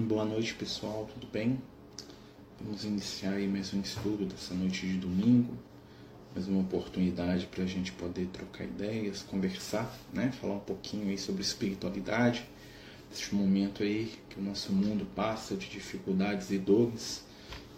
Boa 0.00 0.24
noite, 0.24 0.54
pessoal, 0.54 1.06
tudo 1.12 1.30
bem? 1.30 1.60
Vamos 2.58 2.84
iniciar 2.84 3.32
aí 3.32 3.46
mais 3.46 3.74
um 3.74 3.82
estudo 3.82 4.24
dessa 4.24 4.54
noite 4.54 4.86
de 4.86 4.96
domingo, 4.96 5.54
mais 6.34 6.48
uma 6.48 6.60
oportunidade 6.60 7.46
para 7.46 7.64
a 7.64 7.66
gente 7.66 7.92
poder 7.92 8.26
trocar 8.28 8.64
ideias, 8.64 9.20
conversar, 9.22 9.94
né? 10.10 10.32
Falar 10.32 10.54
um 10.54 10.60
pouquinho 10.60 11.10
aí 11.10 11.18
sobre 11.18 11.42
espiritualidade, 11.42 12.48
este 13.12 13.34
momento 13.34 13.82
aí 13.82 14.10
que 14.30 14.40
o 14.40 14.42
nosso 14.42 14.72
mundo 14.72 15.06
passa 15.14 15.54
de 15.54 15.68
dificuldades 15.68 16.50
e 16.50 16.56
dores, 16.56 17.22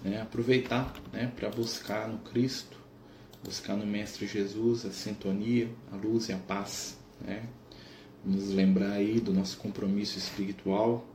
né? 0.04 0.22
Aproveitar, 0.22 0.94
né? 1.12 1.32
Para 1.34 1.50
buscar 1.50 2.08
no 2.08 2.18
Cristo, 2.18 2.78
buscar 3.42 3.76
no 3.76 3.84
Mestre 3.84 4.28
Jesus 4.28 4.86
a 4.86 4.92
sintonia, 4.92 5.68
a 5.90 5.96
luz 5.96 6.28
e 6.28 6.32
a 6.32 6.38
paz, 6.38 6.96
né? 7.20 7.42
Nos 8.24 8.50
lembrar 8.50 8.92
aí 8.92 9.18
do 9.18 9.32
nosso 9.32 9.56
compromisso 9.56 10.16
espiritual 10.16 11.08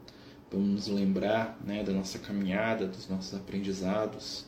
Vamos 0.52 0.68
nos 0.68 0.88
lembrar 0.88 1.60
né, 1.66 1.84
da 1.84 1.92
nossa 1.92 2.18
caminhada, 2.20 2.88
dos 2.88 3.10
nossos 3.10 3.34
aprendizados 3.34 4.46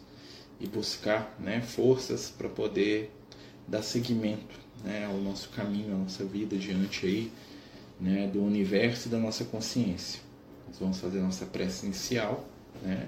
e 0.59 0.67
buscar 0.67 1.35
né, 1.39 1.61
forças 1.61 2.29
para 2.29 2.47
poder 2.47 3.11
dar 3.67 3.81
seguimento 3.81 4.57
né, 4.83 5.05
ao 5.05 5.17
nosso 5.17 5.49
caminho, 5.49 5.93
à 5.95 5.97
nossa 5.97 6.23
vida 6.23 6.57
diante 6.57 7.05
aí, 7.05 7.31
né, 7.99 8.27
do 8.27 8.41
universo 8.41 9.07
e 9.07 9.11
da 9.11 9.17
nossa 9.17 9.43
consciência. 9.43 10.21
Nós 10.67 10.79
vamos 10.79 10.99
fazer 10.99 11.19
nossa 11.19 11.45
prece 11.45 11.85
inicial, 11.85 12.47
né, 12.81 13.07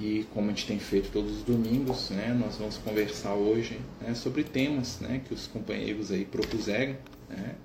e 0.00 0.24
como 0.32 0.46
a 0.46 0.50
gente 0.50 0.66
tem 0.66 0.78
feito 0.78 1.10
todos 1.12 1.38
os 1.38 1.42
domingos, 1.42 2.10
né, 2.10 2.32
nós 2.32 2.56
vamos 2.56 2.78
conversar 2.78 3.34
hoje 3.34 3.80
né, 4.00 4.14
sobre 4.14 4.44
temas 4.44 5.00
né, 5.00 5.22
que 5.26 5.34
os 5.34 5.46
companheiros 5.46 6.10
aí 6.10 6.24
propuseram, 6.24 6.96
né, 7.28 7.56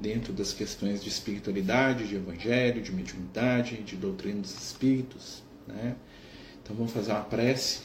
dentro 0.00 0.32
das 0.32 0.52
questões 0.52 1.02
de 1.02 1.08
espiritualidade, 1.08 2.06
de 2.06 2.16
evangelho, 2.16 2.82
de 2.82 2.92
mediunidade, 2.92 3.82
de 3.82 3.96
doutrina 3.96 4.40
dos 4.40 4.54
espíritos. 4.54 5.42
Né? 5.66 5.96
Então 6.62 6.76
vamos 6.76 6.92
fazer 6.92 7.12
uma 7.12 7.24
prece 7.24 7.80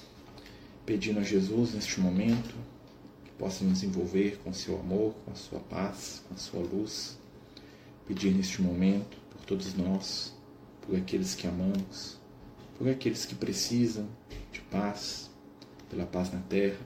pedindo 0.85 1.19
a 1.19 1.23
Jesus 1.23 1.73
neste 1.73 1.99
momento 1.99 2.53
que 3.23 3.31
possa 3.31 3.63
nos 3.63 3.83
envolver 3.83 4.39
com 4.43 4.53
seu 4.53 4.79
amor, 4.79 5.15
com 5.25 5.31
a 5.31 5.35
sua 5.35 5.59
paz, 5.59 6.21
com 6.27 6.35
a 6.35 6.37
sua 6.37 6.61
luz. 6.61 7.17
Pedir 8.07 8.33
neste 8.33 8.61
momento 8.61 9.17
por 9.31 9.45
todos 9.45 9.73
nós, 9.73 10.33
por 10.81 10.95
aqueles 10.95 11.33
que 11.33 11.47
amamos, 11.47 12.17
por 12.77 12.89
aqueles 12.89 13.25
que 13.25 13.33
precisam 13.33 14.07
de 14.51 14.59
paz, 14.61 15.31
pela 15.89 16.05
paz 16.05 16.31
na 16.31 16.41
terra, 16.41 16.79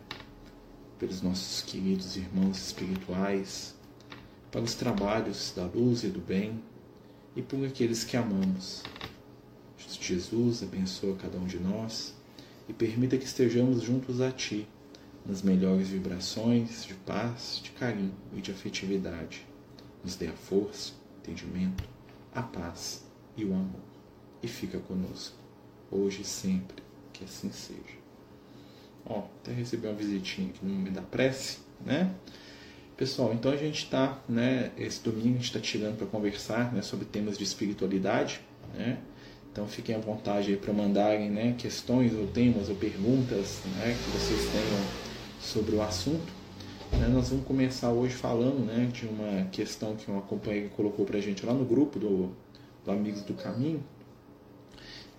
pelos 1.00 1.22
nossos 1.22 1.62
queridos 1.64 2.16
irmãos 2.16 2.58
espirituais 2.68 3.77
para 4.52 4.62
os 4.62 4.76
trabalhos 4.76 5.54
da 5.56 5.66
luz 5.66 6.04
e 6.04 6.08
do 6.08 6.20
bem 6.20 6.62
e 7.36 7.42
por 7.42 7.66
aqueles 7.66 8.04
que 8.04 8.18
amamos. 8.18 8.84
Jesus 10.00 10.64
abençoa 10.64 11.16
cada 11.16 11.38
um 11.38 11.46
de 11.46 11.60
nós 11.60 12.16
e 12.68 12.74
permita 12.74 13.18
que 13.18 13.26
estejamos 13.26 13.82
juntos 13.82 14.22
a 14.22 14.32
Ti, 14.32 14.68
nas 15.26 15.42
melhores 15.42 15.90
vibrações 15.90 16.86
de 16.86 16.94
paz, 16.94 17.60
de 17.62 17.72
carinho 17.72 18.14
e 18.34 18.42
de 18.42 18.52
afetividade. 18.52 19.46
Nos 20.04 20.16
dê 20.16 20.28
a 20.28 20.34
força, 20.34 20.94
o 20.94 21.20
entendimento, 21.20 21.84
a 22.34 22.42
paz 22.42 23.04
e 23.36 23.44
o 23.44 23.54
amor. 23.54 23.82
E 24.42 24.48
fica 24.48 24.80
conosco, 24.80 25.36
hoje 25.92 26.22
e 26.22 26.26
sempre, 26.26 26.82
que 27.12 27.26
assim 27.26 27.52
seja. 27.52 27.98
Ó, 29.06 29.24
até 29.42 29.52
recebi 29.52 29.88
uma 29.88 29.96
visitinha 29.96 30.50
aqui 30.50 30.66
no 30.66 30.74
momento 30.74 30.96
da 30.96 31.02
prece, 31.02 31.60
né? 31.86 32.14
Pessoal, 32.98 33.32
então 33.32 33.52
a 33.52 33.56
gente 33.56 33.84
está, 33.84 34.20
né, 34.28 34.72
esse 34.76 35.04
domingo 35.04 35.28
a 35.28 35.32
gente 35.34 35.44
está 35.44 35.60
tirando 35.60 35.98
para 35.98 36.08
conversar 36.08 36.74
né, 36.74 36.82
sobre 36.82 37.06
temas 37.06 37.38
de 37.38 37.44
espiritualidade, 37.44 38.42
né? 38.74 38.98
Então 39.52 39.68
fiquem 39.68 39.96
à 39.96 40.00
vontade 40.00 40.56
para 40.56 40.74
mandarem 40.74 41.30
né, 41.30 41.54
questões 41.60 42.12
ou 42.16 42.26
temas 42.26 42.70
ou 42.70 42.76
perguntas 42.76 43.62
né, 43.78 43.96
que 43.96 44.18
vocês 44.18 44.52
tenham 44.52 44.84
sobre 45.40 45.76
o 45.76 45.82
assunto. 45.84 46.34
Né, 46.94 47.08
nós 47.08 47.30
vamos 47.30 47.46
começar 47.46 47.92
hoje 47.92 48.16
falando 48.16 48.66
né, 48.66 48.90
de 48.92 49.06
uma 49.06 49.46
questão 49.52 49.96
que 49.96 50.10
uma 50.10 50.22
companheira 50.22 50.70
colocou 50.70 51.06
para 51.06 51.20
a 51.20 51.22
gente 51.22 51.46
lá 51.46 51.54
no 51.54 51.66
grupo 51.66 52.00
do, 52.00 52.32
do 52.84 52.92
Amigos 52.92 53.22
do 53.22 53.36
Caminho. 53.36 53.84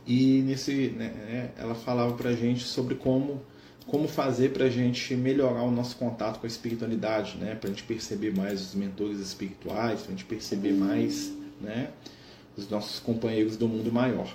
E 0.05 0.43
nesse, 0.43 0.89
né, 0.89 1.53
é, 1.56 1.62
ela 1.62 1.77
falava 1.77 2.15
para 2.15 2.31
a 2.31 2.34
gente 2.34 2.65
sobre 2.65 2.97
como 2.97 3.41
como 3.88 4.06
fazer 4.06 4.53
para 4.53 4.66
a 4.66 4.71
gente 4.71 5.15
melhorar 5.16 5.62
o 5.62 5.71
nosso 5.71 5.97
contato 5.97 6.38
com 6.38 6.47
a 6.47 6.49
espiritualidade, 6.49 7.38
né? 7.38 7.54
Para 7.54 7.71
a 7.71 7.72
gente 7.72 7.84
perceber 7.84 8.37
mais 8.37 8.60
os 8.60 8.75
mentores 8.75 9.19
espirituais, 9.19 10.00
para 10.00 10.09
a 10.09 10.10
gente 10.10 10.26
perceber 10.26 10.72
mais, 10.72 11.32
né? 11.60 11.91
Os 12.56 12.69
nossos 12.69 13.00
companheiros 13.00 13.56
do 13.56 13.66
mundo 13.66 13.91
maior. 13.91 14.32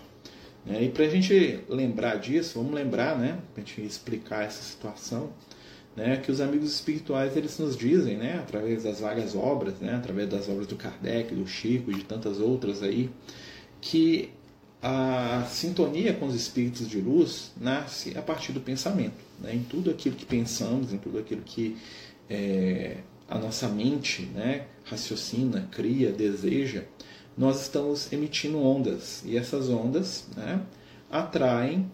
Né? 0.66 0.86
E 0.86 0.90
para 0.90 1.06
a 1.06 1.10
gente 1.10 1.60
lembrar 1.70 2.16
disso, 2.16 2.58
vamos 2.58 2.74
lembrar, 2.74 3.18
né? 3.18 3.38
Para 3.54 3.64
a 3.64 3.66
gente 3.66 3.82
explicar 3.86 4.44
essa 4.44 4.64
situação, 4.64 5.32
né? 5.96 6.18
Que 6.18 6.32
os 6.32 6.42
amigos 6.42 6.74
espirituais 6.74 7.38
eles 7.38 7.60
nos 7.60 7.78
dizem, 7.78 8.18
né? 8.18 8.40
Através 8.40 8.84
das 8.84 9.02
várias 9.02 9.36
obras, 9.36 9.76
né? 9.80 9.94
Através 9.94 10.28
das 10.30 10.50
obras 10.50 10.66
do 10.66 10.76
Kardec, 10.76 11.34
do 11.36 11.46
Chico 11.46 11.92
e 11.92 11.96
de 11.96 12.04
tantas 12.06 12.40
outras 12.40 12.82
aí, 12.82 13.08
que 13.80 14.32
a 14.86 15.46
sintonia 15.50 16.14
com 16.14 16.26
os 16.26 16.36
espíritos 16.36 16.90
de 16.90 17.00
luz 17.00 17.54
nasce 17.56 18.18
a 18.18 18.22
partir 18.22 18.52
do 18.52 18.60
pensamento. 18.60 19.16
Né? 19.40 19.56
Em 19.56 19.64
tudo 19.64 19.90
aquilo 19.90 20.14
que 20.14 20.26
pensamos, 20.26 20.92
em 20.92 20.98
tudo 20.98 21.18
aquilo 21.20 21.42
que 21.42 21.78
é, 22.30 22.98
a 23.30 23.40
nossa 23.40 23.70
mente 23.70 24.24
né, 24.24 24.68
raciocina, 24.84 25.70
cria, 25.72 26.12
deseja, 26.12 26.84
nós 27.38 27.62
estamos 27.62 28.12
emitindo 28.12 28.62
ondas. 28.62 29.24
E 29.26 29.38
essas 29.38 29.70
ondas 29.70 30.28
né, 30.36 30.62
atraem, 31.10 31.90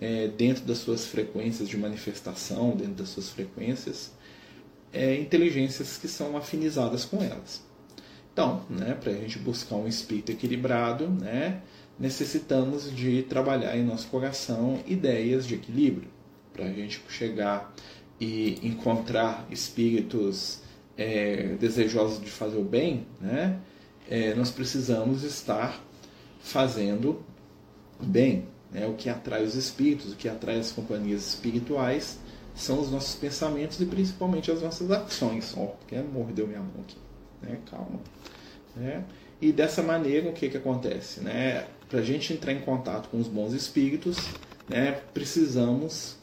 é, 0.00 0.26
dentro 0.26 0.64
das 0.64 0.78
suas 0.78 1.06
frequências 1.06 1.68
de 1.68 1.76
manifestação, 1.76 2.70
dentro 2.70 2.94
das 2.94 3.10
suas 3.10 3.28
frequências, 3.28 4.10
é, 4.92 5.14
inteligências 5.14 5.96
que 5.96 6.08
são 6.08 6.36
afinizadas 6.36 7.04
com 7.04 7.22
elas. 7.22 7.62
Então, 8.32 8.64
né, 8.68 8.98
para 9.00 9.12
a 9.12 9.14
gente 9.14 9.38
buscar 9.38 9.76
um 9.76 9.86
espírito 9.86 10.32
equilibrado, 10.32 11.06
né, 11.08 11.62
necessitamos 11.98 12.94
de 12.94 13.22
trabalhar 13.22 13.76
em 13.76 13.84
nosso 13.84 14.08
coração 14.08 14.80
ideias 14.86 15.46
de 15.46 15.54
equilíbrio, 15.54 16.08
para 16.52 16.66
a 16.66 16.72
gente 16.72 17.00
chegar 17.08 17.74
e 18.20 18.58
encontrar 18.62 19.46
espíritos 19.50 20.62
é, 20.96 21.56
desejosos 21.58 22.20
de 22.20 22.30
fazer 22.30 22.58
o 22.58 22.64
bem, 22.64 23.06
né? 23.20 23.58
É, 24.08 24.34
nós 24.34 24.50
precisamos 24.50 25.22
estar 25.22 25.82
fazendo 26.42 27.22
bem. 28.00 28.46
Né? 28.70 28.86
O 28.86 28.94
que 28.94 29.08
atrai 29.08 29.44
os 29.44 29.54
espíritos, 29.54 30.12
o 30.12 30.16
que 30.16 30.28
atrai 30.28 30.58
as 30.58 30.72
companhias 30.72 31.26
espirituais 31.28 32.18
são 32.54 32.80
os 32.80 32.90
nossos 32.90 33.14
pensamentos 33.14 33.80
e 33.80 33.86
principalmente 33.86 34.50
as 34.50 34.60
nossas 34.60 34.90
ações. 34.90 35.54
Ó, 35.56 35.74
oh, 35.92 36.12
mordeu 36.12 36.46
minha 36.46 36.60
mão 36.60 36.82
aqui? 36.82 36.96
Né? 37.40 37.58
Calma. 37.70 38.00
Né? 38.76 39.04
E 39.40 39.52
dessa 39.52 39.82
maneira, 39.82 40.30
o 40.30 40.32
que, 40.32 40.48
que 40.48 40.56
acontece? 40.56 41.20
Né? 41.20 41.66
Para 41.92 42.00
a 42.00 42.02
gente 42.02 42.32
entrar 42.32 42.54
em 42.54 42.60
contato 42.60 43.10
com 43.10 43.20
os 43.20 43.28
bons 43.28 43.52
espíritos, 43.52 44.16
né, 44.66 44.92
precisamos 45.12 46.16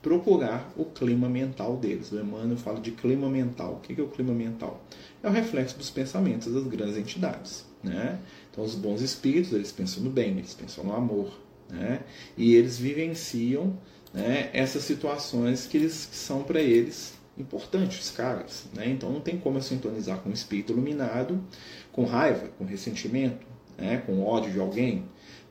procurar 0.00 0.72
o 0.76 0.84
clima 0.84 1.28
mental 1.28 1.76
deles. 1.76 2.12
O 2.12 2.20
Emmanuel 2.20 2.56
fala 2.56 2.78
de 2.78 2.92
clima 2.92 3.28
mental. 3.28 3.72
O 3.72 3.80
que 3.80 4.00
é 4.00 4.04
o 4.04 4.06
clima 4.06 4.32
mental? 4.32 4.80
É 5.24 5.28
o 5.28 5.32
reflexo 5.32 5.76
dos 5.76 5.90
pensamentos 5.90 6.54
das 6.54 6.62
grandes 6.68 6.96
entidades. 6.96 7.64
Né? 7.82 8.20
Então, 8.52 8.62
os 8.62 8.76
bons 8.76 9.00
espíritos, 9.02 9.52
eles 9.52 9.72
pensam 9.72 10.04
no 10.04 10.10
bem, 10.10 10.30
eles 10.38 10.54
pensam 10.54 10.84
no 10.84 10.94
amor. 10.94 11.36
Né? 11.68 12.04
E 12.36 12.54
eles 12.54 12.78
vivenciam 12.78 13.76
né, 14.14 14.48
essas 14.52 14.84
situações 14.84 15.66
que, 15.66 15.76
eles, 15.76 16.06
que 16.06 16.14
são 16.14 16.44
para 16.44 16.60
eles 16.60 17.14
importantes, 17.36 18.12
caras. 18.12 18.66
Né? 18.72 18.90
Então, 18.90 19.10
não 19.10 19.20
tem 19.20 19.36
como 19.36 19.58
eu 19.58 19.62
sintonizar 19.62 20.20
com 20.20 20.30
um 20.30 20.32
espírito 20.32 20.72
iluminado 20.72 21.42
com 21.90 22.04
raiva, 22.04 22.46
com 22.56 22.64
ressentimento, 22.64 23.55
né, 23.76 24.02
com 24.04 24.24
ódio 24.24 24.52
de 24.52 24.60
alguém. 24.60 25.04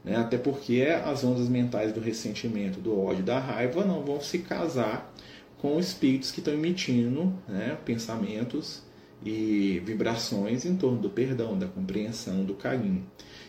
Né, 0.03 0.15
até 0.15 0.37
porque 0.37 0.87
as 1.03 1.23
ondas 1.23 1.49
mentais 1.49 1.91
do 1.91 1.99
ressentimento, 1.99 2.79
do 2.79 2.99
ódio, 2.99 3.23
da 3.23 3.39
raiva 3.39 3.83
não 3.83 4.03
vão 4.03 4.21
se 4.21 4.39
casar 4.39 5.13
com 5.57 5.79
espíritos 5.79 6.31
que 6.31 6.39
estão 6.39 6.53
emitindo 6.53 7.33
né, 7.47 7.77
pensamentos 7.83 8.83
e 9.23 9.81
vibrações 9.83 10.65
em 10.65 10.75
torno 10.75 10.99
do 10.99 11.09
perdão, 11.09 11.57
da 11.57 11.67
compreensão, 11.67 12.43
do 12.43 12.53
carinho. 12.53 13.03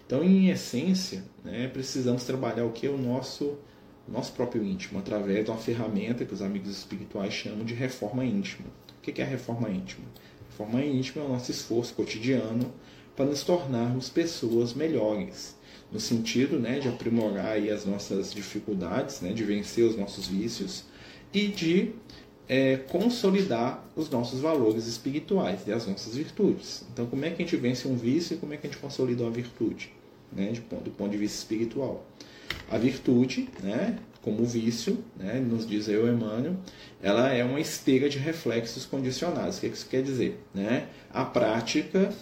Então, 0.07 0.23
em 0.25 0.49
essência, 0.49 1.25
né, 1.45 1.69
precisamos 1.69 2.25
trabalhar 2.25 2.65
o 2.65 2.73
que 2.73 2.87
é 2.87 2.91
o 2.91 2.97
nosso 2.97 3.59
nosso 4.09 4.33
próprio 4.33 4.65
íntimo, 4.65 5.01
através 5.01 5.45
de 5.45 5.51
uma 5.51 5.59
ferramenta 5.59 6.25
que 6.25 6.33
os 6.33 6.41
amigos 6.41 6.71
espirituais 6.71 7.33
chamam 7.35 7.65
de 7.65 7.75
reforma 7.75 8.25
íntima. 8.25 8.69
O 8.99 9.03
que 9.03 9.21
é 9.21 9.25
a 9.25 9.29
reforma 9.29 9.69
íntima? 9.69 10.07
Reforma 10.49 10.81
íntima 10.85 11.25
é 11.25 11.27
o 11.27 11.33
nosso 11.33 11.51
esforço 11.51 11.93
cotidiano 11.95 12.73
para 13.17 13.25
nos 13.25 13.43
tornarmos 13.43 14.09
pessoas 14.09 14.75
melhores, 14.75 15.57
no 15.91 15.99
sentido 15.99 16.59
né, 16.59 16.79
de 16.79 16.89
aprimorar 16.89 17.53
aí 17.53 17.71
as 17.71 17.85
nossas 17.85 18.33
dificuldades, 18.33 19.21
né, 19.21 19.33
de 19.33 19.43
vencer 19.43 19.85
os 19.85 19.97
nossos 19.97 20.29
vícios 20.29 20.85
e 21.33 21.49
de 21.49 21.93
é, 22.49 22.77
consolidar 22.77 23.85
os 23.97 24.11
nossos 24.11 24.41
valores 24.41 24.87
espirituais 24.87 25.61
e 25.67 25.73
as 25.73 25.87
nossas 25.87 26.15
virtudes. 26.15 26.85
Então, 26.93 27.07
como 27.07 27.25
é 27.25 27.31
que 27.31 27.43
a 27.43 27.45
gente 27.45 27.57
vence 27.57 27.89
um 27.89 27.97
vício 27.97 28.35
e 28.35 28.39
como 28.39 28.53
é 28.53 28.57
que 28.57 28.67
a 28.67 28.71
gente 28.71 28.81
consolida 28.81 29.23
uma 29.23 29.31
virtude? 29.31 29.91
né, 30.33 30.53
de, 30.53 30.61
do 30.61 30.91
ponto 30.91 31.11
de 31.11 31.17
vista 31.17 31.39
espiritual. 31.39 32.05
A 32.71 32.79
virtude, 32.79 33.49
né, 33.63 33.99
como 34.23 34.45
vício, 34.45 35.03
né, 35.17 35.35
nos 35.35 35.67
diz 35.67 35.89
eu, 35.89 36.09
Emmanuel, 36.09 36.57
ela 37.03 37.33
é 37.33 37.45
uma 37.45 37.61
esteira 37.61 38.09
de 38.09 38.19
reflexos 38.19 38.85
condicionados. 38.85 39.59
O 39.59 39.61
que 39.61 39.67
isso 39.69 39.87
quer 39.89 40.03
dizer? 40.03 40.41
Né? 40.55 40.89
A 41.11 41.25
prática 41.25 42.13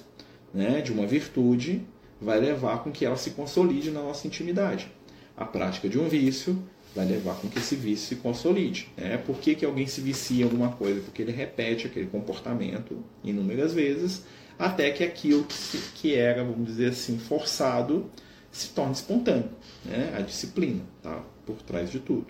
né, 0.55 0.81
de 0.81 0.93
uma 0.93 1.07
virtude 1.07 1.85
vai 2.21 2.41
levar 2.41 2.83
com 2.83 2.93
que 2.93 3.05
ela 3.05 3.17
se 3.17 3.31
consolide 3.31 3.91
na 3.91 4.01
nossa 4.01 4.27
intimidade. 4.27 4.91
A 5.37 5.45
prática 5.45 5.89
de 5.89 5.99
um 5.99 6.09
vício 6.09 6.63
vai 6.95 7.05
levar 7.05 7.35
com 7.35 7.49
que 7.49 7.59
esse 7.59 7.75
vício 7.75 8.07
se 8.07 8.17
consolide. 8.17 8.89
Né? 8.97 9.19
Por 9.19 9.39
que, 9.39 9.57
que 9.57 9.65
alguém 9.65 9.87
se 9.87 10.01
vicia 10.01 10.43
em 10.43 10.45
alguma 10.45 10.71
coisa? 10.71 11.01
Porque 11.01 11.21
ele 11.21 11.33
repete 11.33 11.87
aquele 11.87 12.07
comportamento 12.07 12.97
inúmeras 13.25 13.75
vezes, 13.75 14.25
até 14.57 14.93
que 14.93 15.03
aquilo 15.03 15.43
que, 15.43 15.55
se, 15.55 15.79
que 15.97 16.15
era, 16.15 16.45
vamos 16.45 16.67
dizer 16.67 16.91
assim, 16.91 17.19
forçado, 17.19 18.09
se 18.53 18.69
torne 18.69 18.93
espontâneo. 18.93 19.51
Né? 19.85 20.15
A 20.17 20.21
disciplina 20.21 20.83
tá 21.03 21.25
por 21.45 21.57
trás 21.63 21.91
de 21.91 21.99
tudo. 21.99 22.27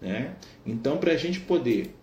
Né? 0.00 0.34
Então, 0.66 0.98
para 0.98 1.12
a 1.12 1.16
gente 1.16 1.38
poder 1.38 1.94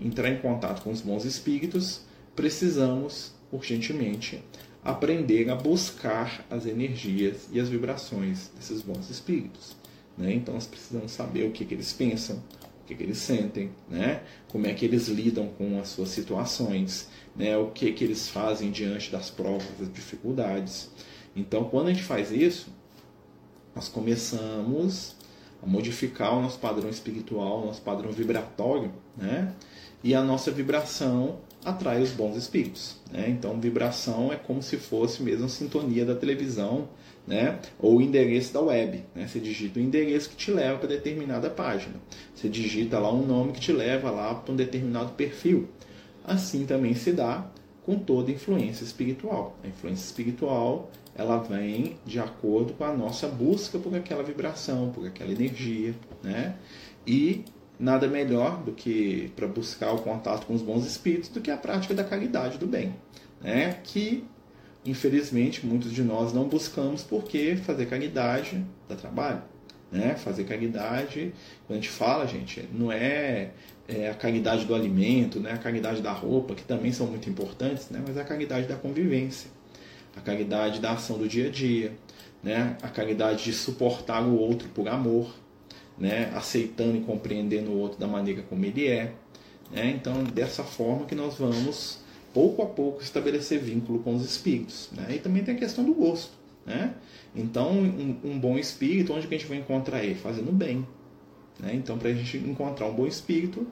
entrar 0.00 0.30
em 0.30 0.38
contato 0.38 0.82
com 0.82 0.90
os 0.90 1.02
bons 1.02 1.26
espíritos, 1.26 2.00
precisamos 2.34 3.34
urgentemente 3.52 4.42
aprender 4.86 5.50
a 5.50 5.56
buscar 5.56 6.46
as 6.48 6.64
energias 6.64 7.48
e 7.50 7.58
as 7.58 7.68
vibrações 7.68 8.50
desses 8.54 8.82
bons 8.82 9.10
espíritos. 9.10 9.74
Né? 10.16 10.32
Então, 10.34 10.54
nós 10.54 10.66
precisamos 10.66 11.10
saber 11.10 11.44
o 11.44 11.50
que, 11.50 11.64
que 11.64 11.74
eles 11.74 11.92
pensam, 11.92 12.36
o 12.36 12.86
que, 12.86 12.94
que 12.94 13.02
eles 13.02 13.18
sentem, 13.18 13.72
né? 13.90 14.22
como 14.48 14.64
é 14.68 14.72
que 14.72 14.84
eles 14.84 15.08
lidam 15.08 15.48
com 15.58 15.80
as 15.80 15.88
suas 15.88 16.10
situações, 16.10 17.08
né? 17.34 17.56
o 17.56 17.72
que, 17.72 17.92
que 17.92 18.04
eles 18.04 18.28
fazem 18.28 18.70
diante 18.70 19.10
das 19.10 19.28
provas, 19.28 19.66
das 19.76 19.92
dificuldades. 19.92 20.88
Então, 21.34 21.64
quando 21.64 21.88
a 21.88 21.92
gente 21.92 22.04
faz 22.04 22.30
isso, 22.30 22.68
nós 23.74 23.88
começamos 23.88 25.16
a 25.60 25.66
modificar 25.66 26.32
o 26.38 26.42
nosso 26.42 26.60
padrão 26.60 26.88
espiritual, 26.88 27.62
o 27.62 27.66
nosso 27.66 27.82
padrão 27.82 28.12
vibratório, 28.12 28.92
né? 29.16 29.52
E 30.04 30.14
a 30.14 30.22
nossa 30.22 30.50
vibração 30.52 31.40
atrai 31.66 32.00
os 32.00 32.12
bons 32.12 32.36
espíritos. 32.36 32.96
Né? 33.12 33.28
Então, 33.28 33.60
vibração 33.60 34.32
é 34.32 34.36
como 34.36 34.62
se 34.62 34.76
fosse 34.76 35.20
mesmo 35.20 35.46
a 35.46 35.48
sintonia 35.48 36.04
da 36.04 36.14
televisão, 36.14 36.88
né? 37.26 37.58
ou 37.80 37.96
o 37.96 38.00
endereço 38.00 38.54
da 38.54 38.60
web. 38.60 39.04
Né? 39.12 39.26
Você 39.26 39.40
digita 39.40 39.80
o 39.80 39.82
endereço 39.82 40.30
que 40.30 40.36
te 40.36 40.52
leva 40.52 40.78
para 40.78 40.88
determinada 40.88 41.50
página. 41.50 41.94
Você 42.32 42.48
digita 42.48 43.00
lá 43.00 43.12
um 43.12 43.26
nome 43.26 43.52
que 43.52 43.60
te 43.60 43.72
leva 43.72 44.12
lá 44.12 44.32
para 44.32 44.52
um 44.52 44.56
determinado 44.56 45.12
perfil. 45.14 45.68
Assim 46.24 46.64
também 46.64 46.94
se 46.94 47.12
dá 47.12 47.50
com 47.82 47.98
toda 47.98 48.30
influência 48.30 48.84
espiritual. 48.84 49.58
A 49.64 49.66
influência 49.66 50.04
espiritual 50.04 50.88
ela 51.16 51.38
vem 51.38 51.96
de 52.04 52.20
acordo 52.20 52.74
com 52.74 52.84
a 52.84 52.94
nossa 52.94 53.26
busca 53.26 53.78
por 53.78 53.94
aquela 53.94 54.22
vibração, 54.22 54.92
por 54.92 55.06
aquela 55.06 55.32
energia, 55.32 55.94
né? 56.22 56.56
E 57.06 57.44
nada 57.78 58.06
melhor 58.06 58.62
do 58.62 58.72
que 58.72 59.30
para 59.36 59.46
buscar 59.46 59.92
o 59.92 59.98
contato 59.98 60.46
com 60.46 60.54
os 60.54 60.62
bons 60.62 60.86
espíritos 60.86 61.28
do 61.28 61.40
que 61.40 61.50
a 61.50 61.56
prática 61.56 61.94
da 61.94 62.04
caridade 62.04 62.58
do 62.58 62.66
bem, 62.66 62.94
né? 63.40 63.78
Que 63.84 64.24
infelizmente 64.84 65.66
muitos 65.66 65.92
de 65.92 66.02
nós 66.02 66.32
não 66.32 66.48
buscamos 66.48 67.02
porque 67.02 67.56
fazer 67.56 67.86
caridade 67.86 68.64
dá 68.88 68.94
trabalho, 68.94 69.42
né? 69.90 70.14
Fazer 70.14 70.44
caridade, 70.44 71.34
quando 71.66 71.78
a 71.78 71.82
gente 71.82 71.90
fala, 71.90 72.26
gente, 72.26 72.68
não 72.72 72.90
é, 72.90 73.50
é 73.88 74.10
a 74.10 74.14
caridade 74.14 74.64
do 74.64 74.74
alimento, 74.74 75.40
né? 75.40 75.52
A 75.52 75.58
caridade 75.58 76.00
da 76.00 76.12
roupa, 76.12 76.54
que 76.54 76.64
também 76.64 76.92
são 76.92 77.06
muito 77.06 77.28
importantes, 77.28 77.90
né? 77.90 78.02
Mas 78.06 78.16
a 78.16 78.24
caridade 78.24 78.66
da 78.66 78.76
convivência 78.76 79.56
a 80.16 80.20
caridade 80.20 80.80
da 80.80 80.92
ação 80.92 81.18
do 81.18 81.28
dia 81.28 81.48
a 81.48 81.50
dia, 81.50 81.92
né? 82.42 82.76
a 82.82 82.88
caridade 82.88 83.44
de 83.44 83.52
suportar 83.52 84.22
o 84.22 84.34
outro 84.34 84.68
por 84.70 84.88
amor, 84.88 85.32
né? 85.98 86.32
aceitando 86.34 86.96
e 86.96 87.00
compreendendo 87.00 87.70
o 87.70 87.78
outro 87.78 87.98
da 87.98 88.06
maneira 88.06 88.42
como 88.42 88.64
ele 88.64 88.86
é. 88.86 89.12
Né? 89.70 89.90
Então, 89.90 90.22
dessa 90.24 90.62
forma 90.62 91.06
que 91.06 91.14
nós 91.14 91.36
vamos, 91.36 92.00
pouco 92.32 92.62
a 92.62 92.66
pouco, 92.66 93.02
estabelecer 93.02 93.58
vínculo 93.60 94.00
com 94.00 94.14
os 94.14 94.24
espíritos. 94.24 94.90
Né? 94.92 95.16
E 95.16 95.18
também 95.18 95.42
tem 95.42 95.54
a 95.54 95.58
questão 95.58 95.84
do 95.84 95.94
gosto. 95.94 96.32
Né? 96.64 96.94
Então, 97.34 97.72
um, 97.72 98.16
um 98.24 98.38
bom 98.38 98.58
espírito, 98.58 99.12
onde 99.12 99.26
que 99.26 99.34
a 99.34 99.38
gente 99.38 99.48
vai 99.48 99.58
encontrar 99.58 100.04
ele? 100.04 100.16
Fazendo 100.16 100.52
bem. 100.52 100.86
Né? 101.58 101.74
Então, 101.74 101.98
para 101.98 102.10
a 102.10 102.14
gente 102.14 102.36
encontrar 102.38 102.86
um 102.86 102.94
bom 102.94 103.06
espírito, 103.06 103.66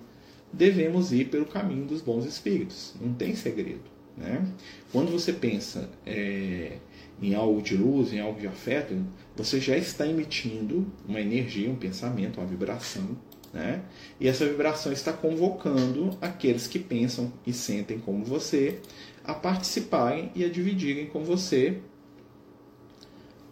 devemos 0.52 1.12
ir 1.12 1.26
pelo 1.26 1.44
caminho 1.44 1.84
dos 1.84 2.00
bons 2.00 2.24
espíritos. 2.24 2.94
Não 3.00 3.12
tem 3.12 3.34
segredo. 3.34 3.94
Né? 4.16 4.46
Quando 4.92 5.10
você 5.10 5.32
pensa 5.32 5.90
é, 6.06 6.78
em 7.24 7.34
algo 7.34 7.62
de 7.62 7.76
luz, 7.76 8.12
em 8.12 8.20
algo 8.20 8.38
de 8.38 8.46
afeto, 8.46 8.94
você 9.34 9.58
já 9.58 9.76
está 9.76 10.06
emitindo 10.06 10.86
uma 11.08 11.20
energia, 11.20 11.70
um 11.70 11.76
pensamento, 11.76 12.38
uma 12.38 12.46
vibração. 12.46 13.16
Né? 13.52 13.82
E 14.20 14.28
essa 14.28 14.44
vibração 14.44 14.92
está 14.92 15.12
convocando 15.12 16.18
aqueles 16.20 16.66
que 16.66 16.78
pensam 16.78 17.32
e 17.46 17.52
sentem 17.52 17.98
como 17.98 18.24
você 18.24 18.80
a 19.24 19.32
participarem 19.32 20.30
e 20.34 20.44
a 20.44 20.50
dividirem 20.50 21.06
com 21.06 21.24
você 21.24 21.78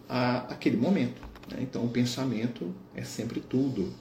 a, 0.07 0.39
aquele 0.53 0.77
momento. 0.77 1.21
Né? 1.49 1.59
Então, 1.61 1.83
o 1.85 1.89
pensamento 1.89 2.75
é 2.93 3.03
sempre 3.03 3.39
tudo. 3.39 3.91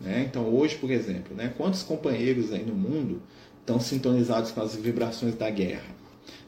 Né? 0.00 0.24
Então, 0.28 0.52
hoje, 0.52 0.76
por 0.76 0.90
exemplo, 0.90 1.36
né? 1.36 1.52
quantos 1.56 1.84
companheiros 1.84 2.52
aí 2.52 2.64
no 2.64 2.74
mundo 2.74 3.22
estão 3.60 3.78
sintonizados 3.78 4.50
com 4.50 4.60
as 4.60 4.74
vibrações 4.74 5.36
da 5.36 5.48
guerra? 5.48 5.91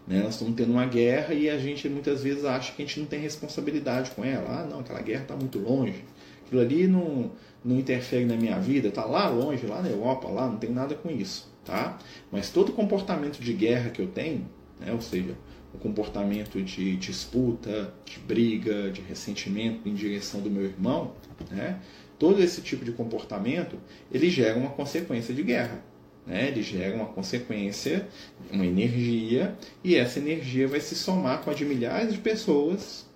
Né? 0.06 0.22
Nós 0.22 0.34
estamos 0.34 0.54
tendo 0.54 0.72
uma 0.72 0.86
guerra 0.86 1.34
e 1.34 1.48
a 1.48 1.58
gente 1.58 1.88
muitas 1.88 2.22
vezes 2.22 2.44
acha 2.44 2.72
que 2.72 2.82
a 2.82 2.86
gente 2.86 3.00
não 3.00 3.06
tem 3.06 3.20
responsabilidade 3.20 4.10
com 4.10 4.24
ela. 4.24 4.60
Ah, 4.60 4.66
não, 4.66 4.80
aquela 4.80 5.00
guerra 5.00 5.22
está 5.22 5.36
muito 5.36 5.58
longe. 5.58 6.04
Aquilo 6.44 6.60
ali 6.60 6.86
não, 6.86 7.30
não 7.64 7.78
interfere 7.78 8.24
na 8.24 8.36
minha 8.36 8.58
vida, 8.58 8.88
está 8.88 9.04
lá 9.04 9.28
longe, 9.28 9.66
lá 9.66 9.80
na 9.80 9.88
Europa, 9.88 10.28
lá, 10.28 10.46
não 10.46 10.58
tem 10.58 10.70
nada 10.70 10.94
com 10.94 11.10
isso. 11.10 11.52
Tá? 11.64 11.98
Mas 12.30 12.50
todo 12.50 12.72
comportamento 12.72 13.40
de 13.40 13.52
guerra 13.54 13.88
que 13.88 14.02
eu 14.02 14.08
tenho, 14.08 14.46
né? 14.78 14.92
ou 14.92 15.00
seja, 15.00 15.34
o 15.72 15.78
comportamento 15.78 16.62
de 16.62 16.94
disputa, 16.96 17.92
de 18.04 18.18
briga, 18.20 18.90
de 18.90 19.00
ressentimento 19.00 19.88
em 19.88 19.94
direção 19.94 20.40
do 20.40 20.50
meu 20.50 20.64
irmão, 20.64 21.14
né? 21.50 21.80
todo 22.18 22.42
esse 22.42 22.60
tipo 22.60 22.84
de 22.84 22.92
comportamento, 22.92 23.78
ele 24.12 24.28
gera 24.28 24.58
uma 24.58 24.70
consequência 24.70 25.34
de 25.34 25.42
guerra. 25.42 25.82
Né? 26.26 26.48
Ele 26.48 26.62
gera 26.62 26.94
uma 26.94 27.06
consequência, 27.06 28.08
uma 28.50 28.64
energia, 28.64 29.56
e 29.82 29.96
essa 29.96 30.18
energia 30.18 30.66
vai 30.66 30.80
se 30.80 30.94
somar 30.94 31.42
com 31.42 31.50
a 31.50 31.54
de 31.54 31.64
milhares 31.64 32.12
de 32.12 32.18
pessoas, 32.18 33.06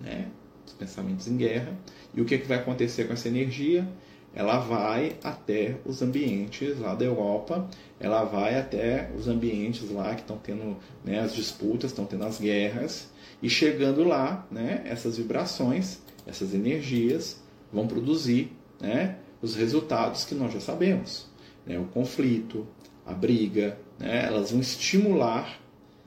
né? 0.00 0.26
os 0.66 0.72
pensamentos 0.72 1.28
em 1.28 1.36
guerra. 1.36 1.76
E 2.14 2.20
o 2.20 2.24
que, 2.24 2.34
é 2.34 2.38
que 2.38 2.46
vai 2.46 2.58
acontecer 2.58 3.04
com 3.04 3.12
essa 3.12 3.28
energia? 3.28 3.86
Ela 4.34 4.58
vai 4.58 5.16
até 5.24 5.76
os 5.86 6.02
ambientes 6.02 6.78
lá 6.78 6.94
da 6.94 7.04
Europa, 7.04 7.70
ela 7.98 8.24
vai 8.24 8.58
até 8.58 9.10
os 9.16 9.28
ambientes 9.28 9.90
lá 9.90 10.14
que 10.14 10.20
estão 10.20 10.36
tendo 10.36 10.76
né, 11.02 11.20
as 11.20 11.34
disputas, 11.34 11.90
estão 11.90 12.04
tendo 12.04 12.24
as 12.24 12.38
guerras, 12.38 13.08
e 13.42 13.48
chegando 13.48 14.04
lá, 14.04 14.46
né, 14.50 14.82
essas 14.84 15.16
vibrações, 15.16 16.00
essas 16.26 16.52
energias 16.52 17.42
vão 17.72 17.86
produzir 17.86 18.52
né, 18.78 19.16
os 19.40 19.54
resultados 19.54 20.24
que 20.24 20.34
nós 20.34 20.52
já 20.52 20.60
sabemos 20.60 21.26
né, 21.66 21.78
o 21.78 21.84
conflito, 21.84 22.66
a 23.04 23.12
briga, 23.12 23.78
né, 23.98 24.24
elas 24.24 24.52
vão 24.52 24.60
estimular 24.60 25.60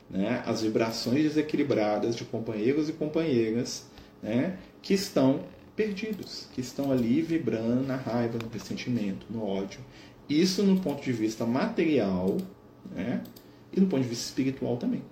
né, 0.09 0.41
as 0.45 0.61
vibrações 0.61 1.23
desequilibradas 1.23 2.15
de 2.15 2.25
companheiros 2.25 2.89
e 2.89 2.93
companheiras 2.93 3.85
né, 4.23 4.57
que 4.81 4.93
estão 4.93 5.41
perdidos, 5.75 6.47
que 6.53 6.61
estão 6.61 6.91
ali 6.91 7.21
vibrando 7.21 7.85
na 7.85 7.95
raiva, 7.95 8.37
no 8.41 8.49
ressentimento, 8.49 9.25
no 9.29 9.45
ódio. 9.45 9.79
Isso 10.27 10.63
no 10.63 10.79
ponto 10.79 11.03
de 11.03 11.11
vista 11.11 11.45
material 11.45 12.37
né, 12.91 13.23
e 13.71 13.79
no 13.79 13.87
ponto 13.87 14.01
de 14.01 14.09
vista 14.09 14.25
espiritual 14.25 14.77
também. 14.77 15.03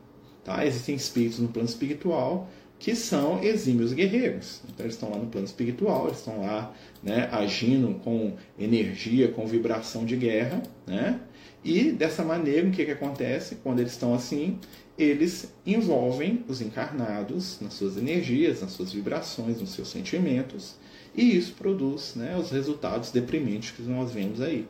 Tá? 0.44 0.66
Existem 0.66 0.96
espíritos 0.96 1.40
no 1.40 1.50
plano 1.50 1.68
espiritual 1.68 2.50
que 2.80 2.96
são 2.96 3.44
exímios 3.44 3.94
guerreiros. 3.94 4.62
Então 4.70 4.86
eles 4.86 4.96
estão 4.96 5.10
lá 5.10 5.18
no 5.18 5.28
plano 5.28 5.46
espiritual, 5.46 6.08
eles 6.08 6.20
estão 6.20 6.42
lá 6.42 6.74
né, 7.02 7.28
agindo 7.32 7.96
com 8.04 8.34
energia, 8.58 9.30
com 9.30 9.46
vibração 9.46 10.06
de 10.06 10.16
guerra, 10.16 10.62
né? 10.86 11.20
E 11.64 11.92
dessa 11.92 12.24
maneira, 12.24 12.68
o 12.68 12.72
que, 12.72 12.86
que 12.86 12.92
acontece? 12.92 13.56
Quando 13.56 13.80
eles 13.80 13.92
estão 13.92 14.14
assim, 14.14 14.60
eles 14.98 15.54
envolvem 15.66 16.44
os 16.48 16.62
encarnados 16.62 17.60
nas 17.60 17.74
suas 17.74 17.98
energias, 17.98 18.62
nas 18.62 18.72
suas 18.72 18.94
vibrações, 18.94 19.60
nos 19.60 19.72
seus 19.72 19.90
sentimentos, 19.90 20.76
e 21.16 21.36
isso 21.36 21.54
produz 21.54 22.16
né, 22.16 22.38
os 22.38 22.52
resultados 22.52 23.12
deprimentes 23.12 23.72
que 23.72 23.82
nós 23.82 24.12
vemos 24.12 24.40
aí. 24.40 24.68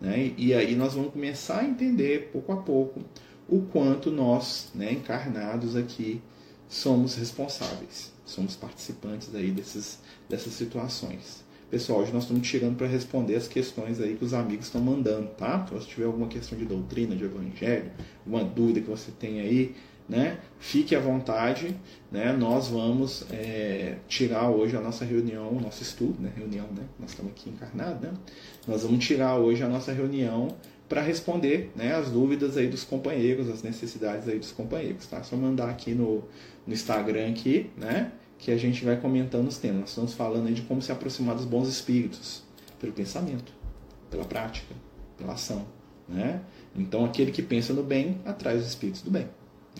Né? 0.00 0.32
E 0.36 0.54
aí 0.54 0.74
nós 0.74 0.94
vamos 0.94 1.12
começar 1.12 1.60
a 1.60 1.64
entender, 1.64 2.30
pouco 2.32 2.52
a 2.52 2.56
pouco, 2.56 3.02
o 3.48 3.62
quanto 3.62 4.10
nós, 4.10 4.70
né, 4.74 4.92
encarnados 4.92 5.74
aqui, 5.74 6.20
somos 6.68 7.16
responsáveis, 7.16 8.12
somos 8.26 8.54
participantes 8.54 9.34
aí 9.34 9.50
desses, 9.50 9.98
dessas 10.28 10.52
situações. 10.52 11.46
Pessoal, 11.70 12.00
hoje 12.00 12.12
nós 12.12 12.22
estamos 12.22 12.48
tirando 12.48 12.76
para 12.76 12.86
responder 12.86 13.36
as 13.36 13.46
questões 13.46 14.00
aí 14.00 14.16
que 14.16 14.24
os 14.24 14.32
amigos 14.32 14.66
estão 14.66 14.80
mandando, 14.80 15.28
tá? 15.36 15.64
Então, 15.66 15.80
se 15.80 15.86
tiver 15.86 16.06
alguma 16.06 16.26
questão 16.26 16.56
de 16.56 16.64
doutrina, 16.64 17.14
de 17.14 17.24
evangelho, 17.24 17.90
alguma 18.24 18.42
dúvida 18.42 18.80
que 18.80 18.88
você 18.88 19.10
tem 19.10 19.40
aí, 19.40 19.74
né? 20.08 20.38
Fique 20.58 20.96
à 20.96 21.00
vontade, 21.00 21.76
né? 22.10 22.32
Nós 22.32 22.68
vamos 22.68 23.26
é, 23.30 23.96
tirar 24.08 24.48
hoje 24.48 24.74
a 24.76 24.80
nossa 24.80 25.04
reunião, 25.04 25.50
o 25.50 25.60
nosso 25.60 25.82
estudo, 25.82 26.22
né? 26.22 26.32
Reunião, 26.34 26.66
né? 26.68 26.84
Nós 26.98 27.10
estamos 27.10 27.32
aqui 27.32 27.50
encarnados, 27.50 28.00
né? 28.00 28.14
Nós 28.66 28.82
vamos 28.82 29.04
tirar 29.04 29.36
hoje 29.36 29.62
a 29.62 29.68
nossa 29.68 29.92
reunião 29.92 30.56
para 30.88 31.02
responder 31.02 31.70
né, 31.76 31.94
as 31.94 32.10
dúvidas 32.10 32.56
aí 32.56 32.66
dos 32.66 32.82
companheiros, 32.82 33.48
as 33.48 33.62
necessidades 33.62 34.26
aí 34.26 34.38
dos 34.38 34.52
companheiros, 34.52 35.06
tá? 35.06 35.22
Só 35.22 35.36
mandar 35.36 35.68
aqui 35.68 35.92
no, 35.92 36.24
no 36.66 36.72
Instagram 36.72 37.28
aqui, 37.30 37.70
né? 37.76 38.12
Que 38.38 38.50
a 38.50 38.56
gente 38.56 38.84
vai 38.84 38.96
comentando 38.96 39.48
os 39.48 39.58
temas. 39.58 39.80
Nós 39.80 39.88
estamos 39.90 40.14
falando 40.14 40.46
aí 40.46 40.54
de 40.54 40.62
como 40.62 40.80
se 40.80 40.90
aproximar 40.90 41.34
dos 41.34 41.44
bons 41.44 41.68
espíritos 41.68 42.42
pelo 42.80 42.92
pensamento, 42.92 43.52
pela 44.10 44.24
prática, 44.24 44.74
pela 45.18 45.34
ação, 45.34 45.66
né? 46.08 46.40
Então 46.74 47.04
aquele 47.04 47.32
que 47.32 47.42
pensa 47.42 47.72
no 47.72 47.82
bem 47.82 48.20
atrai 48.24 48.56
os 48.56 48.66
espíritos 48.66 49.02
do 49.02 49.10
bem. 49.10 49.28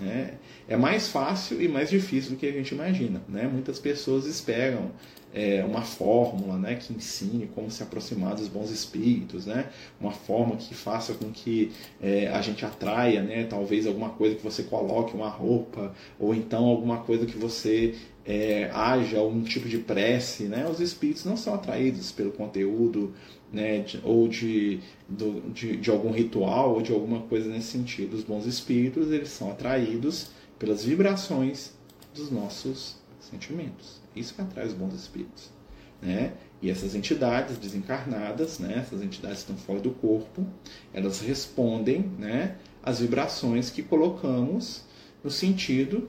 Né? 0.00 0.34
É 0.68 0.76
mais 0.76 1.08
fácil 1.08 1.60
e 1.60 1.68
mais 1.68 1.90
difícil 1.90 2.32
do 2.32 2.36
que 2.36 2.46
a 2.46 2.52
gente 2.52 2.74
imagina. 2.74 3.20
Né? 3.28 3.48
Muitas 3.52 3.78
pessoas 3.78 4.26
esperam 4.26 4.92
é, 5.32 5.64
uma 5.64 5.82
fórmula 5.82 6.56
né, 6.56 6.74
que 6.74 6.92
ensine 6.92 7.46
como 7.54 7.70
se 7.70 7.82
aproximar 7.82 8.34
dos 8.34 8.48
bons 8.48 8.70
espíritos, 8.70 9.46
né? 9.46 9.66
uma 10.00 10.10
forma 10.10 10.56
que 10.56 10.74
faça 10.74 11.14
com 11.14 11.30
que 11.30 11.72
é, 12.00 12.28
a 12.28 12.40
gente 12.40 12.64
atraia 12.64 13.22
né, 13.22 13.44
talvez 13.44 13.86
alguma 13.86 14.10
coisa 14.10 14.36
que 14.36 14.42
você 14.42 14.62
coloque 14.62 15.14
uma 15.14 15.28
roupa, 15.28 15.92
ou 16.18 16.34
então 16.34 16.64
alguma 16.64 16.98
coisa 16.98 17.26
que 17.26 17.36
você 17.36 17.94
é, 18.24 18.70
haja 18.72 19.18
algum 19.18 19.42
tipo 19.42 19.68
de 19.68 19.78
prece. 19.78 20.44
Né? 20.44 20.66
Os 20.70 20.80
espíritos 20.80 21.24
não 21.24 21.36
são 21.36 21.54
atraídos 21.54 22.12
pelo 22.12 22.32
conteúdo 22.32 23.14
né, 23.52 23.80
de, 23.80 24.00
ou 24.04 24.28
de, 24.28 24.80
do, 25.08 25.40
de, 25.50 25.76
de, 25.76 25.90
algum 25.90 26.10
ritual 26.10 26.74
ou 26.74 26.82
de 26.82 26.92
alguma 26.92 27.20
coisa 27.22 27.48
nesse 27.48 27.68
sentido. 27.68 28.14
Os 28.14 28.24
bons 28.24 28.46
espíritos 28.46 29.10
eles 29.10 29.30
são 29.30 29.50
atraídos 29.50 30.30
pelas 30.58 30.84
vibrações 30.84 31.72
dos 32.14 32.30
nossos 32.30 32.96
sentimentos. 33.20 34.00
Isso 34.14 34.34
que 34.34 34.40
atrai 34.40 34.66
os 34.66 34.74
bons 34.74 34.94
espíritos. 34.94 35.50
Né? 36.00 36.32
E 36.60 36.70
essas 36.70 36.94
entidades 36.94 37.56
desencarnadas, 37.56 38.58
né, 38.58 38.78
essas 38.78 39.02
entidades 39.02 39.42
que 39.42 39.52
estão 39.52 39.56
fora 39.56 39.80
do 39.80 39.90
corpo, 39.90 40.46
elas 40.92 41.20
respondem 41.20 42.10
né, 42.18 42.56
às 42.82 43.00
vibrações 43.00 43.70
que 43.70 43.82
colocamos 43.82 44.84
no 45.22 45.30
sentido 45.30 46.08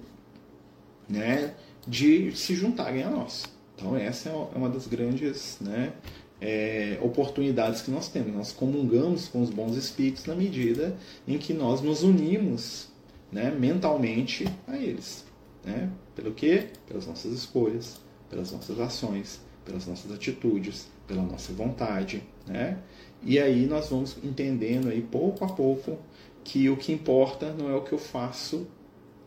né, 1.07 1.53
de 1.87 2.35
se 2.35 2.55
juntarem 2.55 3.03
a 3.03 3.09
nós. 3.09 3.45
Então 3.75 3.95
essa 3.95 4.29
é 4.29 4.33
uma 4.33 4.69
das 4.69 4.87
grandes 4.87 5.57
né, 5.61 5.93
é, 6.41 6.97
oportunidades 7.01 7.81
que 7.81 7.91
nós 7.91 8.07
temos. 8.09 8.33
Nós 8.33 8.51
comungamos 8.51 9.27
com 9.27 9.41
os 9.41 9.49
bons 9.49 9.75
espíritos 9.75 10.25
na 10.25 10.35
medida 10.35 10.95
em 11.27 11.37
que 11.37 11.53
nós 11.53 11.81
nos 11.81 12.03
unimos 12.03 12.87
né, 13.31 13.51
mentalmente 13.51 14.45
a 14.67 14.77
eles. 14.77 15.25
Né? 15.63 15.89
Pelo 16.15 16.33
quê? 16.33 16.67
Pelas 16.87 17.05
nossas 17.07 17.33
escolhas, 17.33 17.99
pelas 18.29 18.51
nossas 18.51 18.79
ações, 18.79 19.41
pelas 19.65 19.85
nossas 19.85 20.11
atitudes, 20.11 20.87
pela 21.07 21.21
nossa 21.23 21.51
vontade. 21.53 22.23
Né? 22.47 22.77
E 23.23 23.37
aí 23.37 23.65
nós 23.65 23.89
vamos 23.89 24.17
entendendo 24.23 24.89
aí 24.89 25.01
pouco 25.01 25.43
a 25.43 25.49
pouco 25.49 25.97
que 26.43 26.69
o 26.69 26.77
que 26.77 26.91
importa 26.91 27.53
não 27.53 27.69
é 27.69 27.75
o 27.75 27.81
que 27.81 27.91
eu 27.91 27.99
faço 27.99 28.65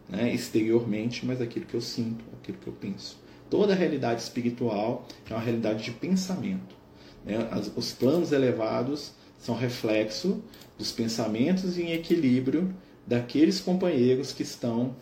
né, 0.08 0.32
exteriormente, 0.32 1.24
mas 1.24 1.40
aquilo 1.40 1.66
que 1.66 1.74
eu 1.74 1.80
sinto, 1.80 2.24
aquilo 2.40 2.58
que 2.58 2.66
eu 2.66 2.72
penso. 2.72 3.20
Toda 3.48 3.74
a 3.74 3.76
realidade 3.76 4.22
espiritual 4.22 5.06
é 5.28 5.34
uma 5.34 5.42
realidade 5.42 5.84
de 5.84 5.90
pensamento. 5.90 6.81
Né? 7.24 7.36
Os 7.76 7.92
planos 7.92 8.32
elevados 8.32 9.12
são 9.38 9.54
reflexo 9.54 10.42
dos 10.78 10.92
pensamentos 10.92 11.78
em 11.78 11.92
equilíbrio 11.92 12.74
daqueles 13.06 13.60
companheiros 13.60 14.32
que 14.32 14.42
estão 14.42 14.94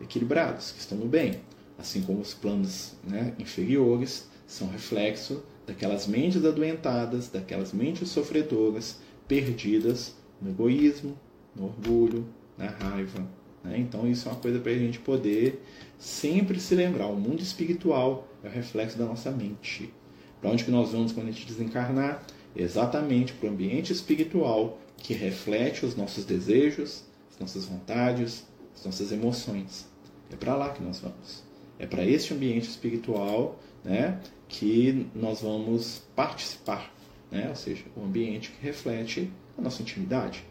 equilibrados, 0.00 0.72
que 0.72 0.80
estão 0.80 0.98
no 0.98 1.06
bem. 1.06 1.40
Assim 1.78 2.02
como 2.02 2.20
os 2.20 2.34
planos 2.34 2.94
né, 3.06 3.34
inferiores 3.38 4.28
são 4.46 4.68
reflexo 4.68 5.42
daquelas 5.66 6.06
mentes 6.06 6.44
adoentadas, 6.44 7.28
daquelas 7.28 7.72
mentes 7.72 8.08
sofredoras, 8.08 8.98
perdidas 9.26 10.14
no 10.40 10.50
egoísmo, 10.50 11.18
no 11.54 11.64
orgulho, 11.64 12.26
na 12.56 12.66
raiva. 12.66 13.26
Né? 13.64 13.78
Então, 13.78 14.08
isso 14.08 14.28
é 14.28 14.32
uma 14.32 14.40
coisa 14.40 14.60
para 14.60 14.72
a 14.72 14.78
gente 14.78 14.98
poder 15.00 15.62
sempre 15.98 16.60
se 16.60 16.74
lembrar: 16.74 17.08
o 17.08 17.16
mundo 17.16 17.40
espiritual 17.40 18.28
é 18.42 18.48
o 18.48 18.50
reflexo 18.50 18.96
da 18.96 19.04
nossa 19.04 19.30
mente. 19.30 19.92
Para 20.40 20.50
onde 20.50 20.64
que 20.64 20.70
nós 20.70 20.92
vamos 20.92 21.12
quando 21.12 21.28
a 21.28 21.32
gente 21.32 21.46
desencarnar? 21.46 22.22
Exatamente 22.54 23.32
para 23.32 23.48
o 23.48 23.52
ambiente 23.52 23.92
espiritual 23.92 24.78
que 24.96 25.14
reflete 25.14 25.84
os 25.84 25.94
nossos 25.94 26.24
desejos, 26.24 27.04
as 27.32 27.38
nossas 27.38 27.66
vontades, 27.66 28.46
as 28.74 28.84
nossas 28.84 29.12
emoções. 29.12 29.86
É 30.30 30.36
para 30.36 30.56
lá 30.56 30.70
que 30.70 30.82
nós 30.82 31.00
vamos. 31.00 31.44
É 31.78 31.86
para 31.86 32.04
este 32.04 32.32
ambiente 32.32 32.68
espiritual 32.68 33.58
né, 33.84 34.20
que 34.48 35.06
nós 35.14 35.42
vamos 35.42 36.02
participar. 36.14 36.92
Né? 37.30 37.48
Ou 37.48 37.54
seja, 37.54 37.84
o 37.96 38.04
ambiente 38.04 38.50
que 38.50 38.64
reflete 38.64 39.30
a 39.56 39.62
nossa 39.62 39.82
intimidade. 39.82 40.44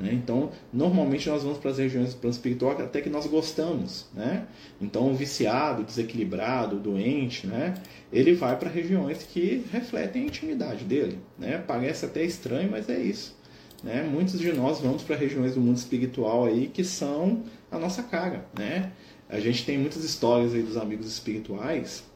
Né? 0.00 0.14
Então, 0.14 0.50
normalmente 0.72 1.28
nós 1.28 1.42
vamos 1.42 1.58
para 1.58 1.70
as 1.70 1.78
regiões 1.78 2.14
do 2.14 2.20
plano 2.20 2.34
espiritual 2.34 2.72
até 2.72 3.02
que 3.02 3.10
nós 3.10 3.26
gostamos. 3.26 4.06
Né? 4.14 4.46
Então, 4.80 5.10
o 5.10 5.14
viciado, 5.14 5.84
desequilibrado, 5.84 6.76
doente, 6.78 7.46
né? 7.46 7.74
ele 8.10 8.32
vai 8.32 8.58
para 8.58 8.70
regiões 8.70 9.22
que 9.24 9.62
refletem 9.70 10.22
a 10.22 10.26
intimidade 10.26 10.84
dele. 10.84 11.18
Né? 11.38 11.58
Parece 11.58 12.06
até 12.06 12.24
estranho, 12.24 12.70
mas 12.70 12.88
é 12.88 12.98
isso. 12.98 13.38
Né? 13.84 14.02
Muitos 14.02 14.40
de 14.40 14.50
nós 14.52 14.80
vamos 14.80 15.02
para 15.02 15.16
regiões 15.16 15.54
do 15.54 15.60
mundo 15.60 15.76
espiritual 15.76 16.46
aí 16.46 16.68
que 16.68 16.82
são 16.82 17.42
a 17.70 17.78
nossa 17.78 18.02
cara. 18.02 18.46
Né? 18.58 18.92
A 19.28 19.38
gente 19.38 19.66
tem 19.66 19.76
muitas 19.76 20.02
histórias 20.02 20.54
aí 20.54 20.62
dos 20.62 20.78
amigos 20.78 21.06
espirituais 21.06 22.08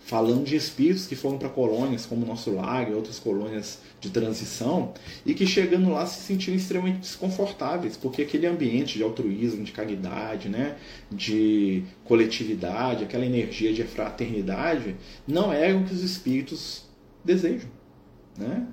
falando 0.00 0.44
de 0.44 0.56
espíritos 0.56 1.06
que 1.06 1.14
foram 1.14 1.38
para 1.38 1.48
colônias 1.48 2.04
como 2.04 2.26
Nosso 2.26 2.50
Lar 2.50 2.90
e 2.90 2.94
outras 2.94 3.20
colônias 3.20 3.78
de 4.00 4.10
transição 4.10 4.94
e 5.26 5.34
que 5.34 5.46
chegando 5.46 5.90
lá 5.90 6.06
se 6.06 6.22
sentiram 6.22 6.56
extremamente 6.56 7.00
desconfortáveis, 7.00 7.96
porque 7.96 8.22
aquele 8.22 8.46
ambiente 8.46 8.96
de 8.96 9.04
altruísmo, 9.04 9.62
de 9.62 9.72
caridade, 9.72 10.48
né, 10.48 10.76
de 11.10 11.84
coletividade, 12.04 13.04
aquela 13.04 13.26
energia 13.26 13.72
de 13.72 13.84
fraternidade, 13.84 14.96
não 15.28 15.52
é 15.52 15.72
o 15.74 15.84
que 15.84 15.92
os 15.92 16.02
espíritos 16.02 16.84
desejam. 17.24 17.68
Né? 18.38 18.66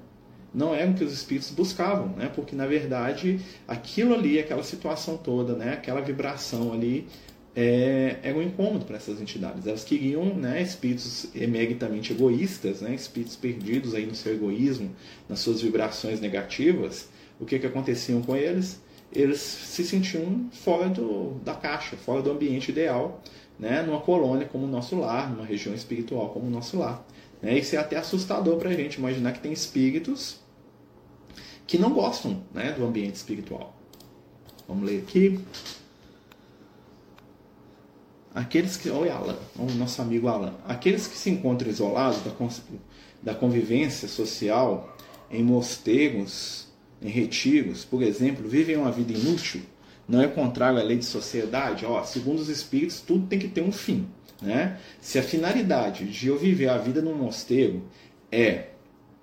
não 0.54 0.74
é 0.74 0.86
o 0.86 0.94
que 0.94 1.04
os 1.04 1.14
espíritos 1.14 1.52
buscavam, 1.52 2.08
né? 2.10 2.32
porque 2.34 2.56
na 2.56 2.66
verdade 2.66 3.40
aquilo 3.68 4.16
ali, 4.16 4.40
aquela 4.40 4.64
situação 4.64 5.18
toda, 5.18 5.54
né? 5.54 5.74
aquela 5.74 6.02
vibração 6.02 6.74
ali 6.74 7.08
é, 7.60 8.20
era 8.22 8.38
um 8.38 8.44
incômodo 8.44 8.86
para 8.86 8.98
essas 8.98 9.20
entidades. 9.20 9.66
Elas 9.66 9.84
queriam 9.84 10.26
né, 10.26 10.62
espíritos 10.62 11.28
emeritamente 11.34 12.14
egoístas, 12.14 12.82
né, 12.82 12.94
espíritos 12.94 13.36
perdidos 13.36 13.96
aí 13.96 14.06
no 14.06 14.14
seu 14.14 14.32
egoísmo, 14.36 14.96
nas 15.28 15.40
suas 15.40 15.60
vibrações 15.60 16.22
negativas. 16.22 17.10
O 17.40 17.46
que, 17.46 17.58
que 17.58 17.66
aconteciam 17.66 18.22
com 18.22 18.36
eles? 18.36 18.80
Eles 19.12 19.40
se 19.40 19.84
sentiam 19.84 20.48
fora 20.52 20.88
do, 20.88 21.40
da 21.44 21.56
caixa, 21.56 21.98
fora 21.98 22.22
do 22.22 22.30
ambiente 22.30 22.70
ideal, 22.70 23.24
né, 23.58 23.82
numa 23.82 24.02
colônia 24.02 24.46
como 24.46 24.66
o 24.66 24.70
nosso 24.70 24.96
lar, 24.96 25.32
numa 25.32 25.46
região 25.46 25.74
espiritual 25.74 26.30
como 26.30 26.46
o 26.46 26.52
nosso 26.52 26.78
lar. 26.78 27.04
Né? 27.42 27.58
Isso 27.58 27.76
é 27.76 27.80
até 27.80 27.96
assustador 27.96 28.58
para 28.58 28.70
a 28.70 28.74
gente 28.74 29.00
imaginar 29.00 29.32
que 29.32 29.40
tem 29.40 29.52
espíritos 29.52 30.40
que 31.66 31.80
não 31.80 31.92
gostam 31.92 32.44
né, 32.54 32.72
do 32.74 32.86
ambiente 32.86 33.16
espiritual. 33.16 33.76
Vamos 34.68 34.88
ler 34.88 35.00
aqui. 35.00 35.40
Aqueles 38.38 38.78
que. 38.78 38.88
Oi, 38.88 39.10
Alan, 39.10 39.36
o 39.58 39.66
nosso 39.72 40.00
amigo 40.00 40.28
Alan. 40.28 40.54
Aqueles 40.68 41.08
que 41.08 41.18
se 41.18 41.28
encontram 41.28 41.72
isolados 41.72 42.20
da, 42.22 42.32
da 43.24 43.34
convivência 43.34 44.08
social 44.08 44.96
em 45.32 45.42
mosteiros, 45.42 46.68
em 47.02 47.10
retiros, 47.10 47.84
por 47.84 48.04
exemplo, 48.04 48.48
vivem 48.48 48.78
uma 48.78 48.92
vida 48.92 49.12
inútil, 49.12 49.62
não 50.08 50.22
é 50.22 50.28
contrário 50.28 50.78
à 50.78 50.84
lei 50.84 50.98
de 50.98 51.06
sociedade? 51.06 51.84
Ó, 51.84 52.04
segundo 52.04 52.38
os 52.38 52.48
espíritos, 52.48 53.02
tudo 53.02 53.26
tem 53.26 53.40
que 53.40 53.48
ter 53.48 53.64
um 53.64 53.72
fim. 53.72 54.08
Né? 54.40 54.78
Se 55.02 55.18
a 55.18 55.24
finalidade 55.24 56.06
de 56.06 56.28
eu 56.28 56.38
viver 56.38 56.70
a 56.70 56.78
vida 56.78 57.02
num 57.02 57.16
mosteiro 57.16 57.86
é 58.32 58.68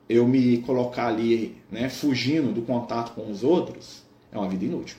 eu 0.08 0.26
me 0.26 0.58
colocar 0.62 1.06
ali 1.06 1.56
né, 1.70 1.88
fugindo 1.88 2.52
do 2.52 2.62
contato 2.62 3.14
com 3.14 3.30
os 3.30 3.44
outros, 3.44 4.02
é 4.32 4.36
uma 4.36 4.48
vida 4.48 4.64
inútil. 4.64 4.96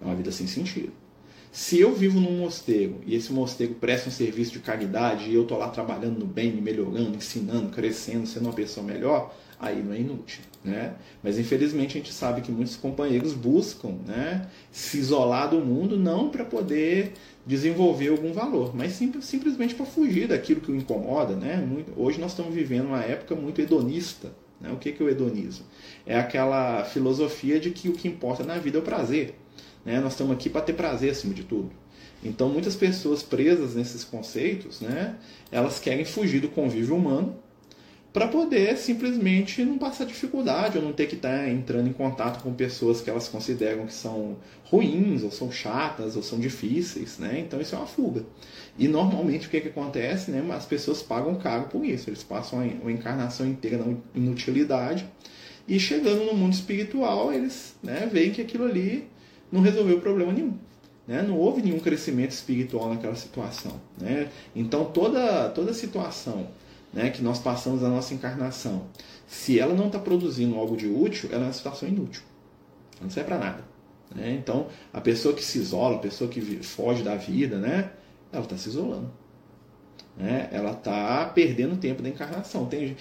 É 0.00 0.04
uma 0.06 0.14
vida 0.14 0.32
sem 0.32 0.46
sentido. 0.46 0.99
Se 1.52 1.80
eu 1.80 1.92
vivo 1.92 2.20
num 2.20 2.38
mosteiro 2.38 3.00
e 3.04 3.14
esse 3.16 3.32
mosteiro 3.32 3.74
presta 3.74 4.08
um 4.08 4.12
serviço 4.12 4.52
de 4.52 4.60
caridade 4.60 5.28
e 5.28 5.34
eu 5.34 5.42
estou 5.42 5.58
lá 5.58 5.68
trabalhando 5.68 6.20
no 6.20 6.26
bem, 6.26 6.52
me 6.52 6.60
melhorando, 6.60 7.16
ensinando, 7.16 7.70
crescendo, 7.70 8.24
sendo 8.24 8.44
uma 8.44 8.52
pessoa 8.52 8.86
melhor, 8.86 9.34
aí 9.58 9.82
não 9.82 9.92
é 9.92 9.98
inútil. 9.98 10.42
Né? 10.62 10.94
Mas 11.22 11.40
infelizmente 11.40 11.98
a 11.98 12.00
gente 12.00 12.12
sabe 12.12 12.40
que 12.40 12.52
muitos 12.52 12.76
companheiros 12.76 13.32
buscam 13.32 13.96
né, 14.06 14.48
se 14.70 14.98
isolar 14.98 15.50
do 15.50 15.58
mundo 15.58 15.96
não 15.96 16.28
para 16.28 16.44
poder 16.44 17.14
desenvolver 17.44 18.08
algum 18.08 18.32
valor, 18.32 18.76
mas 18.76 18.92
sim, 18.92 19.12
simplesmente 19.20 19.74
para 19.74 19.86
fugir 19.86 20.28
daquilo 20.28 20.60
que 20.60 20.70
o 20.70 20.76
incomoda. 20.76 21.34
Né? 21.34 21.66
Hoje 21.96 22.20
nós 22.20 22.30
estamos 22.30 22.54
vivendo 22.54 22.86
uma 22.86 23.02
época 23.02 23.34
muito 23.34 23.60
hedonista. 23.60 24.32
Né? 24.60 24.70
O 24.70 24.76
que, 24.76 24.92
que 24.92 25.02
é 25.02 25.06
o 25.06 25.08
hedonismo? 25.08 25.64
É 26.06 26.16
aquela 26.16 26.84
filosofia 26.84 27.58
de 27.58 27.70
que 27.70 27.88
o 27.88 27.94
que 27.94 28.06
importa 28.06 28.44
na 28.44 28.56
vida 28.58 28.78
é 28.78 28.80
o 28.80 28.84
prazer. 28.84 29.34
Né? 29.90 30.00
Nós 30.00 30.12
estamos 30.12 30.32
aqui 30.32 30.48
para 30.48 30.60
ter 30.60 30.74
prazer 30.74 31.10
acima 31.10 31.34
de 31.34 31.42
tudo. 31.42 31.70
Então, 32.22 32.48
muitas 32.48 32.76
pessoas 32.76 33.22
presas 33.22 33.74
nesses 33.74 34.04
conceitos, 34.04 34.80
né, 34.80 35.16
elas 35.50 35.78
querem 35.80 36.04
fugir 36.04 36.40
do 36.40 36.48
convívio 36.48 36.94
humano 36.94 37.34
para 38.12 38.28
poder 38.28 38.76
simplesmente 38.76 39.64
não 39.64 39.78
passar 39.78 40.04
dificuldade 40.04 40.76
ou 40.76 40.84
não 40.84 40.92
ter 40.92 41.06
que 41.06 41.14
estar 41.14 41.38
tá 41.38 41.48
entrando 41.48 41.88
em 41.88 41.92
contato 41.92 42.42
com 42.42 42.52
pessoas 42.52 43.00
que 43.00 43.08
elas 43.08 43.28
consideram 43.28 43.86
que 43.86 43.94
são 43.94 44.36
ruins 44.64 45.22
ou 45.22 45.30
são 45.30 45.50
chatas 45.50 46.16
ou 46.16 46.22
são 46.22 46.38
difíceis, 46.38 47.18
né? 47.18 47.38
Então 47.38 47.60
isso 47.60 47.74
é 47.74 47.78
uma 47.78 47.86
fuga. 47.86 48.24
E 48.76 48.88
normalmente 48.88 49.46
o 49.46 49.50
que, 49.50 49.60
que 49.60 49.68
acontece, 49.68 50.32
né? 50.32 50.44
As 50.52 50.66
pessoas 50.66 51.00
pagam 51.02 51.36
caro 51.36 51.68
por 51.68 51.84
isso. 51.84 52.10
Eles 52.10 52.24
passam 52.24 52.58
a 52.58 52.90
encarnação 52.90 53.46
inteira 53.46 53.78
na 53.78 53.94
inutilidade 54.12 55.06
e 55.68 55.78
chegando 55.78 56.24
no 56.24 56.34
mundo 56.34 56.52
espiritual 56.52 57.32
eles, 57.32 57.76
né, 57.80 58.08
veem 58.12 58.32
que 58.32 58.42
aquilo 58.42 58.64
ali 58.64 59.08
não 59.50 59.60
resolveu 59.60 60.00
problema 60.00 60.32
nenhum. 60.32 60.54
Né? 61.06 61.22
Não 61.22 61.36
houve 61.36 61.62
nenhum 61.62 61.80
crescimento 61.80 62.30
espiritual 62.30 62.88
naquela 62.88 63.14
situação. 63.14 63.80
Né? 64.00 64.28
Então 64.54 64.84
toda 64.84 65.48
toda 65.50 65.74
situação 65.74 66.48
né, 66.92 67.10
que 67.10 67.22
nós 67.22 67.38
passamos 67.38 67.82
a 67.82 67.88
nossa 67.88 68.14
encarnação, 68.14 68.86
se 69.26 69.58
ela 69.58 69.74
não 69.74 69.86
está 69.86 69.98
produzindo 69.98 70.56
algo 70.56 70.76
de 70.76 70.88
útil, 70.88 71.30
ela 71.32 71.42
é 71.42 71.46
uma 71.46 71.52
situação 71.52 71.88
inútil. 71.88 72.22
Não 73.00 73.08
serve 73.08 73.28
para 73.28 73.38
nada. 73.38 73.64
Né? 74.14 74.32
Então, 74.32 74.66
a 74.92 75.00
pessoa 75.00 75.34
que 75.34 75.44
se 75.44 75.58
isola, 75.58 75.96
a 75.96 76.00
pessoa 76.00 76.28
que 76.28 76.40
foge 76.62 77.02
da 77.02 77.14
vida, 77.14 77.58
né, 77.58 77.90
ela 78.32 78.42
está 78.42 78.56
se 78.56 78.68
isolando. 78.68 79.10
Né? 80.16 80.48
Ela 80.52 80.72
está 80.72 81.24
perdendo 81.26 81.76
tempo 81.76 82.02
da 82.02 82.08
encarnação. 82.08 82.66
Tem, 82.66 82.96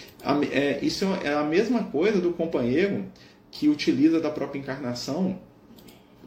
é, 0.51 0.79
isso 0.83 1.05
é 1.23 1.33
a 1.33 1.43
mesma 1.43 1.83
coisa 1.85 2.21
do 2.21 2.31
companheiro 2.33 3.05
que 3.51 3.67
utiliza 3.67 4.19
da 4.19 4.29
própria 4.29 4.59
encarnação 4.59 5.39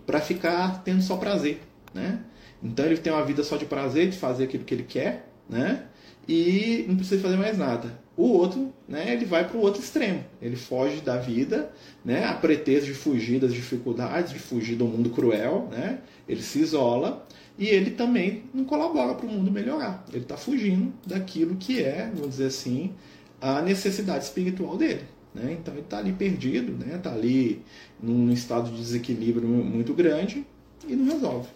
para 0.06 0.20
ficar 0.20 0.82
tendo 0.82 1.02
só 1.02 1.16
prazer. 1.16 1.60
Né? 1.94 2.20
Então 2.62 2.84
ele 2.86 2.98
tem 2.98 3.12
uma 3.12 3.24
vida 3.24 3.42
só 3.42 3.56
de 3.56 3.64
prazer, 3.64 4.08
de 4.10 4.18
fazer 4.18 4.44
aquilo 4.44 4.64
que 4.64 4.74
ele 4.74 4.84
quer, 4.84 5.28
né? 5.48 5.84
e 6.28 6.84
não 6.88 6.96
precisa 6.96 7.20
fazer 7.20 7.36
mais 7.36 7.58
nada. 7.58 8.00
O 8.16 8.24
outro, 8.24 8.72
né, 8.86 9.12
ele 9.12 9.24
vai 9.24 9.46
para 9.48 9.56
o 9.56 9.60
outro 9.60 9.80
extremo. 9.80 10.22
Ele 10.40 10.54
foge 10.54 11.00
da 11.00 11.16
vida, 11.16 11.72
né, 12.04 12.26
a 12.26 12.34
pretexto 12.34 12.86
de 12.86 12.94
fugir 12.94 13.40
das 13.40 13.52
dificuldades, 13.52 14.32
de 14.32 14.38
fugir 14.38 14.76
do 14.76 14.84
mundo 14.84 15.10
cruel, 15.10 15.68
né? 15.70 15.98
Ele 16.28 16.42
se 16.42 16.60
isola 16.60 17.26
e 17.58 17.66
ele 17.66 17.90
também 17.92 18.44
não 18.52 18.64
colabora 18.64 19.14
para 19.14 19.26
o 19.26 19.30
mundo 19.30 19.50
melhorar. 19.50 20.04
Ele 20.12 20.22
está 20.22 20.36
fugindo 20.36 20.92
daquilo 21.06 21.56
que 21.56 21.82
é, 21.82 22.10
vamos 22.14 22.30
dizer 22.30 22.46
assim, 22.46 22.92
a 23.40 23.62
necessidade 23.62 24.24
espiritual 24.24 24.76
dele. 24.76 25.04
Né? 25.34 25.56
Então 25.58 25.72
ele 25.74 25.82
está 25.82 25.98
ali 25.98 26.12
perdido, 26.12 26.72
está 26.72 26.86
né? 26.86 26.98
Tá 26.98 27.12
ali 27.12 27.62
num 28.02 28.30
estado 28.30 28.70
de 28.70 28.76
desequilíbrio 28.76 29.48
muito 29.48 29.94
grande 29.94 30.44
e 30.86 30.94
não 30.94 31.14
resolve. 31.14 31.48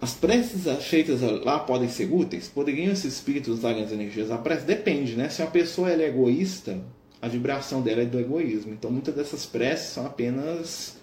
As 0.00 0.12
preces 0.12 0.66
feitas 0.84 1.20
lá 1.44 1.58
podem 1.58 1.88
ser 1.88 2.12
úteis? 2.12 2.48
Poderiam 2.48 2.92
esses 2.92 3.14
espíritos 3.14 3.58
usarem 3.58 3.82
as 3.82 3.92
energias 3.92 4.28
da 4.28 4.36
prece? 4.36 4.66
Depende, 4.66 5.16
né? 5.16 5.28
Se 5.28 5.42
a 5.42 5.46
pessoa 5.46 5.90
é 5.90 6.06
egoísta, 6.06 6.78
a 7.20 7.28
vibração 7.28 7.80
dela 7.80 8.02
é 8.02 8.06
do 8.06 8.18
egoísmo. 8.18 8.72
Então 8.72 8.90
muitas 8.90 9.14
dessas 9.14 9.46
preces 9.46 9.86
são 9.86 10.04
apenas 10.04 10.96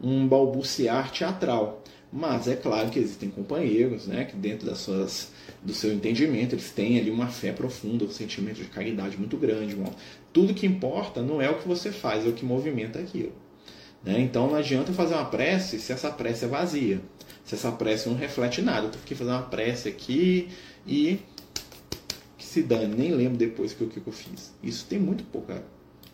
um 0.00 0.26
balbuciar 0.26 1.10
teatral. 1.10 1.82
Mas 2.12 2.48
é 2.48 2.56
claro 2.56 2.90
que 2.90 2.98
existem 2.98 3.28
companheiros, 3.28 4.06
né, 4.06 4.24
que 4.24 4.36
dentro 4.36 4.66
das 4.66 4.78
suas, 4.78 5.30
do 5.62 5.72
seu 5.72 5.92
entendimento, 5.92 6.54
eles 6.54 6.70
têm 6.70 6.98
ali 6.98 7.10
uma 7.10 7.28
fé 7.28 7.52
profunda, 7.52 8.04
um 8.04 8.10
sentimento 8.10 8.56
de 8.56 8.64
caridade 8.64 9.16
muito 9.16 9.36
grande. 9.36 9.76
Tudo 10.32 10.54
que 10.54 10.66
importa 10.66 11.22
não 11.22 11.40
é 11.40 11.48
o 11.50 11.58
que 11.58 11.66
você 11.66 11.90
faz, 11.90 12.26
é 12.26 12.28
o 12.28 12.32
que 12.32 12.44
movimenta 12.44 12.98
aquilo. 12.98 13.32
Né? 14.04 14.20
Então 14.20 14.48
não 14.48 14.54
adianta 14.54 14.92
fazer 14.92 15.14
uma 15.14 15.24
prece 15.24 15.78
se 15.78 15.92
essa 15.92 16.10
prece 16.10 16.44
é 16.44 16.48
vazia 16.48 17.00
se 17.48 17.54
essa 17.54 17.72
prece 17.72 18.10
não 18.10 18.16
reflete 18.16 18.60
nada. 18.60 18.88
Eu 18.88 18.90
aqui 18.90 19.14
fazendo 19.14 19.36
uma 19.36 19.42
prece 19.42 19.88
aqui 19.88 20.50
e 20.86 21.18
que 22.36 22.44
se 22.44 22.62
dane, 22.62 22.94
nem 22.94 23.10
lembro 23.10 23.38
depois 23.38 23.72
que 23.72 23.82
o 23.82 23.88
que 23.88 24.06
eu 24.06 24.12
fiz. 24.12 24.52
Isso 24.62 24.84
tem 24.84 24.98
muito 24.98 25.24
pouca 25.24 25.64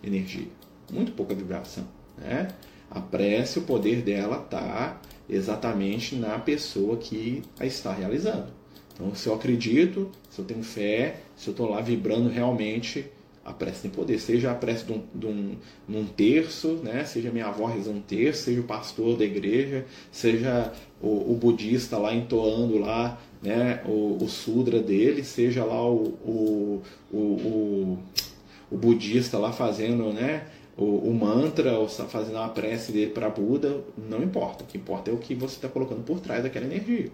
energia, 0.00 0.46
muito 0.92 1.10
pouca 1.10 1.34
vibração. 1.34 1.88
Né? 2.16 2.46
A 2.88 3.00
prece, 3.00 3.58
o 3.58 3.62
poder 3.62 4.02
dela 4.02 4.42
está 4.44 5.00
exatamente 5.28 6.14
na 6.14 6.38
pessoa 6.38 6.98
que 6.98 7.42
a 7.58 7.66
está 7.66 7.92
realizando. 7.92 8.52
Então, 8.94 9.14
se 9.14 9.28
eu 9.28 9.34
acredito, 9.34 10.10
se 10.30 10.40
eu 10.40 10.44
tenho 10.44 10.62
fé, 10.62 11.20
se 11.36 11.48
eu 11.48 11.52
estou 11.52 11.68
lá 11.68 11.80
vibrando 11.80 12.28
realmente, 12.28 13.04
a 13.44 13.52
prece 13.52 13.82
tem 13.82 13.90
poder. 13.90 14.18
Seja 14.18 14.50
a 14.50 14.54
prece 14.54 14.84
de 14.84 14.92
um, 14.92 15.02
de 15.14 15.26
um, 15.26 15.56
num 15.86 16.06
terço, 16.06 16.80
né? 16.82 17.04
seja 17.04 17.30
minha 17.30 17.46
avó 17.46 17.66
rezando 17.66 17.98
um 17.98 18.02
terço, 18.02 18.44
seja 18.44 18.60
o 18.60 18.64
pastor 18.64 19.18
da 19.18 19.24
igreja, 19.24 19.84
seja 20.10 20.72
o, 21.02 21.32
o 21.32 21.36
budista 21.38 21.98
lá 21.98 22.14
entoando 22.14 22.78
lá 22.78 23.20
né? 23.42 23.82
o, 23.84 24.16
o 24.22 24.28
sudra 24.28 24.80
dele, 24.80 25.22
seja 25.22 25.64
lá 25.64 25.86
o, 25.86 26.14
o, 26.24 26.82
o, 27.12 28.76
budista 28.76 29.38
lá 29.38 29.52
fazendo 29.52 30.12
né? 30.12 30.46
o, 30.76 30.84
o 30.84 31.12
mantra 31.12 31.78
ou 31.78 31.86
fazendo 31.88 32.38
a 32.38 32.48
prece 32.48 32.92
dele 32.92 33.10
para 33.10 33.28
Buda, 33.28 33.84
não 33.98 34.22
importa. 34.22 34.64
O 34.64 34.66
que 34.66 34.78
importa 34.78 35.10
é 35.10 35.14
o 35.14 35.18
que 35.18 35.34
você 35.34 35.56
está 35.56 35.68
colocando 35.68 36.02
por 36.02 36.18
trás 36.20 36.42
daquela 36.42 36.64
energia. 36.64 37.10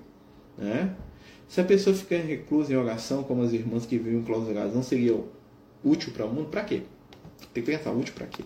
Né? 0.57 0.95
Se 1.51 1.61
a 1.61 1.65
pessoa 1.65 1.97
ficar 1.97 2.19
reclusa 2.19 2.73
em 2.73 2.77
oração, 2.77 3.25
como 3.25 3.43
as 3.43 3.53
irmãs 3.53 3.85
que 3.85 3.99
vivem 3.99 4.23
clausuradas, 4.23 4.73
não 4.73 4.85
seria 4.85 5.21
útil 5.83 6.13
para 6.13 6.25
o 6.25 6.33
mundo, 6.33 6.49
para 6.49 6.63
quê? 6.63 6.83
Tem 7.53 7.65
que 7.65 7.73
pensar, 7.73 7.91
útil 7.91 8.15
para 8.15 8.29
quê? 8.29 8.45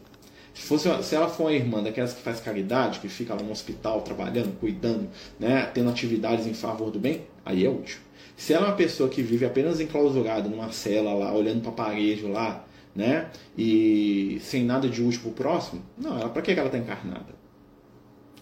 Se, 0.54 0.62
fosse, 0.62 0.88
se 1.02 1.14
ela 1.14 1.28
for 1.28 1.42
uma 1.42 1.52
irmã 1.52 1.82
daquelas 1.82 2.14
que 2.14 2.22
faz 2.22 2.40
caridade, 2.40 3.00
que 3.00 3.08
fica 3.10 3.34
lá 3.34 3.42
no 3.42 3.52
hospital 3.52 4.00
trabalhando, 4.00 4.58
cuidando, 4.58 5.10
né, 5.38 5.66
tendo 5.74 5.90
atividades 5.90 6.46
em 6.46 6.54
favor 6.54 6.90
do 6.90 6.98
bem, 6.98 7.26
aí 7.44 7.66
é 7.66 7.68
útil. 7.68 7.98
Se 8.38 8.54
ela 8.54 8.68
é 8.68 8.68
uma 8.70 8.76
pessoa 8.76 9.10
que 9.10 9.20
vive 9.20 9.44
apenas 9.44 9.80
enclausurada 9.80 10.48
numa 10.48 10.72
cela 10.72 11.12
lá, 11.12 11.30
olhando 11.34 11.60
para 11.60 11.72
a 11.72 11.74
parede 11.74 12.22
lá, 12.22 12.64
né, 12.96 13.28
e 13.54 14.38
sem 14.40 14.64
nada 14.64 14.88
de 14.88 15.02
útil 15.02 15.20
para 15.20 15.30
o 15.30 15.34
próximo, 15.34 15.82
não, 15.98 16.18
ela 16.18 16.30
para 16.30 16.40
que 16.40 16.52
ela 16.52 16.68
está 16.68 16.78
encarnada? 16.78 17.34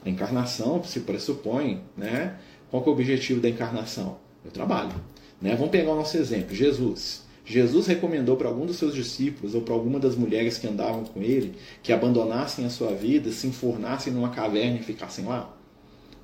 A 0.04 0.08
encarnação 0.08 0.84
se 0.84 1.00
pressupõe, 1.00 1.82
né, 1.96 2.38
qual 2.70 2.84
é 2.84 2.86
o 2.86 2.92
objetivo 2.92 3.40
da 3.40 3.48
encarnação? 3.48 4.22
O 4.44 4.50
trabalho. 4.50 4.94
Né? 5.40 5.54
Vamos 5.54 5.70
pegar 5.70 5.92
o 5.92 5.96
nosso 5.96 6.16
exemplo, 6.16 6.54
Jesus. 6.54 7.22
Jesus 7.44 7.86
recomendou 7.86 8.36
para 8.36 8.48
algum 8.48 8.64
dos 8.64 8.76
seus 8.76 8.94
discípulos 8.94 9.54
ou 9.54 9.62
para 9.62 9.74
alguma 9.74 9.98
das 9.98 10.14
mulheres 10.14 10.58
que 10.58 10.66
andavam 10.66 11.04
com 11.04 11.20
ele 11.20 11.54
que 11.82 11.92
abandonassem 11.92 12.64
a 12.64 12.70
sua 12.70 12.94
vida, 12.94 13.32
se 13.32 13.48
enfornassem 13.48 14.12
numa 14.12 14.30
caverna 14.30 14.78
e 14.78 14.82
ficassem 14.82 15.24
lá? 15.24 15.52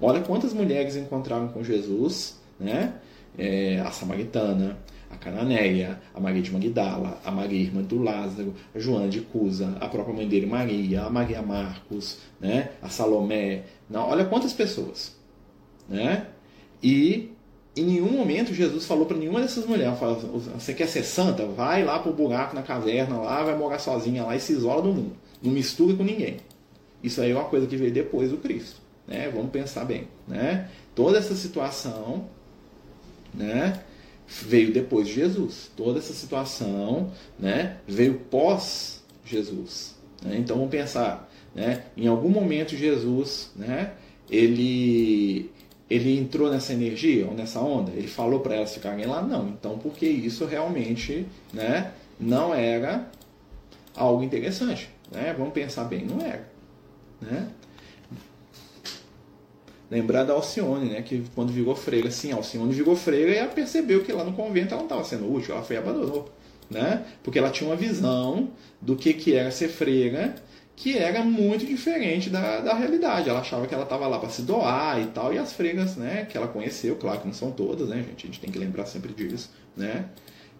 Olha 0.00 0.20
quantas 0.20 0.52
mulheres 0.52 0.94
encontraram 0.94 1.48
com 1.48 1.62
Jesus, 1.64 2.38
né? 2.58 2.94
É, 3.36 3.80
a 3.80 3.90
samaritana, 3.90 4.78
a 5.10 5.16
cananeia, 5.16 6.00
a 6.14 6.20
Maria 6.20 6.42
de 6.42 6.52
Magdala, 6.52 7.20
a 7.24 7.30
Maria 7.30 7.60
irmã 7.60 7.82
do 7.82 8.00
Lázaro, 8.00 8.54
a 8.74 8.78
Joana 8.78 9.08
de 9.08 9.20
Cusa, 9.20 9.76
a 9.80 9.88
própria 9.88 10.14
mãe 10.14 10.28
dele 10.28 10.46
Maria, 10.46 11.02
a 11.02 11.10
Maria 11.10 11.42
Marcos, 11.42 12.18
né? 12.40 12.70
a 12.80 12.88
Salomé. 12.88 13.64
Não, 13.90 14.08
olha 14.08 14.24
quantas 14.24 14.52
pessoas. 14.52 15.16
Né? 15.88 16.26
E 16.82 17.32
em 17.80 17.84
nenhum 17.84 18.10
momento 18.10 18.54
Jesus 18.54 18.86
falou 18.86 19.06
para 19.06 19.16
nenhuma 19.16 19.40
dessas 19.40 19.66
mulheres: 19.66 19.98
falou, 19.98 20.18
você 20.18 20.74
quer 20.74 20.88
ser 20.88 21.04
santa? 21.04 21.46
Vai 21.46 21.84
lá 21.84 21.98
pro 21.98 22.12
buraco 22.12 22.54
na 22.54 22.62
caverna, 22.62 23.18
lá 23.18 23.42
vai 23.42 23.56
morar 23.56 23.78
sozinha 23.78 24.24
lá 24.24 24.36
e 24.36 24.40
se 24.40 24.52
isola 24.52 24.82
do 24.82 24.92
mundo. 24.92 25.16
Não 25.42 25.52
mistura 25.52 25.94
com 25.94 26.02
ninguém. 26.02 26.38
Isso 27.02 27.20
aí 27.20 27.30
é 27.30 27.34
uma 27.34 27.44
coisa 27.44 27.66
que 27.66 27.76
veio 27.76 27.92
depois 27.92 28.30
do 28.30 28.38
Cristo. 28.38 28.80
Né? 29.06 29.30
Vamos 29.32 29.50
pensar 29.50 29.84
bem. 29.84 30.08
Né? 30.26 30.68
Toda 30.94 31.18
essa 31.18 31.34
situação 31.34 32.26
né, 33.32 33.80
veio 34.26 34.72
depois 34.72 35.06
de 35.06 35.14
Jesus. 35.14 35.70
Toda 35.76 35.98
essa 35.98 36.12
situação 36.12 37.12
né, 37.38 37.78
veio 37.86 38.14
pós 38.30 39.02
Jesus. 39.24 39.94
Né? 40.22 40.36
Então 40.38 40.56
vamos 40.56 40.70
pensar. 40.70 41.30
Né? 41.54 41.84
Em 41.96 42.06
algum 42.06 42.28
momento 42.28 42.76
Jesus 42.76 43.50
né, 43.56 43.92
ele 44.30 45.50
ele 45.90 46.18
entrou 46.18 46.50
nessa 46.50 46.72
energia 46.72 47.26
ou 47.26 47.34
nessa 47.34 47.60
onda? 47.60 47.90
Ele 47.92 48.08
falou 48.08 48.40
para 48.40 48.56
elas 48.56 48.74
ficarem 48.74 49.06
lá? 49.06 49.22
Não. 49.22 49.48
Então, 49.48 49.78
porque 49.78 50.06
isso 50.06 50.44
realmente 50.44 51.26
né, 51.52 51.92
não 52.20 52.54
era 52.54 53.10
algo 53.96 54.22
interessante. 54.22 54.90
Né? 55.10 55.34
Vamos 55.36 55.54
pensar 55.54 55.84
bem, 55.84 56.04
não 56.04 56.20
era. 56.20 56.46
Né? 57.20 57.48
Lembrar 59.90 60.24
da 60.24 60.34
Alcione, 60.34 60.90
né, 60.90 61.00
que 61.00 61.24
quando 61.34 61.50
virou 61.50 61.74
freira, 61.74 62.10
sim, 62.10 62.30
Alcione 62.30 62.74
virou 62.74 62.94
freira 62.94 63.30
e 63.30 63.36
ela 63.36 63.48
percebeu 63.48 64.04
que 64.04 64.12
lá 64.12 64.22
no 64.22 64.34
convento 64.34 64.74
ela 64.74 64.82
não 64.82 64.84
estava 64.84 65.04
sendo 65.04 65.32
útil, 65.32 65.54
ela 65.54 65.64
foi 65.64 65.76
e 65.76 65.78
abandonou. 65.78 66.30
Né? 66.68 67.06
Porque 67.22 67.38
ela 67.38 67.48
tinha 67.48 67.70
uma 67.70 67.76
visão 67.76 68.50
do 68.78 68.94
que, 68.94 69.14
que 69.14 69.34
era 69.34 69.50
ser 69.50 69.68
freira 69.68 70.34
que 70.78 70.96
era 70.96 71.24
muito 71.24 71.66
diferente 71.66 72.30
da, 72.30 72.60
da 72.60 72.72
realidade. 72.72 73.28
Ela 73.28 73.40
achava 73.40 73.66
que 73.66 73.74
ela 73.74 73.82
estava 73.82 74.06
lá 74.06 74.16
para 74.16 74.28
se 74.28 74.42
doar 74.42 75.00
e 75.02 75.06
tal, 75.06 75.34
e 75.34 75.38
as 75.38 75.52
fregas, 75.52 75.96
né, 75.96 76.24
que 76.24 76.36
ela 76.36 76.46
conheceu, 76.46 76.94
claro 76.94 77.18
que 77.18 77.26
não 77.26 77.34
são 77.34 77.50
todas, 77.50 77.88
né, 77.88 77.96
gente, 77.96 78.24
a 78.24 78.26
gente 78.26 78.40
tem 78.40 78.48
que 78.48 78.58
lembrar 78.58 78.86
sempre 78.86 79.12
disso, 79.12 79.50
né, 79.76 80.06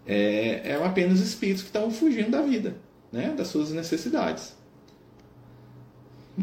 é, 0.04 0.62
eram 0.64 0.85
apenas 0.85 1.20
espíritos 1.20 1.62
que 1.62 1.68
estavam 1.68 1.92
fugindo 1.92 2.31
da 2.31 2.42
vida, 2.42 2.76
né, 3.12 3.33
das 3.37 3.46
suas 3.46 3.70
necessidades. 3.70 4.57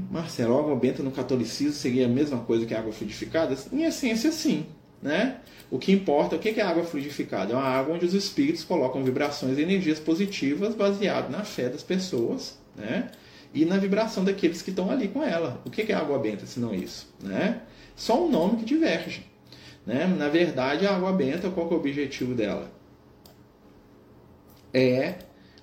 Marcelo, 0.10 0.58
água 0.58 0.76
benta 0.78 1.04
no 1.04 1.12
catolicismo 1.12 1.74
seria 1.74 2.06
a 2.06 2.10
mesma 2.10 2.40
coisa 2.40 2.66
que 2.66 2.74
água 2.74 2.94
fluidificada? 2.94 3.58
Em 3.74 3.84
essência, 3.84 4.32
sim. 4.32 4.66
Né? 5.02 5.38
O 5.72 5.80
que 5.80 5.92
importa, 5.92 6.36
o 6.36 6.40
que 6.40 6.50
é 6.50 6.64
água 6.64 6.84
fluidificada? 6.84 7.54
É 7.54 7.56
uma 7.56 7.64
água 7.64 7.96
onde 7.96 8.06
os 8.06 8.14
espíritos 8.14 8.64
colocam 8.64 9.04
vibrações 9.06 9.58
e 9.58 9.62
energias 9.62 9.98
positivas 9.98 10.76
baseado 10.76 11.30
na 11.30 11.46
fé 11.46 11.70
das 11.70 11.82
pessoas 11.82 12.58
né? 12.76 13.10
E 13.56 13.63
na 13.63 13.78
vibração 13.78 14.26
daqueles 14.26 14.62
que 14.62 14.70
estão 14.70 14.91
ali 14.91 15.08
com 15.08 15.24
ela. 15.24 15.62
O 15.65 15.70
que 15.70 15.89
é 15.89 15.96
água 15.96 16.20
benta 16.20 16.46
se 16.46 16.60
não 16.60 16.76
isso? 16.76 17.08
Né? 17.24 17.62
Só 17.96 18.22
um 18.26 18.30
nome 18.30 18.58
que 18.58 18.65
diverge. 18.65 19.26
Né? 19.86 20.06
Na 20.06 20.28
verdade, 20.28 20.86
a 20.86 20.94
água 20.94 21.13
benta, 21.13 21.50
qual 21.50 21.72
é 21.72 21.74
o 21.74 21.78
objetivo 21.78 22.36
dela? 22.36 22.70
É 24.74 25.15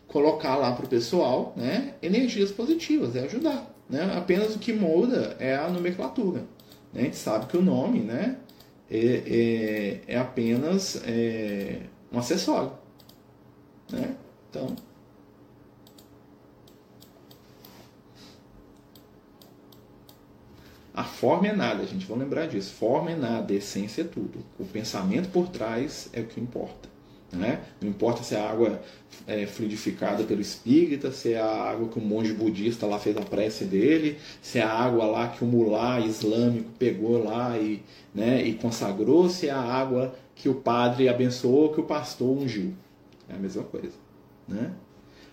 colocar 0.09 0.57
lá 0.57 0.73
para 0.73 0.87
o 0.87 0.89
pessoal 0.89 1.53
né, 1.55 1.95
energias 2.03 2.51
positivas, 2.51 3.15
é 3.15 3.21
ajudar. 3.21 3.71
Né? 3.91 4.11
Apenas 4.17 4.57
o 4.57 4.59
que 4.59 4.73
muda 4.73 5.37
é 5.39 5.55
a 5.55 5.69
nomenclatura. 5.69 6.41
Né? 6.95 7.03
A 7.03 7.05
gente 7.05 7.17
sabe 7.17 7.45
que 7.45 7.59
o 7.59 7.63
nome 7.63 8.01
né, 8.01 8.39
é, 8.91 10.01
é, 10.07 10.15
é 10.15 10.19
apenas 10.19 11.03
é, 11.05 11.81
um 12.11 12.19
acessório. 12.19 12.73
Né? 13.91 14.17
Então. 14.49 14.75
A 20.95 21.05
forma 21.05 21.49
é 21.49 21.53
nada, 21.55 21.87
gente. 21.87 22.07
Vamos 22.07 22.25
lembrar 22.25 22.47
disso. 22.47 22.73
Forma 22.75 23.11
é 23.11 23.17
nada, 23.17 23.53
essência 23.53 24.03
é 24.03 24.05
tudo. 24.05 24.41
O 24.59 24.65
pensamento 24.65 25.31
por 25.31 25.49
trás 25.49 26.11
é 26.13 26.21
o 26.21 26.27
que 26.27 26.41
importa. 26.41 26.93
Né? 27.33 27.63
Não 27.81 27.89
importa 27.89 28.23
se 28.23 28.37
a 28.37 28.47
água 28.47 28.83
é 29.27 29.47
fluidificada 29.47 30.23
pelo 30.25 30.43
espírita, 30.43 31.11
se 31.11 31.33
é 31.33 31.41
a 31.41 31.71
água 31.71 31.89
que 31.89 31.99
o 31.99 32.03
monge 32.03 32.35
budista 32.35 32.87
lá 32.87 32.99
fez 32.99 33.17
a 33.17 33.23
prece 33.23 33.65
dele, 33.65 34.19
se 34.43 34.59
é 34.59 34.63
a 34.63 34.71
água 34.71 35.07
lá 35.07 35.29
que 35.29 35.43
o 35.43 35.47
mulá 35.47 35.99
islâmico 36.01 36.71
pegou 36.79 37.25
lá 37.25 37.57
e, 37.57 37.83
né, 38.15 38.43
e 38.43 38.53
consagrou, 38.53 39.31
se 39.31 39.49
é 39.49 39.51
a 39.51 39.63
água 39.63 40.15
que 40.35 40.47
o 40.51 40.55
padre 40.55 41.09
abençoou, 41.09 41.73
que 41.73 41.81
o 41.81 41.85
pastor 41.85 42.37
ungiu. 42.37 42.75
É 43.31 43.35
a 43.35 43.39
mesma 43.39 43.63
coisa. 43.63 43.95
Né? 44.47 44.71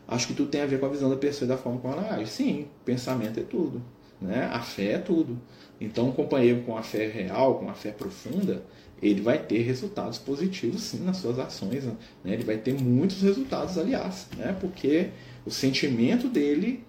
Acho 0.08 0.28
que 0.28 0.34
tudo 0.34 0.50
tem 0.50 0.62
a 0.62 0.66
ver 0.66 0.80
com 0.80 0.86
a 0.86 0.90
visão 0.90 1.10
da 1.10 1.18
pessoa 1.18 1.46
e 1.46 1.50
da 1.50 1.58
forma 1.58 1.80
como 1.80 1.94
ela 1.94 2.16
age. 2.16 2.32
Sim, 2.32 2.68
pensamento 2.86 3.42
é 3.42 3.44
tudo. 3.44 3.82
Né? 4.22 4.50
A 4.52 4.62
fé 4.62 4.94
é 4.94 4.98
tudo. 4.98 5.40
Então, 5.80 6.10
um 6.10 6.12
companheiro 6.12 6.62
com 6.62 6.78
a 6.78 6.84
fé 6.84 7.08
real, 7.08 7.56
com 7.56 7.70
a 7.70 7.74
fé 7.74 7.92
profunda, 7.92 8.64
ele 9.02 9.22
vai 9.22 9.40
ter 9.40 9.62
resultados 9.62 10.18
positivos 10.18 10.82
sim 10.82 11.00
nas 11.00 11.18
suas 11.18 11.40
ações. 11.40 11.86
Né? 11.86 11.96
Ele 12.26 12.44
vai 12.44 12.58
ter 12.58 12.74
muitos 12.74 13.22
resultados, 13.22 13.78
aliás, 13.78 14.28
né? 14.38 14.56
porque 14.60 15.10
o 15.46 15.52
sentimento 15.52 16.28
dele 16.28 16.84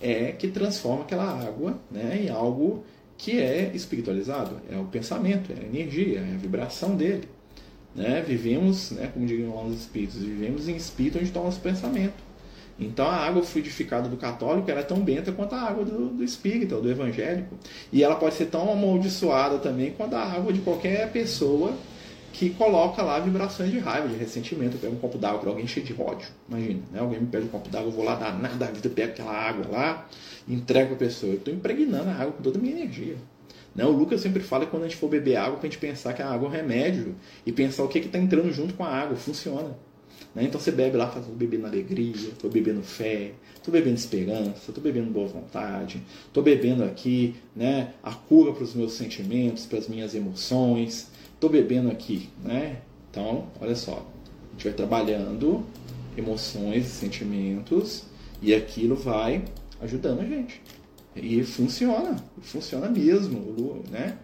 é 0.00 0.30
que 0.32 0.48
transforma 0.48 1.02
aquela 1.02 1.24
água 1.24 1.80
né? 1.90 2.24
em 2.24 2.28
algo 2.28 2.84
que 3.18 3.40
é 3.40 3.72
espiritualizado. 3.74 4.60
É 4.70 4.76
o 4.78 4.84
pensamento, 4.84 5.52
é 5.52 5.64
a 5.64 5.66
energia, 5.66 6.20
é 6.20 6.34
a 6.34 6.38
vibração 6.38 6.94
dele. 6.94 7.28
Né? 7.94 8.22
Vivemos, 8.26 8.90
né, 8.90 9.10
como 9.12 9.26
lá 9.54 9.64
os 9.64 9.80
espíritos, 9.80 10.18
vivemos 10.18 10.68
em 10.68 10.76
espírito 10.76 11.16
onde 11.16 11.28
está 11.28 11.40
o 11.40 11.44
nosso 11.44 11.60
pensamento. 11.60 12.25
Então 12.78 13.06
a 13.06 13.14
água 13.14 13.42
fluidificada 13.42 14.08
do 14.08 14.16
católico 14.16 14.70
é 14.70 14.82
tão 14.82 15.00
benta 15.00 15.32
quanto 15.32 15.54
a 15.54 15.60
água 15.60 15.84
do, 15.84 16.08
do 16.08 16.24
espírita, 16.24 16.76
do 16.76 16.90
evangélico. 16.90 17.56
E 17.92 18.02
ela 18.02 18.16
pode 18.16 18.34
ser 18.34 18.46
tão 18.46 18.70
amaldiçoada 18.70 19.58
também 19.58 19.92
quanto 19.92 20.14
a 20.14 20.22
água 20.22 20.52
de 20.52 20.60
qualquer 20.60 21.10
pessoa 21.10 21.72
que 22.32 22.50
coloca 22.50 23.02
lá 23.02 23.18
vibrações 23.18 23.70
de 23.70 23.78
raiva, 23.78 24.08
de 24.08 24.16
ressentimento. 24.16 24.76
Eu 24.76 24.80
pego 24.80 24.94
um 24.94 24.98
copo 24.98 25.16
d'água 25.16 25.40
para 25.40 25.48
alguém 25.48 25.66
cheio 25.66 25.86
de 25.86 25.94
ódio. 25.94 26.28
Imagina, 26.48 26.82
né? 26.92 27.00
alguém 27.00 27.20
me 27.20 27.26
pede 27.26 27.46
um 27.46 27.48
copo 27.48 27.70
d'água, 27.70 27.88
eu 27.88 27.92
vou 27.92 28.04
lá 28.04 28.14
dar 28.14 28.38
nada 28.38 28.56
da 28.56 28.66
vida, 28.66 28.90
pego 28.90 29.12
aquela 29.12 29.32
água 29.32 29.66
lá 29.70 30.06
entrego 30.48 30.88
para 30.88 30.96
a 30.96 31.08
pessoa. 31.08 31.32
Eu 31.32 31.38
estou 31.38 31.52
impregnando 31.52 32.10
a 32.10 32.12
água 32.12 32.32
com 32.32 32.42
toda 32.42 32.58
a 32.58 32.60
minha 32.60 32.74
energia. 32.74 33.16
Né? 33.74 33.84
O 33.84 33.90
Lucas 33.90 34.20
sempre 34.20 34.42
fala 34.42 34.64
que 34.64 34.70
quando 34.70 34.84
a 34.84 34.88
gente 34.88 34.98
for 34.98 35.08
beber 35.08 35.36
água, 35.36 35.58
para 35.58 35.66
a 35.66 35.70
gente 35.70 35.78
pensar 35.78 36.12
que 36.12 36.22
a 36.22 36.30
água 36.30 36.46
é 36.46 36.48
um 36.48 36.52
remédio 36.52 37.14
e 37.44 37.52
pensar 37.52 37.84
o 37.84 37.88
que 37.88 37.98
está 37.98 38.18
entrando 38.18 38.50
junto 38.52 38.74
com 38.74 38.84
a 38.84 38.88
água. 38.88 39.16
Funciona. 39.16 39.76
Né? 40.36 40.44
Então 40.44 40.60
você 40.60 40.70
bebe 40.70 40.98
lá, 40.98 41.06
fala, 41.08 41.20
estou 41.20 41.34
bebendo 41.34 41.66
alegria, 41.66 42.28
estou 42.28 42.50
bebendo 42.50 42.82
fé, 42.82 43.32
estou 43.54 43.72
bebendo 43.72 43.96
esperança, 43.96 44.68
estou 44.68 44.84
bebendo 44.84 45.10
boa 45.10 45.26
vontade, 45.26 46.02
estou 46.26 46.42
bebendo 46.42 46.84
aqui 46.84 47.34
né, 47.56 47.94
a 48.02 48.12
cura 48.12 48.52
para 48.52 48.62
os 48.62 48.74
meus 48.74 48.92
sentimentos, 48.92 49.64
para 49.64 49.78
as 49.78 49.88
minhas 49.88 50.14
emoções, 50.14 51.10
estou 51.32 51.48
bebendo 51.48 51.90
aqui. 51.90 52.28
Né? 52.44 52.82
Então, 53.10 53.46
olha 53.58 53.74
só, 53.74 53.94
a 53.94 54.52
gente 54.52 54.64
vai 54.64 54.72
trabalhando 54.74 55.64
emoções 56.18 56.86
e 56.86 56.90
sentimentos 56.90 58.04
e 58.42 58.54
aquilo 58.54 58.94
vai 58.94 59.42
ajudando 59.80 60.20
a 60.20 60.24
gente. 60.26 60.60
E 61.14 61.42
funciona, 61.44 62.22
funciona 62.42 62.90
mesmo. 62.90 63.82
Né? 63.90 64.18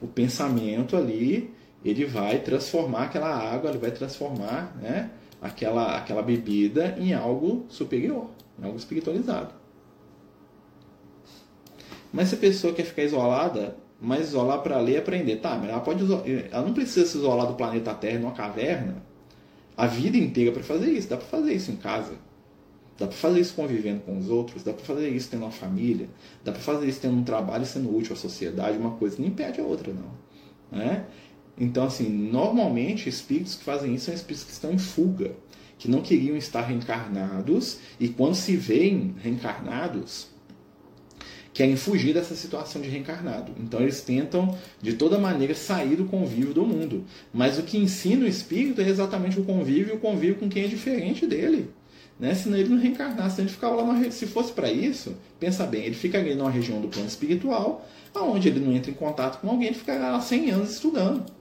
O 0.00 0.06
pensamento 0.06 0.96
ali, 0.96 1.50
ele 1.84 2.04
vai 2.04 2.38
transformar 2.38 3.06
aquela 3.06 3.28
água, 3.28 3.70
ele 3.70 3.78
vai 3.78 3.90
transformar 3.90 4.76
né, 4.80 5.10
aquela, 5.40 5.96
aquela 5.96 6.22
bebida 6.22 6.96
em 6.98 7.12
algo 7.14 7.66
superior, 7.68 8.30
em 8.58 8.64
algo 8.64 8.76
espiritualizado. 8.76 9.54
Mas 12.12 12.28
se 12.28 12.34
a 12.34 12.38
pessoa 12.38 12.72
quer 12.72 12.84
ficar 12.84 13.02
isolada, 13.02 13.76
mas 14.00 14.28
isolar 14.28 14.62
para 14.62 14.78
ler 14.80 14.94
e 14.94 14.96
aprender, 14.96 15.36
tá, 15.36 15.56
mas 15.56 15.68
ela, 15.68 15.80
pode 15.80 16.04
ela 16.50 16.64
não 16.64 16.72
precisa 16.72 17.06
se 17.06 17.18
isolar 17.18 17.46
do 17.46 17.54
planeta 17.54 17.92
Terra 17.94 18.18
numa 18.18 18.32
caverna 18.32 19.02
a 19.76 19.86
vida 19.86 20.16
inteira 20.16 20.50
para 20.50 20.62
fazer 20.62 20.90
isso. 20.90 21.08
Dá 21.08 21.16
para 21.16 21.26
fazer 21.26 21.52
isso 21.52 21.70
em 21.70 21.76
casa. 21.76 22.14
Dá 22.98 23.06
para 23.06 23.16
fazer 23.16 23.38
isso 23.38 23.54
convivendo 23.54 24.00
com 24.00 24.18
os 24.18 24.28
outros, 24.28 24.64
dá 24.64 24.72
para 24.72 24.84
fazer 24.84 25.08
isso 25.10 25.30
tendo 25.30 25.42
uma 25.44 25.52
família, 25.52 26.08
dá 26.44 26.50
para 26.50 26.60
fazer 26.60 26.88
isso 26.88 27.00
tendo 27.00 27.16
um 27.16 27.22
trabalho 27.22 27.64
sendo 27.64 27.96
útil 27.96 28.12
à 28.12 28.16
sociedade, 28.16 28.76
uma 28.76 28.90
coisa 28.96 29.20
não 29.20 29.28
impede 29.28 29.60
a 29.60 29.62
outra, 29.62 29.92
não. 29.92 30.76
Né? 30.76 31.04
Então, 31.58 31.84
assim, 31.84 32.08
normalmente 32.08 33.08
espíritos 33.08 33.56
que 33.56 33.64
fazem 33.64 33.94
isso 33.94 34.06
são 34.06 34.14
espíritos 34.14 34.44
que 34.44 34.52
estão 34.52 34.72
em 34.72 34.78
fuga, 34.78 35.32
que 35.78 35.90
não 35.90 36.00
queriam 36.00 36.36
estar 36.36 36.62
reencarnados 36.62 37.78
e 37.98 38.08
quando 38.08 38.34
se 38.34 38.56
veem 38.56 39.14
reencarnados, 39.22 40.28
querem 41.52 41.74
fugir 41.74 42.14
dessa 42.14 42.36
situação 42.36 42.80
de 42.80 42.88
reencarnado. 42.88 43.52
Então 43.58 43.80
eles 43.80 44.00
tentam 44.00 44.56
de 44.80 44.92
toda 44.92 45.18
maneira 45.18 45.56
sair 45.56 45.96
do 45.96 46.04
convívio 46.04 46.54
do 46.54 46.64
mundo. 46.64 47.04
Mas 47.34 47.58
o 47.58 47.64
que 47.64 47.76
ensina 47.76 48.24
o 48.24 48.28
espírito 48.28 48.80
é 48.80 48.88
exatamente 48.88 49.40
o 49.40 49.44
convívio, 49.44 49.96
o 49.96 49.98
convívio 49.98 50.36
com 50.36 50.48
quem 50.48 50.64
é 50.64 50.68
diferente 50.68 51.26
dele. 51.26 51.70
Né? 52.18 52.34
Senão 52.34 52.56
ele 52.56 52.68
não 52.68 52.78
reencarnasse, 52.78 53.36
se 53.36 53.42
ele 53.42 53.50
ficava 53.50 53.74
lá 53.74 53.84
numa, 53.84 54.10
se 54.10 54.26
fosse 54.26 54.52
para 54.52 54.70
isso, 54.70 55.16
pensa 55.38 55.66
bem, 55.66 55.84
ele 55.84 55.94
ficaria 55.96 56.36
numa 56.36 56.50
região 56.50 56.80
do 56.80 56.88
plano 56.88 57.08
espiritual, 57.08 57.88
aonde 58.14 58.48
ele 58.48 58.60
não 58.60 58.72
entra 58.72 58.90
em 58.90 58.94
contato 58.94 59.40
com 59.40 59.48
alguém, 59.48 59.68
ele 59.68 59.76
ficará 59.76 60.12
lá 60.12 60.20
100 60.20 60.50
anos 60.50 60.70
estudando. 60.70 61.37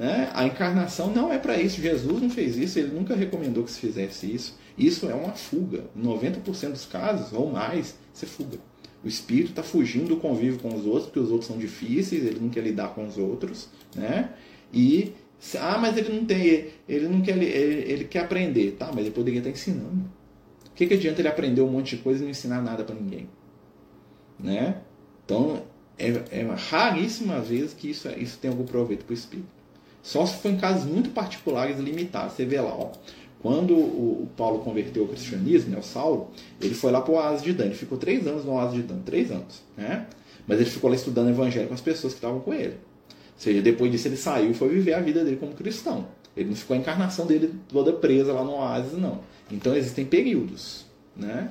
Né? 0.00 0.30
A 0.32 0.46
encarnação 0.46 1.12
não 1.12 1.30
é 1.30 1.38
para 1.38 1.60
isso. 1.60 1.78
Jesus 1.78 2.22
não 2.22 2.30
fez 2.30 2.56
isso, 2.56 2.78
ele 2.78 2.88
nunca 2.88 3.14
recomendou 3.14 3.64
que 3.64 3.70
se 3.70 3.80
fizesse 3.80 4.34
isso. 4.34 4.58
Isso 4.78 5.10
é 5.10 5.14
uma 5.14 5.32
fuga. 5.32 5.84
Em 5.94 6.00
90% 6.00 6.70
dos 6.70 6.86
casos, 6.86 7.34
ou 7.34 7.52
mais, 7.52 7.98
você 8.10 8.24
fuga. 8.24 8.56
O 9.04 9.08
espírito 9.08 9.50
está 9.50 9.62
fugindo 9.62 10.08
do 10.08 10.16
convívio 10.16 10.58
com 10.58 10.74
os 10.74 10.86
outros, 10.86 11.04
porque 11.04 11.20
os 11.20 11.30
outros 11.30 11.48
são 11.48 11.58
difíceis, 11.58 12.24
ele 12.24 12.40
não 12.40 12.48
quer 12.48 12.64
lidar 12.64 12.94
com 12.94 13.06
os 13.06 13.18
outros, 13.18 13.68
né? 13.94 14.32
E 14.72 15.12
ah, 15.58 15.76
mas 15.76 15.98
ele 15.98 16.14
não 16.14 16.24
tem, 16.24 16.68
ele 16.88 17.06
não 17.06 17.20
quer, 17.20 17.36
ele, 17.36 17.92
ele 17.92 18.04
quer 18.04 18.20
aprender, 18.20 18.76
tá? 18.78 18.86
Mas 18.86 19.00
ele 19.00 19.10
poderia 19.10 19.40
estar 19.40 19.50
ensinando. 19.50 20.10
O 20.66 20.74
que, 20.74 20.86
que 20.86 20.94
adianta 20.94 21.20
ele 21.20 21.28
aprender 21.28 21.60
um 21.60 21.70
monte 21.70 21.96
de 21.96 22.02
coisa 22.02 22.20
e 22.20 22.22
não 22.24 22.30
ensinar 22.30 22.62
nada 22.62 22.84
para 22.84 22.94
ninguém, 22.94 23.28
né? 24.38 24.80
Então 25.26 25.62
é, 25.98 26.08
é 26.30 26.42
raríssima 26.70 27.38
vez 27.40 27.74
que 27.74 27.90
isso, 27.90 28.08
isso 28.16 28.38
tem 28.38 28.50
algum 28.50 28.64
proveito 28.64 29.04
para 29.04 29.12
o 29.12 29.14
espírito. 29.14 29.59
Só 30.02 30.24
se 30.26 30.36
for 30.38 30.50
em 30.50 30.56
casos 30.56 30.84
muito 30.84 31.10
particulares 31.10 31.78
e 31.78 31.82
limitados. 31.82 32.34
Você 32.34 32.44
vê 32.44 32.60
lá, 32.60 32.74
ó, 32.74 32.90
quando 33.40 33.74
o, 33.74 34.28
Paulo 34.36 34.60
converteu 34.60 35.02
ao 35.02 35.08
cristianismo, 35.08 35.70
né, 35.70 35.78
o 35.78 35.82
Saulo, 35.82 36.30
ele 36.60 36.74
foi 36.74 36.92
lá 36.92 37.00
para 37.00 37.12
o 37.12 37.16
Oásis 37.16 37.42
de 37.42 37.52
Dan. 37.52 37.66
Ele 37.66 37.74
ficou 37.74 37.96
três 37.96 38.26
anos 38.26 38.44
no 38.44 38.52
Oásis 38.52 38.76
de 38.76 38.82
Dan, 38.82 39.00
três 39.00 39.30
anos. 39.30 39.62
Né? 39.76 40.06
Mas 40.46 40.60
ele 40.60 40.70
ficou 40.70 40.90
lá 40.90 40.96
estudando 40.96 41.26
o 41.26 41.30
evangelho 41.30 41.68
com 41.68 41.74
as 41.74 41.80
pessoas 41.80 42.12
que 42.12 42.18
estavam 42.18 42.40
com 42.40 42.52
ele. 42.52 42.74
Ou 43.08 43.42
seja, 43.42 43.62
depois 43.62 43.90
disso 43.90 44.08
ele 44.08 44.16
saiu 44.16 44.50
e 44.50 44.54
foi 44.54 44.68
viver 44.68 44.92
a 44.92 45.00
vida 45.00 45.24
dele 45.24 45.36
como 45.36 45.52
cristão. 45.54 46.06
Ele 46.36 46.50
não 46.50 46.56
ficou 46.56 46.76
a 46.76 46.78
encarnação 46.78 47.26
dele 47.26 47.54
toda 47.68 47.92
presa 47.92 48.32
lá 48.32 48.44
no 48.44 48.52
Oásis, 48.52 48.98
não. 48.98 49.20
Então 49.50 49.74
existem 49.74 50.04
períodos. 50.04 50.84
Né? 51.16 51.50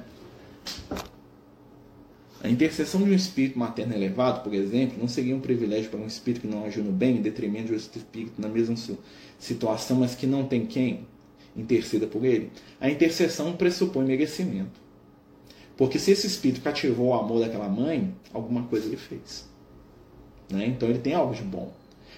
A 2.41 2.49
intercessão 2.49 3.03
de 3.03 3.11
um 3.11 3.13
espírito 3.13 3.59
materno 3.59 3.93
elevado, 3.93 4.43
por 4.43 4.53
exemplo, 4.53 4.97
não 4.97 5.09
seria 5.09 5.35
um 5.35 5.41
privilégio 5.41 5.89
para 5.89 5.99
um 5.99 6.07
espírito 6.07 6.41
que 6.41 6.47
não 6.47 6.63
agiu 6.63 6.83
no 6.83 6.91
bem, 6.91 7.17
em 7.17 7.21
detrimento 7.21 7.67
de 7.67 7.73
outro 7.73 7.97
espírito 7.97 8.41
na 8.41 8.47
mesma 8.47 8.75
situação, 9.37 9.97
mas 9.97 10.15
que 10.15 10.25
não 10.25 10.45
tem 10.45 10.65
quem 10.65 11.05
interceda 11.55 12.07
por 12.07 12.23
ele? 12.23 12.49
A 12.79 12.89
intercessão 12.89 13.53
pressupõe 13.57 14.05
merecimento. 14.05 14.79
Porque 15.75 15.99
se 15.99 16.11
esse 16.11 16.27
espírito 16.27 16.61
cativou 16.61 17.07
o 17.07 17.13
amor 17.13 17.41
daquela 17.41 17.67
mãe, 17.67 18.13
alguma 18.33 18.63
coisa 18.63 18.87
ele 18.87 18.97
fez. 18.97 19.49
Né? 20.49 20.67
Então 20.67 20.89
ele 20.89 20.99
tem 20.99 21.13
algo 21.13 21.33
de 21.33 21.43
bom. 21.43 21.73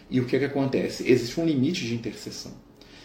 E 0.10 0.20
o 0.20 0.26
que, 0.26 0.36
é 0.36 0.40
que 0.40 0.46
acontece? 0.46 1.10
Existe 1.10 1.40
um 1.40 1.46
limite 1.46 1.86
de 1.86 1.96
intercessão. 1.96 2.52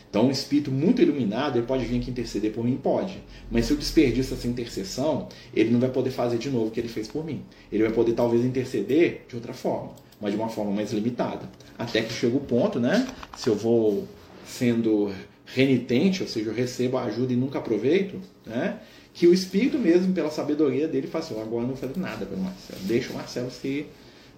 Então, 0.08 0.28
um 0.28 0.30
espírito 0.30 0.70
muito 0.70 1.02
iluminado, 1.02 1.58
ele 1.58 1.66
pode 1.66 1.84
vir 1.84 1.98
aqui 1.98 2.10
interceder 2.10 2.52
por 2.52 2.64
mim? 2.64 2.78
Pode. 2.82 3.22
Mas 3.50 3.66
se 3.66 3.72
eu 3.72 3.76
desperdiço 3.76 4.34
essa 4.34 4.46
intercessão, 4.46 5.28
ele 5.54 5.70
não 5.70 5.80
vai 5.80 5.90
poder 5.90 6.10
fazer 6.10 6.38
de 6.38 6.48
novo 6.48 6.68
o 6.68 6.70
que 6.70 6.80
ele 6.80 6.88
fez 6.88 7.08
por 7.08 7.24
mim. 7.24 7.42
Ele 7.70 7.82
vai 7.82 7.92
poder, 7.92 8.12
talvez, 8.12 8.44
interceder 8.44 9.24
de 9.28 9.34
outra 9.34 9.52
forma, 9.52 9.92
mas 10.20 10.32
de 10.32 10.38
uma 10.38 10.48
forma 10.48 10.70
mais 10.70 10.92
limitada. 10.92 11.48
Até 11.78 12.00
que 12.02 12.12
chega 12.12 12.36
o 12.36 12.40
ponto, 12.40 12.80
né? 12.80 13.06
Se 13.36 13.48
eu 13.48 13.56
vou 13.56 14.06
sendo 14.46 15.12
renitente, 15.44 16.22
ou 16.22 16.28
seja, 16.28 16.50
eu 16.50 16.54
recebo 16.54 16.96
a 16.96 17.04
ajuda 17.04 17.32
e 17.32 17.36
nunca 17.36 17.58
aproveito, 17.58 18.20
né? 18.44 18.78
Que 19.12 19.26
o 19.26 19.34
espírito 19.34 19.78
mesmo, 19.78 20.12
pela 20.12 20.30
sabedoria 20.30 20.86
dele, 20.86 21.06
fala 21.06 21.24
assim: 21.24 21.40
agora 21.40 21.62
não 21.62 21.74
vou 21.74 21.76
fazer 21.76 21.98
nada 21.98 22.24
pelo 22.24 22.40
Marcelo. 22.40 22.80
Deixa 22.82 23.12
o 23.12 23.16
Marcelo 23.16 23.50
se. 23.50 23.86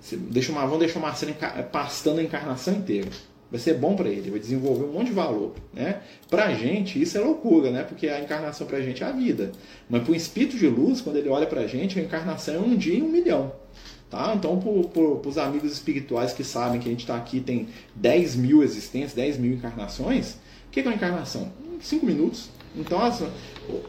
se 0.01 0.17
deixa, 0.17 0.53
vamos 0.53 0.79
deixar 0.79 0.99
o 0.99 1.03
Marcelo 1.03 1.35
pastando 1.71 2.21
a 2.21 2.23
encarnação 2.23 2.75
inteira 2.75 3.09
vai 3.51 3.59
ser 3.59 3.75
bom 3.75 3.97
para 3.97 4.09
ele, 4.09 4.31
vai 4.31 4.39
desenvolver 4.39 4.85
um 4.85 4.93
monte 4.93 5.09
de 5.09 5.13
valor, 5.13 5.55
né? 5.73 6.01
Pra 6.29 6.53
gente 6.55 7.01
isso 7.01 7.17
é 7.17 7.21
loucura, 7.21 7.71
né? 7.71 7.83
Porque 7.83 8.09
a 8.09 8.21
encarnação 8.21 8.67
pra 8.67 8.81
gente 8.81 9.03
é 9.03 9.07
a 9.07 9.13
vida. 9.13 9.53
Mas 9.89 10.03
para 10.03 10.13
o 10.13 10.15
espírito 10.15 10.57
de 10.57 10.67
luz, 10.67 11.01
quando 11.01 11.17
ele 11.17 11.29
olha 11.29 11.47
pra 11.47 11.67
gente, 11.67 11.99
a 11.99 12.03
encarnação 12.03 12.55
é 12.55 12.59
um 12.59 12.77
dia 12.77 12.99
e 12.99 13.03
um 13.03 13.09
milhão. 13.09 13.53
Tá? 14.11 14.33
Então, 14.35 14.59
para 14.59 15.29
os 15.29 15.37
amigos 15.37 15.71
espirituais 15.71 16.33
que 16.33 16.43
sabem 16.43 16.81
que 16.81 16.89
a 16.89 16.91
gente 16.91 17.01
está 17.01 17.17
aqui 17.17 17.41
tem 17.41 17.69
10 17.95 18.37
mil 18.37 18.63
existências, 18.63 19.13
10 19.13 19.37
mil 19.39 19.53
encarnações, 19.53 20.33
o 20.67 20.71
que 20.71 20.81
é 20.81 20.83
uma 20.83 20.95
encarnação? 20.95 21.53
5 21.81 22.07
minutos. 22.07 22.49
Então, 22.75 22.99
a, 23.01 23.13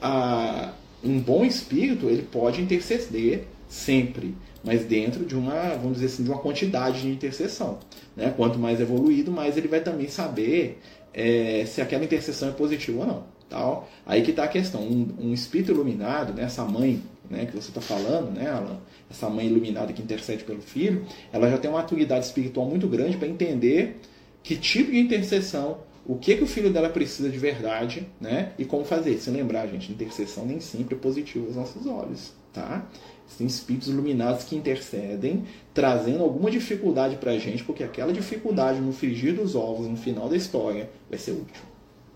a, 0.01 0.73
um 1.03 1.19
bom 1.19 1.45
espírito 1.45 2.07
ele 2.07 2.23
pode 2.23 2.61
interceder 2.61 3.47
sempre 3.69 4.35
mas 4.63 4.85
dentro 4.85 5.25
de 5.25 5.35
uma, 5.35 5.75
vamos 5.75 5.93
dizer 5.93 6.07
assim, 6.07 6.23
de 6.23 6.29
uma 6.29 6.39
quantidade 6.39 7.01
de 7.01 7.09
intercessão. 7.09 7.79
Né? 8.15 8.33
Quanto 8.35 8.59
mais 8.59 8.79
evoluído, 8.79 9.31
mais 9.31 9.57
ele 9.57 9.67
vai 9.67 9.81
também 9.81 10.07
saber 10.07 10.79
é, 11.13 11.63
se 11.65 11.81
aquela 11.81 12.03
intercessão 12.03 12.49
é 12.49 12.51
positiva 12.51 12.99
ou 12.99 13.07
não. 13.07 13.23
Tal. 13.49 13.89
Aí 14.05 14.21
que 14.21 14.29
está 14.29 14.43
a 14.43 14.47
questão. 14.47 14.81
Um, 14.81 15.07
um, 15.19 15.33
espírito 15.33 15.71
iluminado, 15.71 16.33
né, 16.33 16.43
essa 16.43 16.63
mãe 16.63 17.01
né, 17.29 17.45
que 17.45 17.53
você 17.53 17.69
está 17.69 17.81
falando, 17.81 18.31
né, 18.31 18.45
ela, 18.45 18.79
essa 19.09 19.27
mãe 19.27 19.47
iluminada 19.47 19.91
que 19.91 20.03
intercede 20.03 20.43
pelo 20.43 20.61
filho, 20.61 21.03
ela 21.33 21.49
já 21.49 21.57
tem 21.57 21.69
uma 21.69 21.79
maturidade 21.79 22.25
espiritual 22.25 22.67
muito 22.67 22.87
grande 22.87 23.17
para 23.17 23.27
entender 23.27 24.01
que 24.43 24.55
tipo 24.55 24.91
de 24.91 24.99
intercessão, 24.99 25.79
o 26.05 26.15
que, 26.15 26.35
que 26.35 26.43
o 26.43 26.47
filho 26.47 26.71
dela 26.71 26.89
precisa 26.89 27.27
de 27.27 27.39
verdade, 27.39 28.07
né, 28.21 28.51
e 28.57 28.65
como 28.65 28.85
fazer. 28.85 29.17
Se 29.17 29.31
lembrar, 29.31 29.65
gente, 29.67 29.91
intercessão 29.91 30.45
nem 30.45 30.59
sempre 30.59 30.93
é 30.93 30.97
positiva 30.97 31.47
aos 31.47 31.55
nossos 31.55 31.87
olhos. 31.87 32.33
Tá? 32.53 32.87
Tem 33.37 33.47
espíritos 33.47 33.87
iluminados 33.87 34.43
que 34.43 34.55
intercedem, 34.55 35.45
trazendo 35.73 36.23
alguma 36.23 36.51
dificuldade 36.51 37.15
para 37.15 37.31
a 37.31 37.37
gente, 37.37 37.63
porque 37.63 37.83
aquela 37.83 38.11
dificuldade 38.11 38.79
no 38.79 38.91
frigir 38.91 39.33
dos 39.33 39.55
ovos, 39.55 39.87
no 39.87 39.95
final 39.95 40.27
da 40.27 40.35
história, 40.35 40.89
vai 41.09 41.17
ser 41.17 41.31
útil. 41.31 41.63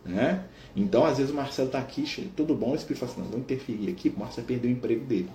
Né? 0.06 0.44
Então, 0.76 1.06
às 1.06 1.18
vezes, 1.18 1.32
o 1.32 1.36
Marcelo 1.36 1.68
está 1.68 1.80
aqui, 1.80 2.04
tudo 2.36 2.54
bom, 2.56 2.72
o 2.72 2.76
espírito 2.76 3.00
fala 3.00 3.12
assim: 3.12 3.22
não, 3.22 3.30
vou 3.30 3.40
interferir 3.40 3.90
aqui, 3.90 4.10
o 4.10 4.20
Marcelo 4.20 4.48
perdeu 4.48 4.70
o 4.70 4.74
emprego 4.74 5.06
dele. 5.06 5.30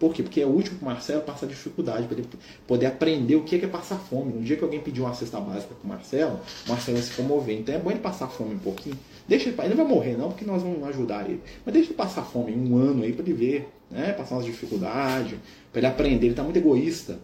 Por 0.00 0.14
quê? 0.14 0.22
Porque 0.22 0.40
é 0.40 0.46
útil 0.46 0.72
para 0.78 0.82
o 0.82 0.90
Marcelo 0.90 1.20
passar 1.20 1.46
dificuldade, 1.46 2.06
para 2.06 2.16
ele 2.16 2.26
poder 2.66 2.86
aprender 2.86 3.36
o 3.36 3.44
que 3.44 3.56
é, 3.56 3.68
passar 3.68 3.98
fome. 3.98 4.32
No 4.32 4.40
dia 4.40 4.56
que 4.56 4.64
alguém 4.64 4.80
pedir 4.80 5.02
uma 5.02 5.12
cesta 5.12 5.38
básica 5.38 5.74
para 5.74 5.84
o 5.84 5.86
Marcelo, 5.86 6.40
o 6.66 6.70
Marcelo 6.70 6.96
vai 6.96 7.06
se 7.06 7.12
comover. 7.12 7.58
Então 7.58 7.74
é 7.74 7.78
bom 7.78 7.90
ele 7.90 8.00
passar 8.00 8.26
fome 8.28 8.54
um 8.54 8.58
pouquinho. 8.58 8.96
Deixa 9.28 9.50
ele, 9.50 9.60
ele 9.60 9.74
não 9.74 9.76
vai 9.76 9.86
morrer 9.86 10.16
não, 10.16 10.28
porque 10.28 10.42
nós 10.42 10.62
vamos 10.62 10.82
ajudar 10.88 11.28
ele. 11.28 11.42
Mas 11.66 11.74
deixa 11.74 11.90
ele 11.90 11.96
passar 11.96 12.22
fome 12.22 12.50
um 12.50 12.78
ano 12.78 13.02
aí 13.02 13.12
para 13.12 13.22
ele 13.22 13.34
ver, 13.34 13.68
né? 13.90 14.12
Passar 14.12 14.36
umas 14.36 14.46
dificuldades, 14.46 15.38
para 15.70 15.80
ele 15.80 15.86
aprender. 15.86 16.26
Ele 16.26 16.32
está 16.32 16.42
muito 16.42 16.56
egoísta. 16.56 17.18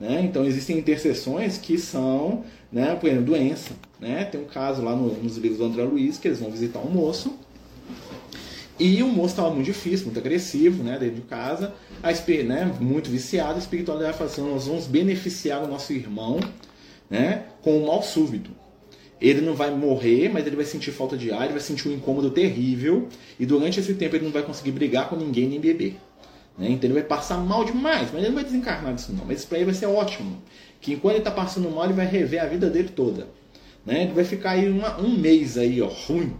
Né? 0.00 0.22
Então 0.24 0.44
existem 0.44 0.78
interseções 0.78 1.58
que 1.58 1.78
são, 1.78 2.42
né, 2.72 2.96
por 2.96 3.06
exemplo, 3.06 3.26
doença. 3.26 3.70
Né? 4.00 4.24
Tem 4.24 4.40
um 4.40 4.46
caso 4.46 4.82
lá 4.82 4.96
no, 4.96 5.12
nos 5.22 5.36
livros 5.36 5.58
do 5.58 5.66
André 5.66 5.84
Luiz 5.84 6.18
que 6.18 6.26
eles 6.26 6.40
vão 6.40 6.50
visitar 6.50 6.80
um 6.80 6.90
moço 6.90 7.38
e 8.80 9.02
o 9.02 9.08
moço 9.08 9.28
estava 9.28 9.50
muito 9.50 9.66
difícil, 9.66 10.06
muito 10.06 10.18
agressivo, 10.18 10.82
né, 10.82 10.98
dentro 10.98 11.16
de 11.16 11.20
casa, 11.22 11.74
a, 12.02 12.10
né, 12.42 12.74
muito 12.80 13.10
viciado, 13.10 13.56
a 13.56 13.58
espiritualidade 13.58 14.16
falou 14.16 14.32
assim, 14.32 14.42
nós 14.42 14.66
vamos 14.66 14.86
beneficiar 14.86 15.62
o 15.62 15.68
nosso 15.68 15.92
irmão 15.92 16.40
né, 17.10 17.44
com 17.60 17.76
um 17.76 17.86
mal 17.86 18.02
súbito. 18.02 18.50
Ele 19.20 19.42
não 19.42 19.54
vai 19.54 19.70
morrer, 19.70 20.30
mas 20.30 20.46
ele 20.46 20.56
vai 20.56 20.64
sentir 20.64 20.92
falta 20.92 21.14
de 21.14 21.30
ar, 21.30 21.44
ele 21.44 21.52
vai 21.52 21.60
sentir 21.60 21.88
um 21.88 21.92
incômodo 21.92 22.30
terrível, 22.30 23.06
e 23.38 23.44
durante 23.44 23.78
esse 23.78 23.92
tempo 23.92 24.16
ele 24.16 24.24
não 24.24 24.32
vai 24.32 24.42
conseguir 24.42 24.72
brigar 24.72 25.10
com 25.10 25.16
ninguém 25.16 25.46
nem 25.46 25.60
beber. 25.60 25.98
Né? 26.56 26.70
Então 26.70 26.88
ele 26.88 26.94
vai 26.94 27.02
passar 27.02 27.36
mal 27.36 27.64
demais, 27.64 28.08
mas 28.12 28.22
ele 28.22 28.28
não 28.28 28.36
vai 28.36 28.44
desencarnar 28.44 28.94
disso 28.94 29.12
não. 29.12 29.26
Mas 29.26 29.40
isso 29.40 29.48
para 29.48 29.58
ele 29.58 29.66
vai 29.66 29.74
ser 29.74 29.86
ótimo. 29.86 30.42
Que 30.80 30.94
enquanto 30.94 31.16
ele 31.16 31.20
está 31.20 31.30
passando 31.30 31.70
mal, 31.70 31.84
ele 31.84 31.92
vai 31.92 32.06
rever 32.06 32.42
a 32.42 32.46
vida 32.46 32.70
dele 32.70 32.88
toda. 32.88 33.28
Né? 33.84 34.04
Ele 34.04 34.12
vai 34.12 34.24
ficar 34.24 34.52
aí 34.52 34.70
uma, 34.70 34.98
um 34.98 35.10
mês 35.18 35.58
aí, 35.58 35.82
ó, 35.82 35.88
ruim, 35.88 36.34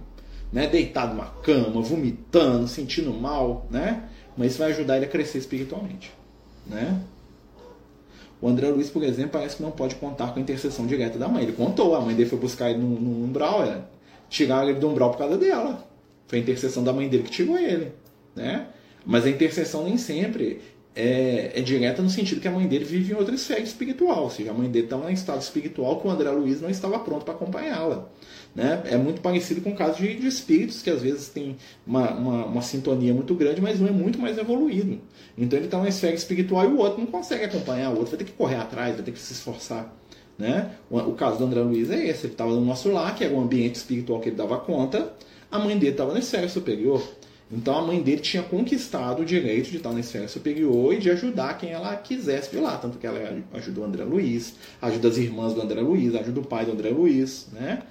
né, 0.53 0.67
deitado 0.67 1.15
numa 1.15 1.27
cama, 1.43 1.81
vomitando, 1.81 2.67
sentindo 2.67 3.13
mal, 3.13 3.67
né? 3.71 4.09
Mas 4.37 4.53
isso 4.53 4.59
vai 4.59 4.71
ajudar 4.73 4.97
ele 4.97 5.07
a 5.07 5.09
crescer 5.09 5.39
espiritualmente, 5.39 6.13
né? 6.67 7.01
O 8.41 8.49
André 8.49 8.69
Luiz, 8.69 8.89
por 8.89 9.03
exemplo, 9.03 9.33
parece 9.33 9.57
que 9.57 9.63
não 9.63 9.71
pode 9.71 9.97
contar 9.97 10.33
com 10.33 10.39
a 10.39 10.43
intercessão 10.43 10.87
direta 10.87 11.19
da 11.19 11.29
mãe. 11.29 11.43
Ele 11.43 11.53
contou, 11.53 11.95
a 11.95 12.01
mãe 12.01 12.15
dele 12.15 12.29
foi 12.29 12.39
buscar 12.39 12.71
ele 12.71 12.79
no, 12.79 13.25
umbral, 13.25 13.63
é, 13.65 13.83
tiraram 14.31 14.71
ele 14.71 14.79
do 14.79 14.89
umbral 14.89 15.11
por 15.11 15.19
causa 15.19 15.37
dela. 15.37 15.87
Foi 16.27 16.39
a 16.39 16.43
intercessão 16.43 16.83
da 16.83 16.93
mãe 16.93 17.09
dele 17.09 17.25
que 17.25 17.31
tirou 17.31 17.59
ele, 17.59 17.93
né? 18.35 18.69
Mas 19.05 19.27
a 19.27 19.31
intercessão 19.31 19.85
nem 19.85 19.99
sempre 19.99 20.61
é, 20.95 21.53
é, 21.55 21.61
direta 21.61 22.03
no 22.03 22.09
sentido 22.09 22.41
que 22.41 22.49
a 22.49 22.51
mãe 22.51 22.67
dele 22.67 22.85
vive 22.85 23.13
em 23.13 23.17
outra 23.17 23.35
esfera 23.35 23.61
espiritual, 23.61 24.25
ou 24.25 24.31
seja, 24.31 24.51
a 24.51 24.55
mãe 24.55 24.71
dele 24.71 24.87
estava 24.87 25.11
em 25.11 25.15
estado 25.15 25.41
espiritual 25.41 26.01
que 26.01 26.07
o 26.07 26.11
André 26.11 26.31
Luiz 26.31 26.61
não 26.61 26.71
estava 26.71 26.99
pronto 26.99 27.25
para 27.25 27.35
acompanhá-la. 27.35 28.09
Né? 28.61 28.83
É 28.85 28.97
muito 28.99 29.23
parecido 29.23 29.63
com 29.63 29.71
o 29.71 29.75
caso 29.75 29.97
de, 29.97 30.17
de 30.17 30.27
espíritos 30.27 30.83
que 30.83 30.91
às 30.91 31.01
vezes 31.01 31.31
tem 31.31 31.57
uma, 31.87 32.11
uma, 32.11 32.45
uma, 32.45 32.61
sintonia 32.61 33.15
muito 33.15 33.35
grande, 33.35 33.59
mas 33.59 33.81
um 33.81 33.87
é 33.87 33.91
muito 33.91 34.19
mais 34.19 34.37
evoluído. 34.37 35.01
Então 35.39 35.59
ele 35.59 35.65
está 35.65 35.79
na 35.81 35.89
esfera 35.89 36.15
espiritual 36.15 36.67
e 36.67 36.69
o 36.75 36.77
outro 36.77 37.01
não 37.01 37.07
consegue 37.07 37.47
acompanhar, 37.47 37.89
o 37.89 37.97
outro 37.97 38.11
vai 38.11 38.19
ter 38.19 38.25
que 38.25 38.33
correr 38.33 38.57
atrás, 38.57 38.97
vai 38.97 39.03
ter 39.03 39.13
que 39.13 39.19
se 39.19 39.33
esforçar. 39.33 39.91
Né? 40.39 40.73
O, 40.91 40.99
o 40.99 41.15
caso 41.15 41.39
do 41.39 41.45
André 41.45 41.63
Luiz 41.63 41.91
é 41.91 42.07
esse, 42.07 42.27
ele 42.27 42.35
estava 42.35 42.51
no 42.51 42.61
nosso 42.61 42.91
lar, 42.91 43.15
que 43.15 43.25
era 43.25 43.33
um 43.33 43.41
ambiente 43.41 43.77
espiritual 43.77 44.21
que 44.21 44.29
ele 44.29 44.37
dava 44.37 44.59
conta, 44.59 45.11
a 45.51 45.59
mãe 45.59 45.79
dele 45.79 45.93
estava 45.93 46.13
na 46.13 46.19
esfera 46.19 46.47
superior. 46.47 47.03
Então 47.51 47.79
a 47.79 47.81
mãe 47.81 48.03
dele 48.03 48.21
tinha 48.21 48.43
conquistado 48.43 49.23
o 49.23 49.25
direito 49.25 49.71
de 49.71 49.79
estar 49.79 49.91
na 49.91 50.01
esfera 50.01 50.29
superior 50.29 50.93
e 50.93 50.99
de 50.99 51.11
ajudar 51.11 51.57
quem 51.57 51.71
ela 51.71 51.97
quisesse 51.97 52.51
de 52.51 52.59
lá. 52.59 52.77
Tanto 52.77 52.99
que 52.99 53.07
ela 53.07 53.43
ajudou 53.55 53.85
o 53.85 53.87
André 53.87 54.05
Luiz, 54.05 54.55
ajuda 54.83 55.09
as 55.09 55.17
irmãs 55.17 55.55
do 55.55 55.63
André 55.63 55.81
Luiz, 55.81 56.15
ajuda 56.15 56.41
o 56.41 56.45
pai 56.45 56.67
do 56.67 56.73
André 56.73 56.91
Luiz, 56.91 57.49
né? 57.53 57.83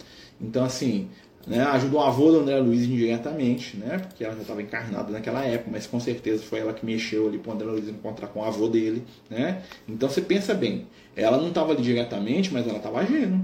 Então, 0.42 0.64
assim, 0.64 1.10
né, 1.48 1.64
ajudou 1.64 2.00
o 2.00 2.04
avô 2.04 2.32
do 2.32 2.40
André 2.40 2.60
Luiz 2.60 2.84
indiretamente, 2.84 3.78
né? 3.78 3.98
Porque 3.98 4.24
ela 4.24 4.36
já 4.36 4.42
estava 4.42 4.62
encarnada 4.62 5.12
naquela 5.12 5.44
época, 5.44 5.72
mas 5.72 5.88
com 5.88 6.00
certeza 6.00 6.44
foi 6.44 6.60
ela 6.60 6.74
que 6.74 6.86
mexeu 6.86 7.28
ali 7.28 7.38
para 7.38 7.52
o 7.52 7.54
André 7.56 7.68
Luiz 7.68 7.88
encontrar 7.88 8.28
com 8.28 8.42
o 8.42 8.44
avô 8.44 8.68
dele, 8.68 9.04
né? 9.30 9.62
Então 9.88 10.10
você 10.10 10.22
pensa 10.22 10.54
bem, 10.54 10.88
ela 11.16 11.38
não 11.38 11.50
estava 11.50 11.74
ali 11.74 11.82
diretamente, 11.82 12.54
mas 12.54 12.68
ela 12.68 12.78
estava 12.78 13.00
agindo. 13.00 13.44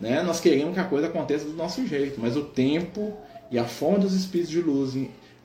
Né? 0.00 0.22
Nós 0.22 0.40
queremos 0.40 0.74
que 0.74 0.80
a 0.80 0.84
coisa 0.84 1.06
aconteça 1.06 1.44
do 1.44 1.54
nosso 1.54 1.86
jeito, 1.86 2.20
mas 2.20 2.36
o 2.36 2.42
tempo 2.42 3.16
e 3.50 3.58
a 3.58 3.64
forma 3.64 4.00
dos 4.00 4.14
espíritos 4.14 4.50
de 4.50 4.60
luz 4.60 4.96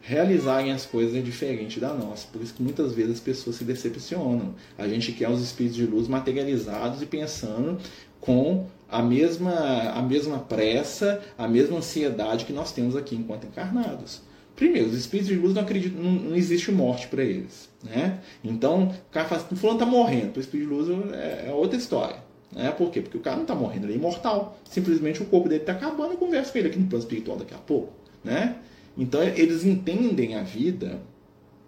realizarem 0.01 0.71
as 0.71 0.85
coisas 0.85 1.15
é 1.15 1.21
diferente 1.21 1.79
da 1.79 1.93
nossa. 1.93 2.27
Por 2.31 2.41
isso 2.41 2.53
que 2.53 2.63
muitas 2.63 2.93
vezes 2.93 3.13
as 3.13 3.19
pessoas 3.19 3.57
se 3.57 3.63
decepcionam. 3.63 4.55
A 4.77 4.87
gente 4.87 5.11
quer 5.11 5.29
os 5.29 5.41
espíritos 5.41 5.77
de 5.77 5.85
luz 5.85 6.07
materializados 6.07 7.01
e 7.01 7.05
pensando 7.05 7.77
com 8.19 8.67
a 8.89 9.01
mesma, 9.01 9.51
a 9.91 10.01
mesma 10.01 10.39
pressa, 10.39 11.21
a 11.37 11.47
mesma 11.47 11.77
ansiedade 11.77 12.45
que 12.45 12.53
nós 12.53 12.71
temos 12.71 12.95
aqui 12.95 13.15
enquanto 13.15 13.45
encarnados. 13.45 14.21
Primeiro, 14.55 14.89
os 14.89 14.95
espíritos 14.95 15.33
de 15.33 15.39
luz 15.39 15.53
não 15.53 15.61
acreditam, 15.61 16.03
não, 16.03 16.11
não 16.11 16.35
existe 16.35 16.71
morte 16.71 17.07
para 17.07 17.23
eles. 17.23 17.69
Né? 17.83 18.19
Então, 18.43 18.89
o 18.89 19.11
cara 19.11 19.27
fala 19.27 19.41
assim, 19.41 19.55
fulano 19.55 19.79
está 19.79 19.89
morrendo, 19.89 20.37
o 20.37 20.39
espírito 20.39 20.67
de 20.67 20.75
luz 20.75 21.13
é, 21.13 21.45
é 21.47 21.53
outra 21.53 21.77
história. 21.77 22.17
Né? 22.51 22.69
Por 22.71 22.91
quê? 22.91 22.99
Porque 22.99 23.17
o 23.17 23.21
cara 23.21 23.37
não 23.37 23.43
está 23.43 23.55
morrendo, 23.55 23.85
ele 23.85 23.93
é 23.93 23.95
imortal. 23.95 24.59
Simplesmente 24.65 25.21
o 25.21 25.25
corpo 25.25 25.47
dele 25.47 25.61
está 25.61 25.73
acabando, 25.73 26.11
eu 26.13 26.17
converso 26.17 26.51
com 26.51 26.57
ele 26.57 26.67
aqui 26.67 26.79
no 26.79 26.87
plano 26.87 27.03
espiritual 27.03 27.37
daqui 27.37 27.53
a 27.53 27.57
pouco. 27.57 27.93
Né? 28.23 28.57
Então 28.97 29.23
eles 29.23 29.63
entendem 29.63 30.35
a 30.35 30.43
vida, 30.43 30.99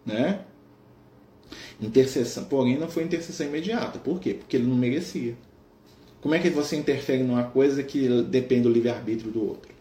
né? 0.05 0.41
Intercessão, 1.79 2.43
porém 2.45 2.77
não 2.77 2.89
foi 2.89 3.03
intercessão 3.03 3.47
imediata. 3.47 3.99
Por 3.99 4.19
quê? 4.19 4.33
Porque 4.33 4.57
ele 4.57 4.67
não 4.67 4.75
merecia. 4.75 5.35
Como 6.21 6.35
é 6.35 6.39
que 6.39 6.51
você 6.51 6.75
interfere 6.75 7.23
numa 7.23 7.43
coisa 7.45 7.81
que 7.81 8.07
depende 8.23 8.61
do 8.61 8.69
livre-arbítrio 8.69 9.31
do 9.31 9.43
outro? 9.43 9.73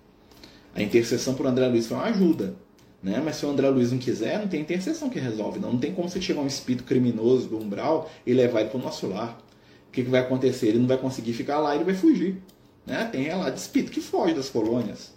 A 0.75 0.83
intercessão 0.83 1.35
por 1.35 1.47
André 1.47 1.69
Luiz 1.69 1.87
foi 1.87 1.99
uma 1.99 2.07
ajuda. 2.07 2.57
Né? 3.03 3.21
Mas 3.23 3.37
se 3.37 3.45
o 3.45 3.51
André 3.51 3.69
Luiz 3.69 3.93
não 3.93 3.99
quiser, 3.99 4.39
não 4.39 4.49
tem 4.49 4.63
intercessão 4.63 5.11
que 5.11 5.19
resolve. 5.19 5.59
Não, 5.59 5.73
não 5.73 5.79
tem 5.79 5.93
como 5.93 6.09
você 6.09 6.19
tirar 6.19 6.41
um 6.41 6.47
espírito 6.47 6.85
criminoso 6.85 7.49
do 7.49 7.59
umbral 7.59 8.11
e 8.27 8.33
levar 8.33 8.61
ele 8.61 8.71
para 8.71 8.79
o 8.79 8.83
nosso 8.83 9.07
lar. 9.07 9.39
O 9.89 9.93
que, 9.93 10.03
que 10.03 10.11
vai 10.11 10.21
acontecer? 10.21 10.69
Ele 10.69 10.79
não 10.79 10.87
vai 10.87 10.97
conseguir 10.97 11.35
ficar 11.35 11.59
lá, 11.59 11.75
ele 11.75 11.85
vai 11.85 11.95
fugir. 11.95 12.41
Né? 12.87 13.09
Tem 13.13 13.25
relato 13.25 13.53
de 13.53 13.61
espírito 13.61 13.93
que 13.93 14.01
foge 14.01 14.33
das 14.33 14.49
colônias. 14.49 15.13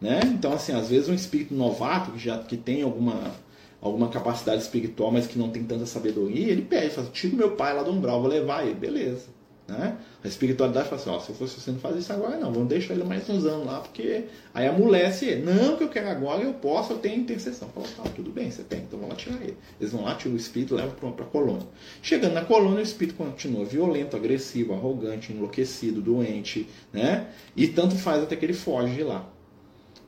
Né? 0.00 0.20
Então, 0.26 0.52
assim, 0.52 0.72
às 0.72 0.88
vezes 0.90 1.08
um 1.08 1.14
espírito 1.14 1.54
novato 1.54 2.12
que 2.12 2.18
já 2.20 2.38
que 2.38 2.56
tem 2.56 2.82
alguma, 2.82 3.32
alguma 3.80 4.08
capacidade 4.08 4.62
espiritual, 4.62 5.10
mas 5.10 5.26
que 5.26 5.38
não 5.38 5.48
tem 5.50 5.64
tanta 5.64 5.86
sabedoria, 5.86 6.52
ele 6.52 6.62
pede, 6.62 6.90
fala, 6.90 7.08
tira 7.12 7.34
meu 7.34 7.52
pai 7.52 7.74
lá 7.74 7.82
do 7.82 7.90
umbral, 7.90 8.20
vou 8.20 8.30
levar 8.30 8.64
ele, 8.64 8.74
beleza. 8.74 9.37
Né? 9.68 9.98
A 10.24 10.26
espiritualidade 10.26 10.88
fala 10.88 10.98
assim, 10.98 11.10
ó, 11.10 11.20
se 11.20 11.28
eu 11.28 11.34
fosse 11.36 11.60
você 11.60 11.70
não 11.70 11.78
fazer 11.78 11.98
isso 11.98 12.10
agora 12.10 12.38
não, 12.38 12.50
vamos 12.50 12.70
deixar 12.70 12.94
ele 12.94 13.04
mais 13.04 13.28
uns 13.28 13.44
anos 13.44 13.66
lá, 13.66 13.80
porque 13.80 14.24
aí 14.54 14.66
amolece 14.66 15.26
ele. 15.26 15.42
Não, 15.42 15.76
que 15.76 15.84
eu 15.84 15.90
quero 15.90 16.08
agora, 16.08 16.42
eu 16.42 16.54
posso, 16.54 16.94
eu 16.94 16.98
tenho 16.98 17.20
intercessão. 17.20 17.68
Fala, 17.68 17.86
tá, 17.94 18.02
tudo 18.16 18.30
bem, 18.30 18.50
você 18.50 18.62
tem, 18.62 18.78
então 18.78 18.98
vamos 18.98 19.10
lá 19.10 19.16
tirar 19.16 19.42
ele. 19.42 19.58
Eles 19.78 19.92
vão 19.92 20.04
lá, 20.04 20.14
tiram 20.14 20.34
o 20.34 20.38
espírito 20.38 20.74
levam 20.74 21.12
para 21.12 21.26
a 21.26 21.28
colônia. 21.28 21.66
Chegando 22.00 22.32
na 22.32 22.46
colônia, 22.46 22.78
o 22.78 22.82
espírito 22.82 23.18
continua 23.18 23.66
violento, 23.66 24.16
agressivo, 24.16 24.72
arrogante, 24.72 25.34
enlouquecido, 25.34 26.00
doente, 26.00 26.66
né? 26.90 27.28
E 27.54 27.68
tanto 27.68 27.94
faz 27.94 28.22
até 28.22 28.36
que 28.36 28.46
ele 28.46 28.54
foge 28.54 28.94
de 28.94 29.02
lá. 29.02 29.28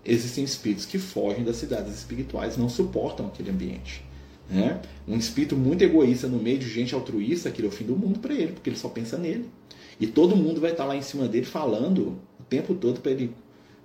Existem 0.02 0.42
espíritos 0.42 0.86
que 0.86 0.98
fogem 0.98 1.44
das 1.44 1.56
cidades 1.56 1.94
espirituais, 1.94 2.56
não 2.56 2.70
suportam 2.70 3.26
aquele 3.26 3.50
ambiente. 3.50 4.02
Né? 4.50 4.80
Um 5.06 5.16
espírito 5.16 5.56
muito 5.56 5.82
egoísta 5.82 6.26
no 6.26 6.38
meio 6.38 6.58
de 6.58 6.68
gente 6.68 6.94
altruísta, 6.94 7.48
aquele 7.48 7.68
é 7.68 7.70
o 7.70 7.72
fim 7.72 7.84
do 7.84 7.96
mundo 7.96 8.18
para 8.18 8.34
ele, 8.34 8.52
porque 8.52 8.68
ele 8.68 8.76
só 8.76 8.88
pensa 8.88 9.16
nele. 9.16 9.48
E 10.00 10.06
todo 10.06 10.34
mundo 10.34 10.60
vai 10.60 10.72
estar 10.72 10.84
lá 10.84 10.96
em 10.96 11.02
cima 11.02 11.28
dele 11.28 11.46
falando 11.46 12.18
o 12.38 12.42
tempo 12.48 12.74
todo 12.74 13.00
para 13.00 13.12
ele 13.12 13.32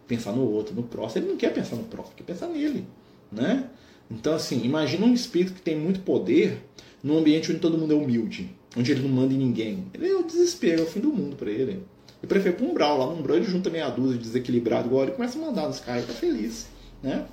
pensar 0.08 0.32
no 0.32 0.42
outro, 0.50 0.74
no 0.74 0.84
próximo. 0.84 1.24
Ele 1.24 1.32
não 1.32 1.38
quer 1.38 1.54
pensar 1.54 1.76
no 1.76 1.84
próximo, 1.84 2.16
quer 2.16 2.24
pensar 2.24 2.48
nele. 2.48 2.86
Né? 3.32 3.70
Então, 4.10 4.34
assim, 4.34 4.64
imagina 4.64 5.06
um 5.06 5.14
espírito 5.14 5.54
que 5.54 5.62
tem 5.62 5.78
muito 5.78 6.00
poder 6.02 6.64
num 7.04 7.18
ambiente 7.18 7.52
onde 7.52 7.60
todo 7.60 7.78
mundo 7.78 7.94
é 7.94 7.96
humilde, 7.96 8.50
onde 8.76 8.92
ele 8.92 9.02
não 9.02 9.10
manda 9.10 9.34
em 9.34 9.38
ninguém. 9.38 9.86
Ele 9.94 10.08
é 10.08 10.16
o 10.16 10.24
desespero, 10.24 10.82
é 10.82 10.86
o 10.86 10.88
fim 10.88 11.00
do 11.00 11.10
mundo 11.10 11.36
para 11.36 11.52
ele. 11.52 11.72
Ele 11.72 12.28
prefere 12.28 12.64
um 12.64 12.72
umbral. 12.72 12.98
Lá 12.98 13.06
no 13.08 13.20
umbral 13.20 13.38
ele 13.38 13.46
junta 13.46 13.70
meia 13.70 13.90
dúzia 13.90 14.18
de 14.18 14.24
desequilibrado 14.24 14.88
igual 14.88 15.04
ele 15.04 15.12
começa 15.12 15.38
a 15.38 15.42
mandar 15.42 15.68
nos 15.68 15.80
caras 15.80 16.04
e 16.04 16.08
tá 16.08 16.14
feliz. 16.14 16.68
Né? 17.04 17.26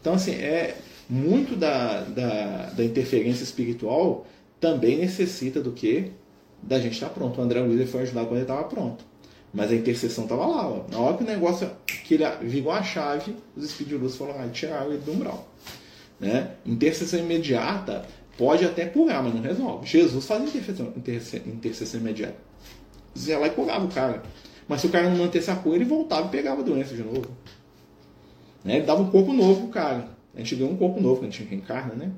Então, 0.00 0.14
assim, 0.14 0.32
é, 0.32 0.76
muito 1.10 1.56
da, 1.56 2.02
da, 2.04 2.66
da 2.66 2.84
interferência 2.84 3.42
espiritual 3.42 4.26
também 4.60 4.96
necessita 4.98 5.60
do 5.60 5.72
que? 5.72 6.12
Da 6.62 6.78
gente 6.78 6.92
estar 6.92 7.08
tá 7.08 7.14
pronto. 7.14 7.40
O 7.40 7.42
André 7.42 7.60
Luiz 7.60 7.90
foi 7.90 8.02
ajudar 8.02 8.22
quando 8.22 8.34
ele 8.34 8.42
estava 8.42 8.64
pronto. 8.64 9.04
Mas 9.52 9.72
a 9.72 9.74
intercessão 9.74 10.24
estava 10.24 10.46
lá. 10.46 10.68
Ó. 10.68 10.84
Na 10.88 10.98
hora 11.00 11.16
que 11.16 11.24
o 11.24 11.26
negócio, 11.26 11.68
que 11.86 12.14
ele 12.14 12.24
virou 12.42 12.70
a 12.70 12.82
chave, 12.82 13.34
os 13.56 13.64
espíritos 13.64 13.98
de 13.98 14.04
luz 14.04 14.16
falaram, 14.16 14.44
ah, 14.44 14.48
tiraram 14.48 14.92
ele 14.92 15.02
do 15.02 15.12
umbral. 15.12 15.48
Né? 16.20 16.52
Intercessão 16.64 17.18
imediata 17.18 18.04
pode 18.38 18.64
até 18.64 18.86
curar, 18.86 19.22
mas 19.22 19.34
não 19.34 19.42
resolve. 19.42 19.86
Jesus 19.86 20.24
faz 20.24 20.42
intercessão, 20.44 20.92
intercessão 21.46 22.00
imediata. 22.00 22.36
Zé 23.18 23.36
lá 23.36 23.48
e 23.48 23.50
curava 23.50 23.84
o 23.84 23.88
cara. 23.88 24.22
Mas 24.68 24.82
se 24.82 24.86
o 24.86 24.90
cara 24.90 25.10
não 25.10 25.16
mantesse 25.16 25.50
a 25.50 25.56
cura, 25.56 25.76
ele 25.76 25.84
voltava 25.84 26.28
e 26.28 26.30
pegava 26.30 26.60
a 26.60 26.64
doença 26.64 26.94
de 26.94 27.02
novo. 27.02 27.26
Né? 28.64 28.76
Ele 28.76 28.86
dava 28.86 29.02
um 29.02 29.10
corpo 29.10 29.32
novo 29.32 29.62
pro 29.62 29.70
cara. 29.70 30.19
A 30.34 30.38
gente 30.38 30.54
ganha 30.54 30.70
um 30.70 30.76
corpo 30.76 31.00
novo 31.00 31.20
quando 31.20 31.28
a 31.28 31.30
gente 31.30 31.48
reencarna, 31.48 31.94
né? 31.94 32.12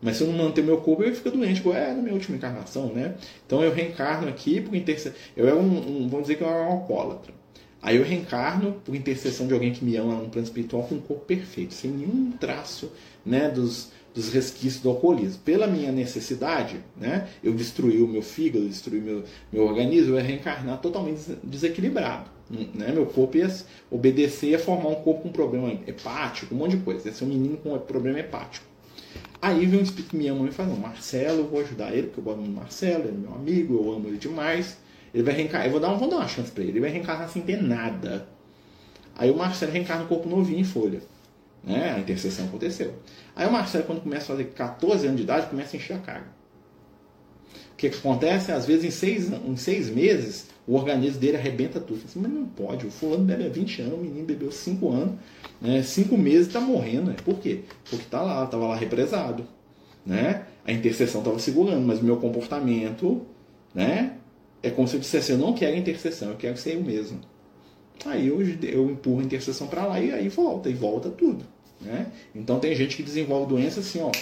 Mas 0.00 0.16
se 0.16 0.22
eu 0.22 0.28
não 0.28 0.44
manter 0.44 0.62
meu 0.62 0.78
corpo, 0.78 1.02
eu 1.02 1.14
fico 1.14 1.30
doente, 1.30 1.60
igual 1.60 1.76
é 1.76 1.92
na 1.92 2.00
minha 2.00 2.14
última 2.14 2.36
encarnação, 2.36 2.92
né? 2.92 3.16
Então 3.46 3.62
eu 3.62 3.72
reencarno 3.72 4.28
aqui 4.28 4.60
por 4.60 4.74
intercessão. 4.74 5.18
Eu 5.36 5.46
era 5.46 5.56
um, 5.56 6.04
um, 6.04 6.08
vamos 6.08 6.26
dizer 6.26 6.36
que 6.36 6.42
eu 6.42 6.48
era 6.48 6.62
um 6.62 6.72
alcoólatra. 6.72 7.34
Aí 7.80 7.96
eu 7.96 8.04
reencarno 8.04 8.80
por 8.84 8.94
intercessão 8.94 9.46
de 9.46 9.54
alguém 9.54 9.72
que 9.72 9.84
me 9.84 9.96
ama 9.96 10.14
no 10.14 10.28
plano 10.28 10.46
espiritual 10.46 10.82
com 10.84 10.96
um 10.96 11.00
corpo 11.00 11.24
perfeito, 11.24 11.74
sem 11.74 11.90
nenhum 11.90 12.32
traço 12.32 12.92
né, 13.24 13.48
dos, 13.48 13.92
dos 14.12 14.32
resquícios 14.32 14.82
do 14.82 14.90
alcoolismo. 14.90 15.40
Pela 15.44 15.66
minha 15.66 15.92
necessidade, 15.92 16.80
né, 16.96 17.28
eu 17.42 17.52
destruí 17.52 18.02
o 18.02 18.08
meu 18.08 18.22
fígado, 18.22 18.68
destruí 18.68 19.00
meu, 19.00 19.22
meu 19.52 19.64
organismo, 19.64 20.14
eu 20.14 20.18
ia 20.18 20.24
reencarnar 20.24 20.80
totalmente 20.80 21.20
desequilibrado. 21.42 22.37
Né? 22.50 22.92
Meu 22.92 23.06
corpo 23.06 23.36
ia 23.36 23.52
obedecer 23.90 24.54
a 24.54 24.58
formar 24.58 24.88
um 24.88 24.96
corpo 24.96 25.22
com 25.22 25.32
problema 25.32 25.72
hepático, 25.86 26.54
um 26.54 26.58
monte 26.58 26.76
de 26.76 26.82
coisa. 26.82 27.08
Ia 27.08 27.14
ser 27.14 27.24
um 27.24 27.28
menino 27.28 27.56
com 27.58 27.76
problema 27.78 28.18
hepático. 28.18 28.66
Aí 29.40 29.66
vem 29.66 29.80
um 29.80 29.82
espírito 29.82 30.16
me 30.16 30.26
ama 30.28 30.48
e 30.48 30.50
fala, 30.50 30.74
Marcelo, 30.74 31.40
eu 31.40 31.48
vou 31.48 31.60
ajudar 31.60 31.92
ele, 31.92 32.08
porque 32.08 32.20
eu 32.20 32.24
gosto 32.24 32.42
do 32.42 32.50
Marcelo, 32.50 33.04
ele 33.04 33.16
é 33.16 33.20
meu 33.20 33.34
amigo, 33.34 33.74
eu 33.74 33.92
amo 33.92 34.08
ele 34.08 34.18
demais. 34.18 34.78
Ele 35.14 35.22
vai 35.22 35.34
reencarnar, 35.34 35.66
eu 35.66 35.72
vou 35.72 35.80
dar, 35.80 35.88
uma, 35.88 35.96
vou 35.96 36.08
dar 36.08 36.16
uma 36.16 36.28
chance 36.28 36.50
para 36.50 36.62
ele, 36.62 36.72
ele 36.72 36.80
vai 36.80 36.90
reencarnar 36.90 37.28
sem 37.28 37.42
ter 37.42 37.62
nada. 37.62 38.26
Aí 39.14 39.30
o 39.30 39.36
Marcelo 39.36 39.72
reencarna 39.72 40.04
um 40.04 40.06
corpo 40.06 40.28
novinho 40.28 40.60
em 40.60 40.64
folha. 40.64 41.00
Né? 41.62 41.92
A 41.92 41.98
intercessão 41.98 42.46
aconteceu. 42.46 42.94
Aí 43.34 43.46
o 43.46 43.52
Marcelo, 43.52 43.84
quando 43.84 44.00
começa 44.00 44.24
a 44.24 44.36
fazer 44.36 44.44
14 44.46 45.06
anos 45.06 45.16
de 45.18 45.22
idade, 45.22 45.46
começa 45.46 45.76
a 45.76 45.78
encher 45.78 45.96
a 45.96 46.00
carga. 46.00 46.38
O 47.72 47.76
que, 47.76 47.90
que 47.90 47.96
acontece? 47.96 48.50
Às 48.50 48.66
vezes, 48.66 48.84
em 48.84 48.90
seis, 48.90 49.30
em 49.30 49.56
seis 49.56 49.88
meses, 49.88 50.48
o 50.68 50.74
organismo 50.74 51.18
dele 51.18 51.38
arrebenta 51.38 51.80
tudo. 51.80 52.02
Assim, 52.04 52.20
mas 52.20 52.30
não 52.30 52.44
pode, 52.44 52.86
o 52.86 52.90
fulano 52.90 53.24
bebe 53.24 53.46
há 53.46 53.48
20 53.48 53.80
anos, 53.80 53.94
o 53.94 54.02
menino 54.02 54.26
bebeu 54.26 54.52
5 54.52 54.92
anos, 54.92 55.14
né, 55.62 55.82
5 55.82 56.16
meses 56.18 56.48
está 56.48 56.60
morrendo. 56.60 57.06
Né? 57.06 57.16
Por 57.24 57.38
quê? 57.38 57.60
Porque 57.88 58.04
está 58.04 58.20
lá, 58.20 58.44
estava 58.44 58.66
lá 58.66 58.76
represado. 58.76 59.46
Né? 60.04 60.44
A 60.66 60.70
intercessão 60.70 61.22
estava 61.22 61.38
segurando, 61.38 61.86
mas 61.86 62.00
o 62.00 62.04
meu 62.04 62.18
comportamento 62.18 63.22
né, 63.74 64.18
é 64.62 64.68
como 64.68 64.86
se 64.86 64.96
eu 64.96 65.00
dissesse, 65.00 65.32
eu 65.32 65.38
não 65.38 65.54
quero 65.54 65.74
intercessão, 65.74 66.28
eu 66.28 66.36
quero 66.36 66.58
ser 66.58 66.74
eu 66.74 66.82
mesmo. 66.82 67.18
Aí 68.04 68.28
eu, 68.28 68.40
eu 68.40 68.90
empurro 68.90 69.20
a 69.20 69.24
intercessão 69.24 69.66
para 69.68 69.86
lá 69.86 69.98
e 69.98 70.12
aí 70.12 70.28
volta, 70.28 70.68
e 70.68 70.74
volta 70.74 71.08
tudo. 71.08 71.46
Né? 71.80 72.12
Então 72.34 72.60
tem 72.60 72.74
gente 72.74 72.94
que 72.94 73.02
desenvolve 73.02 73.48
doença 73.48 73.80
assim, 73.80 74.00
ó, 74.02 74.12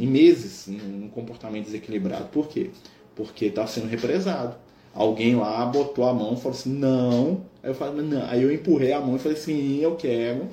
em 0.00 0.06
meses, 0.06 0.68
um 0.68 1.08
comportamento 1.08 1.66
desequilibrado. 1.66 2.28
Por 2.28 2.48
quê? 2.48 2.70
Porque 3.14 3.46
está 3.46 3.66
sendo 3.66 3.88
represado 3.88 4.56
alguém 4.96 5.36
lá 5.36 5.66
botou 5.66 6.08
a 6.08 6.14
mão 6.14 6.32
e 6.32 6.36
falou 6.36 6.58
assim, 6.58 6.72
não. 6.72 7.44
Aí 7.62 7.70
eu 7.70 7.74
falei, 7.74 8.04
não. 8.04 8.26
Aí 8.28 8.42
eu 8.42 8.52
empurrei 8.52 8.92
a 8.92 9.00
mão 9.00 9.16
e 9.16 9.18
falei, 9.18 9.36
sim, 9.36 9.78
eu 9.78 9.94
quero. 9.94 10.48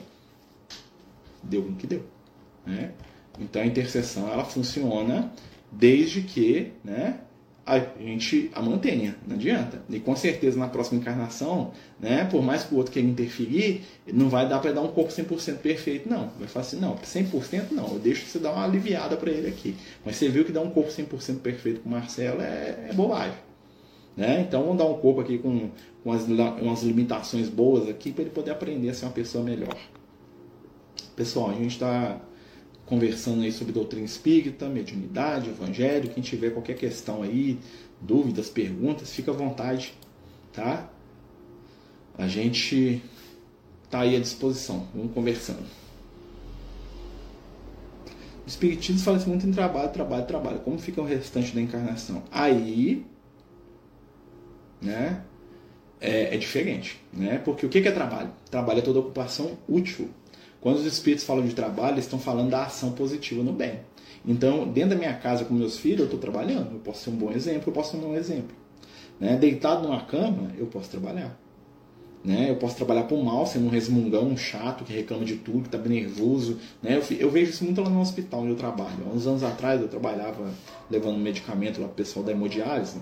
Deu 1.42 1.62
o 1.62 1.74
que 1.74 1.88
deu. 1.88 2.04
Né? 2.66 2.92
Então 3.40 3.62
a 3.62 3.66
intercessão 3.66 4.28
ela 4.28 4.44
funciona 4.44 5.32
desde 5.72 6.22
que 6.22 6.72
né, 6.84 7.20
a 7.66 7.80
gente 7.80 8.52
a 8.54 8.62
mantenha, 8.62 9.16
não 9.26 9.36
adianta. 9.36 9.82
E 9.90 10.00
com 10.00 10.16
certeza 10.16 10.60
na 10.60 10.68
próxima 10.68 11.00
encarnação, 11.00 11.72
né, 12.00 12.26
por 12.26 12.44
mais 12.44 12.64
que 12.64 12.76
o 12.76 12.78
outro 12.78 12.92
queira 12.92 13.08
interferir, 13.08 13.84
não 14.06 14.30
vai 14.30 14.48
dar 14.48 14.60
para 14.60 14.74
dar 14.74 14.82
um 14.82 14.90
corpo 14.90 15.12
100% 15.12 15.58
perfeito, 15.58 16.10
não. 16.10 16.30
Vai 16.38 16.48
falar 16.48 16.66
assim, 16.66 16.80
não, 16.80 16.96
100% 16.98 17.72
não, 17.72 17.94
eu 17.94 18.00
deixo 18.00 18.26
você 18.26 18.40
dar 18.40 18.52
uma 18.52 18.66
aliviada 18.66 19.16
para 19.16 19.32
ele 19.32 19.48
aqui. 19.48 19.76
Mas 20.06 20.18
você 20.18 20.28
viu 20.28 20.44
que 20.44 20.52
dar 20.52 20.62
um 20.62 20.70
corpo 20.70 20.92
100% 20.92 21.40
perfeito 21.40 21.80
com 21.82 21.90
o 21.90 21.92
Marcelo 21.92 22.42
é, 22.42 22.90
é 22.90 22.94
bobagem. 22.94 23.53
Né? 24.16 24.42
Então 24.42 24.62
vamos 24.62 24.78
dar 24.78 24.86
um 24.86 24.96
corpo 24.96 25.22
aqui 25.22 25.40
com, 25.40 25.72
com 26.04 26.12
as, 26.12 26.24
umas 26.28 26.84
limitações 26.84 27.50
boas 27.50 27.90
aqui 27.90 28.12
para 28.12 28.24
ele 28.24 28.32
poder 28.32 28.52
aprender 28.52 28.90
a 28.90 28.94
ser 28.94 29.06
uma 29.06 29.12
pessoa 29.12 29.44
melhor. 29.44 29.76
Pessoal, 31.16 31.50
a 31.50 31.54
gente 31.54 31.72
está 31.72 32.20
conversando 32.86 33.42
aí 33.42 33.52
sobre 33.52 33.74
doutrina 33.74 34.06
espírita, 34.06 34.68
mediunidade, 34.68 35.50
evangelho. 35.50 36.10
Quem 36.10 36.22
tiver 36.22 36.52
qualquer 36.52 36.76
questão 36.76 37.24
aí, 37.24 37.60
dúvidas, 38.00 38.50
perguntas, 38.50 39.12
fica 39.12 39.32
à 39.32 39.34
vontade, 39.34 39.94
tá? 40.52 40.90
A 42.18 42.28
gente 42.28 43.02
está 43.84 44.02
aí 44.02 44.16
à 44.16 44.20
disposição. 44.20 44.88
Vamos 44.94 45.14
conversando. 45.14 45.64
O 48.46 48.48
Espiritismo 48.48 49.00
fala 49.00 49.20
muito 49.26 49.48
em 49.48 49.52
trabalho, 49.52 49.92
trabalho, 49.92 50.26
trabalho. 50.26 50.60
Como 50.60 50.78
fica 50.78 51.02
o 51.02 51.06
restante 51.06 51.56
da 51.56 51.62
encarnação? 51.62 52.24
Aí 52.30 53.06
né? 54.84 55.22
É, 56.00 56.36
é, 56.36 56.38
diferente, 56.38 57.02
né? 57.14 57.42
Porque 57.44 57.66
o 57.66 57.70
que 57.70 57.80
é 57.80 57.92
trabalho? 57.92 58.30
Trabalho 58.52 58.80
é 58.80 58.82
toda 58.82 59.00
ocupação 59.00 59.58
útil. 59.68 60.10
Quando 60.60 60.78
os 60.78 60.86
espíritos 60.86 61.26
falam 61.26 61.46
de 61.46 61.56
trabalho, 61.56 61.96
eles 61.96 62.06
estão 62.06 62.20
falando 62.20 62.50
da 62.50 62.66
ação 62.66 62.92
positiva 62.92 63.42
no 63.42 63.54
bem. 63.54 63.80
Então, 64.26 64.68
dentro 64.68 64.92
da 64.92 64.96
minha 64.96 65.14
casa 65.14 65.46
com 65.46 65.54
meus 65.54 65.78
filhos, 65.78 66.00
eu 66.00 66.06
estou 66.06 66.20
trabalhando. 66.20 66.74
Eu 66.74 66.80
posso 66.80 67.04
ser 67.04 67.10
um 67.10 67.16
bom 67.16 67.32
exemplo, 67.32 67.64
eu 67.68 67.74
posso 67.74 67.92
ser 67.92 67.98
um 67.98 68.08
mau 68.08 68.16
exemplo. 68.16 68.56
Né? 69.20 69.36
Deitado 69.38 69.84
numa 69.84 70.02
cama, 70.02 70.52
eu 70.58 70.66
posso 70.68 70.90
trabalhar. 70.90 71.38
Né? 72.24 72.50
Eu 72.50 72.56
posso 72.56 72.78
trabalhar 72.78 73.04
por 73.04 73.22
mal, 73.22 73.46
sendo 73.46 73.66
um 73.66 73.70
resmungão, 73.70 74.28
um 74.28 74.38
chato 74.38 74.86
que 74.86 74.94
reclama 74.94 75.26
de 75.26 75.36
tudo, 75.36 75.68
que 75.70 75.76
está 75.76 75.78
nervoso. 75.78 76.58
Né? 76.82 76.96
Eu, 76.98 77.18
eu, 77.18 77.30
vejo 77.30 77.52
isso 77.52 77.66
muito 77.66 77.82
lá 77.82 77.90
no 77.90 78.00
hospital 78.00 78.42
onde 78.42 78.52
eu 78.52 78.56
trabalho. 78.56 79.06
Há 79.06 79.14
uns 79.14 79.28
anos 79.28 79.44
atrás 79.44 79.82
eu 79.82 79.90
trabalhava 79.90 80.50
levando 80.90 81.18
medicamento 81.18 81.82
lá 81.82 81.88
o 81.88 81.90
pessoal 81.90 82.26
da 82.26 82.32
hemodiálise. 82.32 82.98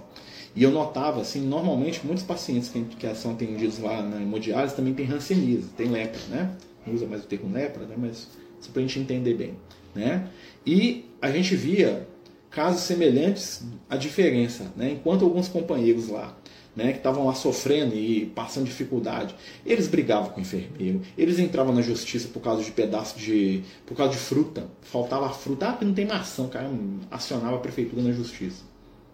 E 0.56 0.64
eu 0.64 0.72
notava, 0.72 1.22
assim, 1.22 1.42
normalmente 1.42 2.06
muitos 2.06 2.24
pacientes 2.24 2.70
que, 2.70 2.82
que 2.84 3.16
são 3.16 3.32
atendidos 3.32 3.80
lá 3.80 4.02
na 4.02 4.22
hemodiálise 4.22 4.76
também 4.76 4.94
têm 4.94 5.08
hanseníase, 5.08 5.68
tem 5.78 5.88
lepra, 5.88 6.20
né? 6.30 6.56
Não 6.86 6.94
usa 6.94 7.06
mais 7.06 7.24
o 7.24 7.28
termo 7.28 7.54
lepra, 7.54 7.86
né? 7.86 7.96
Mas 7.98 8.28
só 8.60 8.72
para 8.72 8.82
a 8.82 8.86
gente 8.86 9.00
entender 9.00 9.34
bem, 9.34 9.54
né? 9.96 10.28
E 10.65 11.06
a 11.21 11.32
gente 11.32 11.56
via 11.56 12.08
casos 12.50 12.82
semelhantes 12.82 13.63
à 13.90 13.96
diferença, 13.96 14.71
né? 14.75 14.92
Enquanto 14.92 15.23
alguns 15.23 15.48
companheiros 15.48 16.10
lá 16.10 16.36
né, 16.75 16.92
que 16.92 16.98
estavam 16.98 17.25
lá 17.25 17.34
sofrendo 17.34 17.96
e 17.96 18.28
passando 18.28 18.65
dificuldade. 18.65 19.36
Eles 19.65 19.88
brigavam 19.88 20.30
com 20.30 20.40
o 20.40 20.42
enfermeiro, 20.42 21.02
eles 21.17 21.40
entravam 21.40 21.73
na 21.73 21.82
justiça 21.82 22.28
por 22.30 22.42
causa 22.42 22.63
de 22.63 22.71
pedaço 22.71 23.17
de. 23.17 23.63
por 23.86 23.96
causa 23.96 24.13
de 24.13 24.19
fruta. 24.19 24.67
Faltava 24.82 25.30
fruta, 25.30 25.67
ah, 25.67 25.71
porque 25.71 25.86
não 25.86 25.94
tem 25.94 26.06
maçã, 26.06 26.44
o 26.44 26.50
cara 26.50 26.69
acionava 27.10 27.58
a 27.58 27.60
prefeitura 27.60 28.02
na 28.02 28.12
justiça. 28.12 28.63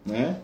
Né? 0.06 0.38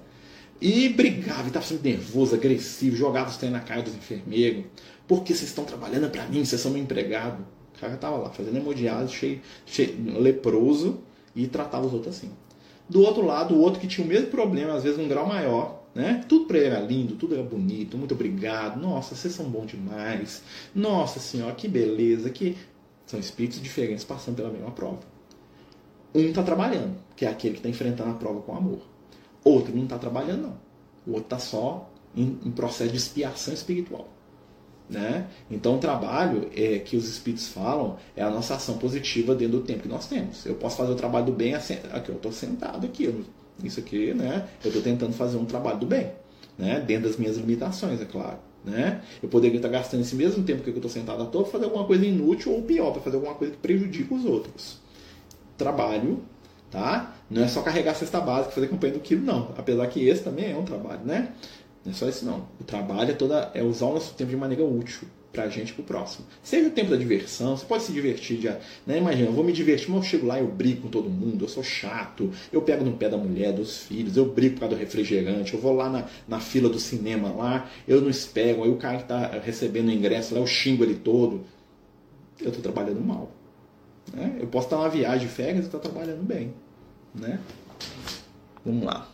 E 0.62 0.89
brigava, 0.89 1.47
estava 1.47 1.66
sempre 1.66 1.91
nervoso, 1.91 2.36
agressivo, 2.36 2.95
jogava 2.95 3.30
os 3.30 3.38
trem 3.38 3.51
na 3.51 3.60
cara 3.60 3.82
dos 3.82 3.95
enfermeiros. 3.95 4.66
Porque 5.08 5.34
vocês 5.34 5.49
estão 5.49 5.66
trabalhando 5.66 6.10
para 6.10 6.26
mim, 6.28 6.45
vocês 6.45 6.62
são 6.62 6.72
meu 6.72 6.82
empregado. 6.82 7.45
O 7.76 7.80
cara 7.80 7.95
estava 7.95 8.16
lá 8.18 8.30
fazendo 8.30 8.58
hemodiálise, 8.58 9.14
cheio, 9.14 9.41
cheio, 9.66 10.20
leproso, 10.20 10.99
e 11.36 11.47
tratava 11.47 11.86
os 11.86 11.93
outros 11.93 12.16
assim. 12.16 12.32
Do 12.88 13.01
outro 13.01 13.26
lado, 13.26 13.56
o 13.56 13.60
outro 13.60 13.80
que 13.80 13.88
tinha 13.88 14.06
o 14.06 14.08
mesmo 14.08 14.28
problema, 14.28 14.74
às 14.74 14.84
vezes 14.84 14.99
um 14.99 15.08
grau 15.08 15.28
maior, 15.28 15.84
Né? 15.93 16.24
Tudo 16.28 16.45
para 16.45 16.58
ele 16.58 16.68
era 16.68 16.80
lindo, 16.80 17.16
tudo 17.16 17.36
era 17.36 17.43
bonito, 17.43 17.97
muito 17.97 18.14
obrigado. 18.16 18.82
Nossa, 18.82 19.16
vocês 19.16 19.34
são 19.34 19.45
bons 19.45 19.68
demais. 19.68 20.41
Nossa 20.74 21.20
senhora, 21.20 21.54
que 21.54 21.68
beleza, 21.68 22.30
que 22.30 22.58
são 23.06 23.20
espíritos 23.20 23.62
diferentes 23.62 24.04
passando 24.04 24.38
pela 24.38 24.49
mesma 24.49 24.72
prova. 24.72 25.01
Um 26.16 26.22
está 26.22 26.41
trabalhando, 26.41 26.95
que 27.16 27.26
é 27.26 27.30
aquele 27.30 27.54
que 27.54 27.60
está 27.60 27.70
enfrentando 27.70 28.10
a 28.12 28.16
prova 28.16 28.41
com 28.41 28.56
amor. 28.56 28.80
Outro 29.43 29.75
não 29.75 29.83
está 29.83 29.97
trabalhando, 29.97 30.43
não. 30.43 30.57
O 31.05 31.11
outro 31.11 31.25
está 31.25 31.39
só 31.39 31.89
em, 32.15 32.39
em, 32.45 32.51
processo 32.51 32.91
de 32.91 32.97
expiação 32.97 33.53
espiritual. 33.53 34.07
Né? 34.89 35.27
Então, 35.49 35.75
o 35.75 35.77
trabalho 35.79 36.49
é, 36.55 36.79
que 36.79 36.95
os 36.95 37.09
espíritos 37.09 37.47
falam 37.47 37.97
é 38.15 38.21
a 38.21 38.29
nossa 38.29 38.55
ação 38.55 38.77
positiva 38.77 39.33
dentro 39.33 39.59
do 39.59 39.65
tempo 39.65 39.83
que 39.83 39.87
nós 39.87 40.07
temos. 40.07 40.45
Eu 40.45 40.55
posso 40.55 40.77
fazer 40.77 40.91
o 40.91 40.95
trabalho 40.95 41.27
do 41.27 41.31
bem 41.31 41.53
assim, 41.53 41.75
aqui, 41.91 42.09
eu 42.09 42.15
estou 42.15 42.31
sentado 42.31 42.85
aqui, 42.85 43.13
isso 43.63 43.79
aqui, 43.79 44.13
né? 44.13 44.47
Eu 44.63 44.69
estou 44.69 44.81
tentando 44.81 45.13
fazer 45.13 45.37
um 45.37 45.45
trabalho 45.45 45.79
do 45.79 45.85
bem, 45.85 46.11
né? 46.57 46.79
Dentro 46.81 47.09
das 47.09 47.17
minhas 47.17 47.37
limitações, 47.37 48.01
é 48.01 48.05
claro. 48.05 48.39
Né? 48.63 49.01
Eu 49.21 49.27
poderia 49.27 49.57
estar 49.57 49.67
gastando 49.67 50.01
esse 50.01 50.15
mesmo 50.15 50.43
tempo 50.43 50.63
que 50.63 50.69
eu 50.69 50.75
estou 50.75 50.89
sentado 50.89 51.21
à 51.21 51.25
toa 51.25 51.43
para 51.43 51.51
fazer 51.51 51.65
alguma 51.65 51.85
coisa 51.85 52.05
inútil 52.05 52.53
ou 52.53 52.61
pior, 52.61 52.91
para 52.91 53.01
fazer 53.01 53.17
alguma 53.17 53.35
coisa 53.35 53.53
que 53.53 53.59
prejudica 53.59 54.13
os 54.13 54.23
outros. 54.25 54.79
Trabalho, 55.57 56.23
tá? 56.74 57.15
Não 57.30 57.43
é 57.43 57.47
só 57.47 57.61
carregar 57.61 57.91
a 57.91 57.95
cesta 57.95 58.19
básica, 58.19 58.51
fazer 58.51 58.67
campanha 58.67 58.93
do 58.93 58.99
quilo, 58.99 59.24
não. 59.24 59.53
Apesar 59.55 59.86
que 59.88 60.05
esse 60.07 60.24
também 60.24 60.51
é 60.51 60.57
um 60.57 60.65
trabalho, 60.65 61.01
né? 61.05 61.32
Não 61.86 61.91
é 61.91 61.95
só 61.95 62.09
isso, 62.09 62.26
não. 62.26 62.47
O 62.59 62.63
trabalho 62.63 63.11
é, 63.11 63.13
toda, 63.13 63.51
é 63.53 63.61
usar 63.61 63.86
o 63.86 63.93
nosso 63.93 64.15
tempo 64.15 64.32
de 64.32 64.36
maneira 64.36 64.65
útil 64.65 65.07
pra 65.32 65.47
gente 65.49 65.69
e 65.69 65.74
pro 65.74 65.84
próximo. 65.84 66.26
Seja 66.41 66.67
o 66.67 66.71
tempo 66.71 66.89
da 66.89 66.95
diversão, 66.95 67.55
você 67.55 67.65
pode 67.65 67.84
se 67.84 67.91
divertir. 67.91 68.39
Né? 68.88 68.97
Imagina, 68.97 69.30
eu 69.30 69.34
vou 69.34 69.43
me 69.43 69.51
divertir, 69.51 69.89
mas 69.89 70.03
eu 70.03 70.09
chego 70.09 70.26
lá, 70.26 70.39
eu 70.39 70.47
brigo 70.47 70.84
com 70.84 70.88
todo 70.89 71.09
mundo, 71.09 71.45
eu 71.45 71.49
sou 71.49 71.63
chato, 71.63 72.32
eu 72.51 72.61
pego 72.61 72.84
no 72.84 72.93
pé 72.93 73.09
da 73.09 73.17
mulher, 73.17 73.53
dos 73.53 73.84
filhos, 73.84 74.17
eu 74.17 74.26
brigo 74.26 74.55
por 74.55 74.61
causa 74.61 74.76
do 74.76 74.80
refrigerante, 74.80 75.53
eu 75.53 75.59
vou 75.59 75.74
lá 75.74 75.89
na, 75.89 76.05
na 76.28 76.39
fila 76.39 76.69
do 76.69 76.80
cinema 76.80 77.32
lá, 77.32 77.69
eu 77.88 78.01
não 78.01 78.09
espero, 78.09 78.63
aí 78.63 78.69
o 78.69 78.78
cara 78.78 78.97
que 78.97 79.05
tá 79.05 79.39
recebendo 79.43 79.89
o 79.89 79.91
ingresso 79.91 80.34
lá, 80.34 80.39
eu 80.39 80.47
xingo 80.47 80.84
ele 80.84 80.95
todo. 80.95 81.41
Eu 82.39 82.51
tô 82.51 82.61
trabalhando 82.61 83.01
mal. 83.01 83.32
Né? 84.11 84.38
Eu 84.39 84.47
posso 84.47 84.67
estar 84.67 84.78
numa 84.78 84.89
viagem 84.89 85.28
de 85.28 85.34
férias 85.34 85.65
e 85.65 85.67
estar 85.67 85.80
trabalhando 85.80 86.24
bem. 86.24 86.53
Né? 87.14 87.39
Vamos 88.66 88.86
lá. 88.86 89.07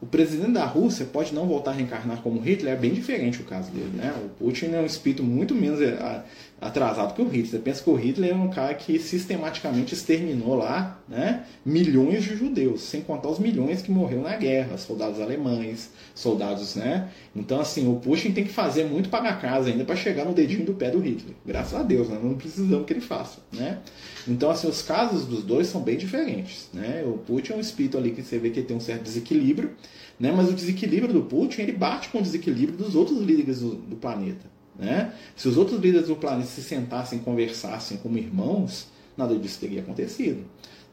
O 0.00 0.06
presidente 0.06 0.52
da 0.52 0.64
Rússia 0.64 1.04
pode 1.04 1.34
não 1.34 1.46
voltar 1.46 1.72
a 1.72 1.74
reencarnar 1.74 2.22
como 2.22 2.40
Hitler, 2.40 2.72
é 2.72 2.76
bem 2.76 2.94
diferente 2.94 3.42
o 3.42 3.44
caso 3.44 3.70
dele. 3.70 3.90
Né? 3.94 4.10
O 4.24 4.28
Putin 4.30 4.66
é 4.72 4.80
um 4.80 4.86
espírito 4.86 5.22
muito 5.22 5.54
menos 5.54 5.78
é, 5.82 6.24
atrasado 6.58 7.14
que 7.14 7.20
o 7.20 7.26
Hitler. 7.26 7.46
Você 7.46 7.58
pensa 7.58 7.82
que 7.82 7.90
o 7.90 7.94
Hitler 7.94 8.30
é 8.30 8.34
um 8.34 8.48
cara 8.48 8.72
que 8.72 8.98
sistematicamente 8.98 9.92
exterminou 9.92 10.54
lá 10.54 10.98
né, 11.06 11.44
milhões 11.64 12.24
de 12.24 12.34
judeus, 12.34 12.80
sem 12.80 13.02
contar 13.02 13.28
os 13.28 13.38
milhões 13.38 13.82
que 13.82 13.90
morreram 13.90 14.22
na 14.22 14.36
guerra, 14.36 14.78
soldados 14.78 15.20
alemães, 15.20 15.90
soldados. 16.14 16.76
Né? 16.76 17.08
Então, 17.36 17.60
assim, 17.60 17.86
o 17.86 17.96
Putin 17.96 18.32
tem 18.32 18.44
que 18.44 18.52
fazer 18.52 18.84
muito 18.84 19.10
para 19.10 19.34
casa 19.34 19.68
ainda 19.68 19.84
para 19.84 19.96
chegar 19.96 20.24
no 20.24 20.32
dedinho 20.32 20.64
do 20.64 20.72
pé 20.72 20.90
do 20.90 20.98
Hitler. 20.98 21.34
Graças 21.44 21.78
a 21.78 21.82
Deus, 21.82 22.08
né? 22.08 22.18
não 22.22 22.34
precisamos 22.34 22.86
que 22.86 22.92
ele 22.94 23.02
faça. 23.02 23.40
Né? 23.52 23.78
Então, 24.26 24.50
assim, 24.50 24.66
os 24.66 24.80
casos 24.80 25.26
dos 25.26 25.42
dois 25.42 25.66
são 25.66 25.82
bem 25.82 25.98
diferentes. 25.98 26.70
Né? 26.72 27.02
O 27.06 27.18
Putin 27.18 27.52
é 27.52 27.56
um 27.56 27.60
espírito 27.60 27.98
ali 27.98 28.12
que 28.12 28.22
você 28.22 28.38
vê 28.38 28.48
que 28.48 28.62
tem 28.62 28.74
um 28.74 28.80
certo 28.80 29.02
desequilíbrio. 29.02 29.72
Né? 30.18 30.32
Mas 30.32 30.48
o 30.48 30.52
desequilíbrio 30.52 31.12
do 31.12 31.22
Putin 31.22 31.62
ele 31.62 31.72
bate 31.72 32.08
com 32.10 32.18
o 32.18 32.22
desequilíbrio 32.22 32.76
dos 32.76 32.94
outros 32.94 33.20
líderes 33.20 33.60
do, 33.60 33.74
do 33.74 33.96
planeta. 33.96 34.46
Né? 34.78 35.12
Se 35.36 35.48
os 35.48 35.56
outros 35.56 35.80
líderes 35.80 36.08
do 36.08 36.16
planeta 36.16 36.48
se 36.48 36.62
sentassem 36.62 37.18
e 37.18 37.22
conversassem 37.22 37.98
como 37.98 38.18
irmãos, 38.18 38.86
nada 39.16 39.36
disso 39.36 39.60
teria 39.60 39.80
acontecido. 39.80 40.44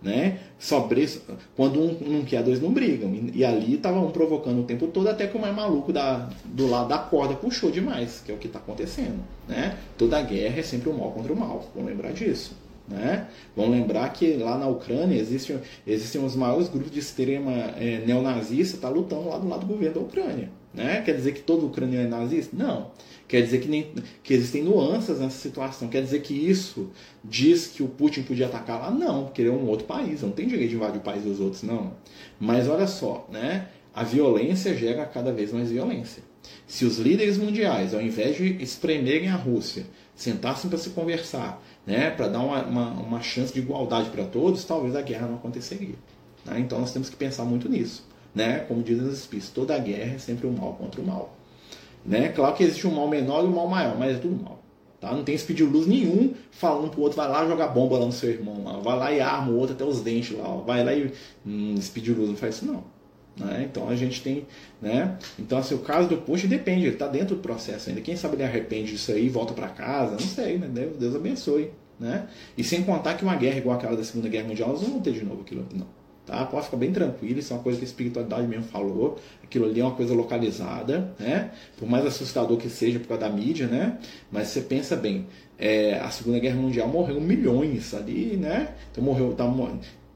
Né? 0.02 0.40
Sobre, 0.60 1.10
quando 1.56 1.82
um 1.82 1.98
não 2.08 2.24
quer, 2.24 2.44
dois 2.44 2.62
não 2.62 2.72
brigam. 2.72 3.14
E, 3.14 3.40
e 3.40 3.46
ali 3.46 3.76
estava 3.76 4.00
um 4.00 4.12
provocando 4.12 4.60
o 4.60 4.64
tempo 4.64 4.88
todo, 4.88 5.10
até 5.10 5.26
que 5.26 5.36
o 5.36 5.42
mais 5.42 5.56
maluco 5.56 5.92
da, 5.92 6.30
do 6.46 6.68
lado 6.68 6.90
da 6.90 6.98
corda 6.98 7.34
puxou 7.34 7.72
demais, 7.72 8.22
que 8.24 8.32
é 8.32 8.36
o 8.36 8.38
que 8.38 8.48
está 8.48 8.60
acontecendo. 8.60 9.24
Né? 9.48 9.78
Toda 9.98 10.22
guerra 10.22 10.60
é 10.60 10.64
sempre 10.64 10.90
o 10.90 10.94
mal 10.94 11.12
contra 11.12 11.34
o 11.34 11.36
mal, 11.36 11.70
vamos 11.74 11.90
lembrar 11.90 12.12
disso. 12.12 12.56
Né? 12.88 13.28
Vamos 13.56 13.72
lembrar 13.72 14.08
que 14.14 14.38
lá 14.38 14.58
na 14.58 14.68
Ucrânia 14.68 15.20
existem, 15.20 15.60
existem 15.86 16.24
os 16.24 16.36
maiores 16.36 16.70
grupos 16.70 16.92
de 16.92 17.00
extrema 17.00 17.52
é, 17.78 18.02
neonazista 18.06 18.78
tá 18.78 18.88
lutando 18.88 19.28
lá 19.28 19.38
do 19.38 19.48
lado 19.48 19.62
do 19.62 19.68
governo 19.68 19.96
da 19.96 20.02
Ucrânia. 20.02 20.50
Né? 20.74 21.02
Quer 21.02 21.16
dizer 21.16 21.34
que 21.34 21.42
todo 21.42 21.66
ucraniano 21.66 22.08
é 22.08 22.10
nazista? 22.10 22.56
Não. 22.56 22.92
Quer 23.28 23.42
dizer 23.42 23.60
que, 23.60 23.68
nem, 23.68 23.92
que 24.24 24.34
existem 24.34 24.64
nuances 24.64 25.20
nessa 25.20 25.38
situação. 25.38 25.90
Quer 25.90 26.02
dizer 26.02 26.22
que 26.22 26.34
isso 26.34 26.90
diz 27.24 27.68
que 27.68 27.84
o 27.84 27.88
Putin 27.88 28.22
podia 28.22 28.46
atacar 28.46 28.80
lá? 28.80 28.92
Não, 28.92 29.26
porque 29.26 29.42
ele 29.42 29.50
é 29.50 29.54
um 29.54 29.68
outro 29.68 29.86
país, 29.86 30.22
não 30.22 30.32
tem 30.32 30.48
direito 30.48 30.70
de 30.70 30.76
invadir 30.76 30.98
o 30.98 31.02
país 31.02 31.24
dos 31.24 31.42
outros, 31.42 31.64
não. 31.64 31.94
Mas 32.40 32.70
olha 32.70 32.88
só, 32.88 33.28
né? 33.30 33.68
a 33.98 34.04
violência 34.04 34.78
gera 34.78 35.08
cada 35.08 35.32
vez 35.32 35.52
mais 35.52 35.72
violência. 35.72 36.22
Se 36.68 36.86
os 36.86 37.00
líderes 37.00 37.36
mundiais, 37.36 37.96
ao 37.96 38.02
invés 38.02 38.38
de 38.38 38.62
espremerem 38.62 39.28
a 39.30 39.36
Rússia, 39.36 39.88
sentassem 40.16 40.70
para 40.70 40.78
se 40.78 40.92
conversar, 40.92 41.60
né, 41.88 42.12
para 42.12 42.28
dar 42.28 42.40
uma, 42.40 42.64
uma, 42.64 42.90
uma, 42.90 43.22
chance 43.22 43.54
de 43.54 43.60
igualdade 43.60 44.10
para 44.10 44.26
todos, 44.26 44.66
talvez 44.66 44.94
a 44.94 45.02
guerra 45.02 45.26
não 45.26 45.36
aconteceria. 45.36 45.96
Né? 46.46 46.60
Então 46.60 46.82
nós 46.82 46.92
temos 46.92 47.10
que 47.10 47.16
pensar 47.16 47.46
muito 47.46 47.70
nisso. 47.70 48.06
Né? 48.36 48.60
Como 48.68 48.84
dizem 48.84 49.08
os 49.08 49.18
espíritos, 49.18 49.50
toda 49.52 49.80
guerra 49.80 50.16
é 50.16 50.18
sempre 50.18 50.46
o 50.46 50.52
mal 50.52 50.74
contra 50.74 51.00
o 51.00 51.06
mal. 51.06 51.34
Né? 52.06 52.28
Claro 52.28 52.54
que 52.56 52.64
existe 52.64 52.86
um 52.86 52.92
mal 52.92 53.08
menor 53.08 53.46
e 53.46 53.48
um 53.48 53.56
mal 53.56 53.68
maior, 53.68 53.98
mas 53.98 54.18
é 54.18 54.20
tudo 54.20 54.44
mal. 54.44 54.62
Tá? 55.00 55.14
Não 55.14 55.24
tem 55.24 55.38
speed 55.38 55.62
luz 55.62 55.88
nenhum 55.88 56.34
falando 56.52 56.92
pro 56.92 57.02
outro, 57.02 57.16
vai 57.16 57.30
lá 57.30 57.48
jogar 57.48 57.68
bomba 57.68 57.98
lá 57.98 58.06
no 58.06 58.12
seu 58.12 58.32
irmão, 58.32 58.64
lá. 58.66 58.80
vai 58.80 58.98
lá 58.98 59.12
e 59.14 59.22
arma 59.22 59.52
o 59.52 59.58
outro 59.58 59.74
até 59.74 59.86
os 59.86 60.02
dentes 60.02 60.38
lá, 60.38 60.48
vai 60.58 60.84
lá 60.84 60.94
e. 60.94 61.14
Hum, 61.46 61.76
luz 61.76 62.30
não 62.30 62.36
faz 62.36 62.56
isso 62.56 62.66
não. 62.66 62.84
Né? 63.40 63.68
Então 63.70 63.88
a 63.88 63.96
gente 63.96 64.22
tem. 64.22 64.46
Né? 64.82 65.18
Então, 65.38 65.58
assim, 65.60 65.76
o 65.76 65.80
caso 65.80 66.08
do 66.08 66.18
Push 66.18 66.44
depende, 66.44 66.86
ele 66.86 66.94
está 66.94 67.08
dentro 67.08 67.36
do 67.36 67.42
processo 67.42 67.90
ainda. 67.90 68.02
Quem 68.02 68.16
sabe 68.16 68.36
ele 68.36 68.44
arrepende 68.44 68.92
disso 68.92 69.12
aí 69.12 69.30
volta 69.30 69.54
para 69.54 69.70
casa, 69.70 70.12
não 70.12 70.20
sei, 70.20 70.58
né? 70.58 70.68
Deus, 70.68 70.98
Deus 70.98 71.16
abençoe. 71.16 71.72
Né? 72.00 72.28
E 72.58 72.64
sem 72.64 72.84
contar 72.84 73.16
que 73.16 73.24
uma 73.24 73.36
guerra 73.36 73.58
igual 73.58 73.76
aquela 73.78 73.96
da 73.96 74.04
Segunda 74.04 74.30
Guerra 74.30 74.48
Mundial, 74.48 74.70
nós 74.70 74.82
não 74.82 74.90
vamos 74.90 75.04
ter 75.04 75.14
de 75.14 75.24
novo 75.24 75.42
aquilo, 75.42 75.66
não. 75.74 75.88
Tá? 76.28 76.46
Pode 76.46 76.66
ficar 76.66 76.78
bem 76.78 76.92
tranquilo, 76.92 77.40
isso 77.40 77.54
é 77.54 77.56
uma 77.56 77.64
coisa 77.64 77.80
que 77.80 77.86
a 77.86 77.88
espiritualidade 77.88 78.46
mesmo 78.48 78.66
falou. 78.66 79.18
Aquilo 79.42 79.66
ali 79.66 79.80
é 79.80 79.84
uma 79.84 79.96
coisa 79.96 80.14
localizada, 80.14 81.16
né? 81.18 81.52
Por 81.78 81.90
mais 81.90 82.06
assustador 82.06 82.58
que 82.58 82.70
seja 82.70 83.00
por 83.00 83.08
causa 83.08 83.22
da 83.22 83.30
mídia, 83.30 83.66
né? 83.66 83.98
Mas 84.30 84.50
você 84.50 84.60
pensa 84.60 84.98
bem, 84.98 85.26
é, 85.58 85.98
a 86.00 86.12
Segunda 86.12 86.38
Guerra 86.38 86.58
Mundial 86.58 86.90
morreu 86.90 87.22
milhões 87.22 87.94
ali, 87.94 88.36
né? 88.36 88.76
Então 88.92 89.02
morreu, 89.02 89.34
tá, 89.34 89.46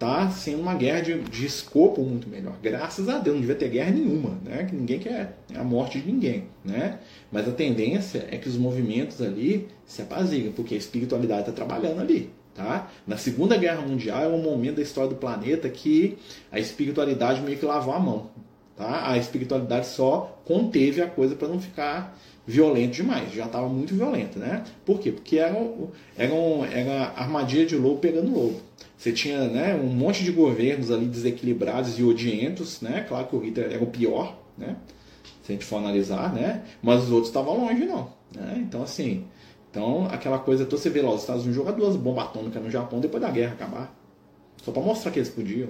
tá 0.02 0.32
sendo 0.32 0.64
uma 0.64 0.74
guerra 0.74 1.02
de, 1.02 1.20
de 1.20 1.46
escopo 1.46 2.02
muito 2.02 2.28
melhor. 2.28 2.56
Graças 2.60 3.08
a 3.08 3.20
Deus, 3.20 3.36
não 3.36 3.42
devia 3.42 3.56
ter 3.56 3.70
guerra 3.70 3.92
nenhuma, 3.92 4.32
né? 4.44 4.64
Que 4.64 4.76
ninguém 4.76 4.98
quer 4.98 5.38
a 5.56 5.64
morte 5.64 6.02
de 6.02 6.12
ninguém, 6.12 6.46
né? 6.66 6.98
Mas 7.32 7.48
a 7.48 7.52
tendência 7.52 8.28
é 8.32 8.38
que 8.38 8.50
os 8.50 8.58
movimentos 8.58 9.22
ali 9.22 9.68
se 9.86 10.02
apaziguem, 10.02 10.52
porque 10.54 10.74
a 10.74 10.78
espiritualidade 10.78 11.42
está 11.42 11.52
trabalhando 11.52 12.02
ali, 12.02 12.32
tá? 12.56 12.90
Na 13.06 13.16
Segunda 13.16 13.56
Guerra 13.56 13.84
Mundial 13.84 14.24
é 14.24 14.28
um 14.28 14.42
momento 14.42 14.78
da 14.78 14.82
história 14.82 15.12
do 15.12 15.18
planeta 15.18 15.70
que 15.70 16.18
a 16.52 16.60
espiritualidade 16.60 17.40
meio 17.42 17.60
que 17.60 17.66
lavou 17.66 17.94
a 17.94 18.00
mão, 18.00 18.32
tá? 18.76 19.08
A 19.08 19.20
espiritualidade 19.20 19.86
só 19.86 20.42
conteve 20.46 21.00
a 21.04 21.08
coisa 21.08 21.36
para 21.36 21.48
não 21.48 21.60
ficar 21.60 22.18
violento 22.48 22.96
demais, 22.96 23.32
já 23.32 23.46
estava 23.46 23.70
muito 23.70 23.94
violento, 23.94 24.40
né? 24.40 24.64
Por 24.84 25.00
quê? 25.00 25.12
Porque 25.12 25.38
era, 25.38 25.56
era, 26.18 26.34
um, 26.34 26.66
era 26.66 27.14
armadilha 27.16 27.68
de 27.68 27.76
lobo 27.76 28.00
pegando 28.00 28.34
lobo. 28.34 28.60
Você 29.02 29.12
tinha 29.12 29.48
né, 29.48 29.74
um 29.74 29.88
monte 29.88 30.24
de 30.24 30.32
governos 30.32 30.92
ali 30.92 31.08
desequilibrados 31.08 31.98
e 31.98 32.04
odientos, 32.04 32.82
né? 32.82 33.04
Claro 33.10 33.26
que 33.26 33.36
o 33.36 33.40
Hitler 33.40 33.72
era 33.72 33.84
o 33.84 33.88
pior, 33.88 34.38
né? 34.56 34.76
Se 35.42 35.52
a 35.52 35.54
gente 35.54 35.66
for 35.66 35.78
analisar, 35.78 36.32
né? 36.32 36.64
Mas 36.84 37.06
os 37.06 37.10
outros 37.10 37.30
estavam 37.30 37.66
longe, 37.66 37.84
não. 37.84 38.12
Né? 38.32 38.58
Então, 38.60 38.84
assim, 38.84 39.26
então 39.72 40.06
aquela 40.06 40.38
coisa 40.38 40.66
toda, 40.66 40.80
você 40.80 40.92
vê 40.92 41.02
lá, 41.02 41.12
os 41.16 41.22
Estados 41.22 41.42
Unidos 41.42 41.56
jogam 41.56 41.80
duas 41.80 41.96
bombas 41.96 42.26
atômicas 42.26 42.62
no 42.62 42.70
Japão 42.70 43.00
depois 43.00 43.24
da 43.24 43.32
guerra 43.32 43.54
acabar. 43.54 44.00
Só 44.62 44.72
para 44.72 44.84
mostrar 44.84 45.10
que 45.10 45.18
eles 45.18 45.30
podiam. 45.30 45.70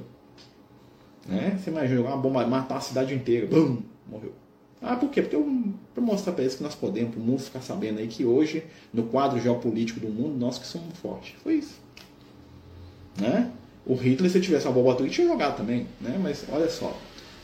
Né? 1.25 1.57
Você 1.57 1.69
imagina 1.69 1.95
jogar 1.95 2.09
uma 2.09 2.21
bomba, 2.21 2.45
matar 2.45 2.79
a 2.79 2.81
cidade 2.81 3.13
inteira, 3.15 3.47
bum, 3.47 3.77
morreu. 4.09 4.33
Ah, 4.81 4.97
por 4.97 5.09
quê? 5.09 5.21
Porque 5.21 5.41
para 5.93 6.03
mostrar 6.03 6.33
para 6.33 6.41
eles 6.43 6.55
que 6.55 6.63
nós 6.63 6.75
podemos, 6.75 7.11
para 7.11 7.21
o 7.21 7.23
mundo 7.23 7.39
ficar 7.39 7.61
sabendo 7.61 7.99
aí 7.99 8.07
que 8.07 8.25
hoje, 8.25 8.65
no 8.93 9.03
quadro 9.03 9.39
geopolítico 9.39 10.01
do 10.01 10.09
mundo, 10.09 10.37
nós 10.37 10.59
que 10.59 10.67
somos 10.67 10.97
fortes. 10.97 11.33
Foi 11.41 11.53
isso. 11.53 11.79
Né? 13.19 13.51
O 13.85 13.95
Hitler, 13.95 14.31
se 14.31 14.39
tivesse 14.39 14.67
uma 14.67 14.73
bomba 14.73 14.93
atômica, 14.93 15.15
tinha 15.15 15.27
jogado 15.27 15.57
também, 15.57 15.87
né? 15.99 16.19
mas 16.21 16.45
olha 16.51 16.69
só. 16.69 16.95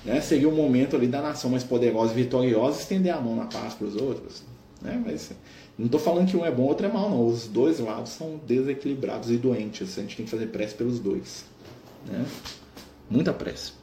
Né? 0.06 0.22
Seria 0.22 0.48
o 0.48 0.52
momento 0.52 0.96
ali 0.96 1.08
da 1.08 1.22
nação 1.22 1.50
mais 1.50 1.64
poderosa 1.64 2.14
e 2.14 2.16
vitoriosa 2.16 2.80
estender 2.80 3.14
a 3.14 3.20
mão 3.20 3.36
na 3.36 3.46
paz 3.46 3.74
para 3.74 3.88
os 3.88 3.96
outros. 3.96 4.44
Né? 4.82 5.02
Mas 5.04 5.32
não 5.78 5.88
estou 5.88 6.00
falando 6.00 6.30
que 6.30 6.38
um 6.38 6.46
é 6.46 6.52
bom, 6.52 6.64
outro 6.64 6.86
é 6.86 6.92
mal, 6.92 7.10
não. 7.10 7.28
Os 7.28 7.48
dois 7.48 7.80
lados 7.80 8.12
são 8.12 8.40
desequilibrados 8.48 9.30
e 9.30 9.38
doentes. 9.38 9.98
A 9.98 10.02
gente 10.02 10.16
tem 10.16 10.26
que 10.26 10.32
fazer 10.32 10.48
prece 10.48 10.76
pelos 10.76 11.00
dois. 11.00 11.46
Né? 12.06 12.26
Muita 13.10 13.34
prece. 13.34 13.74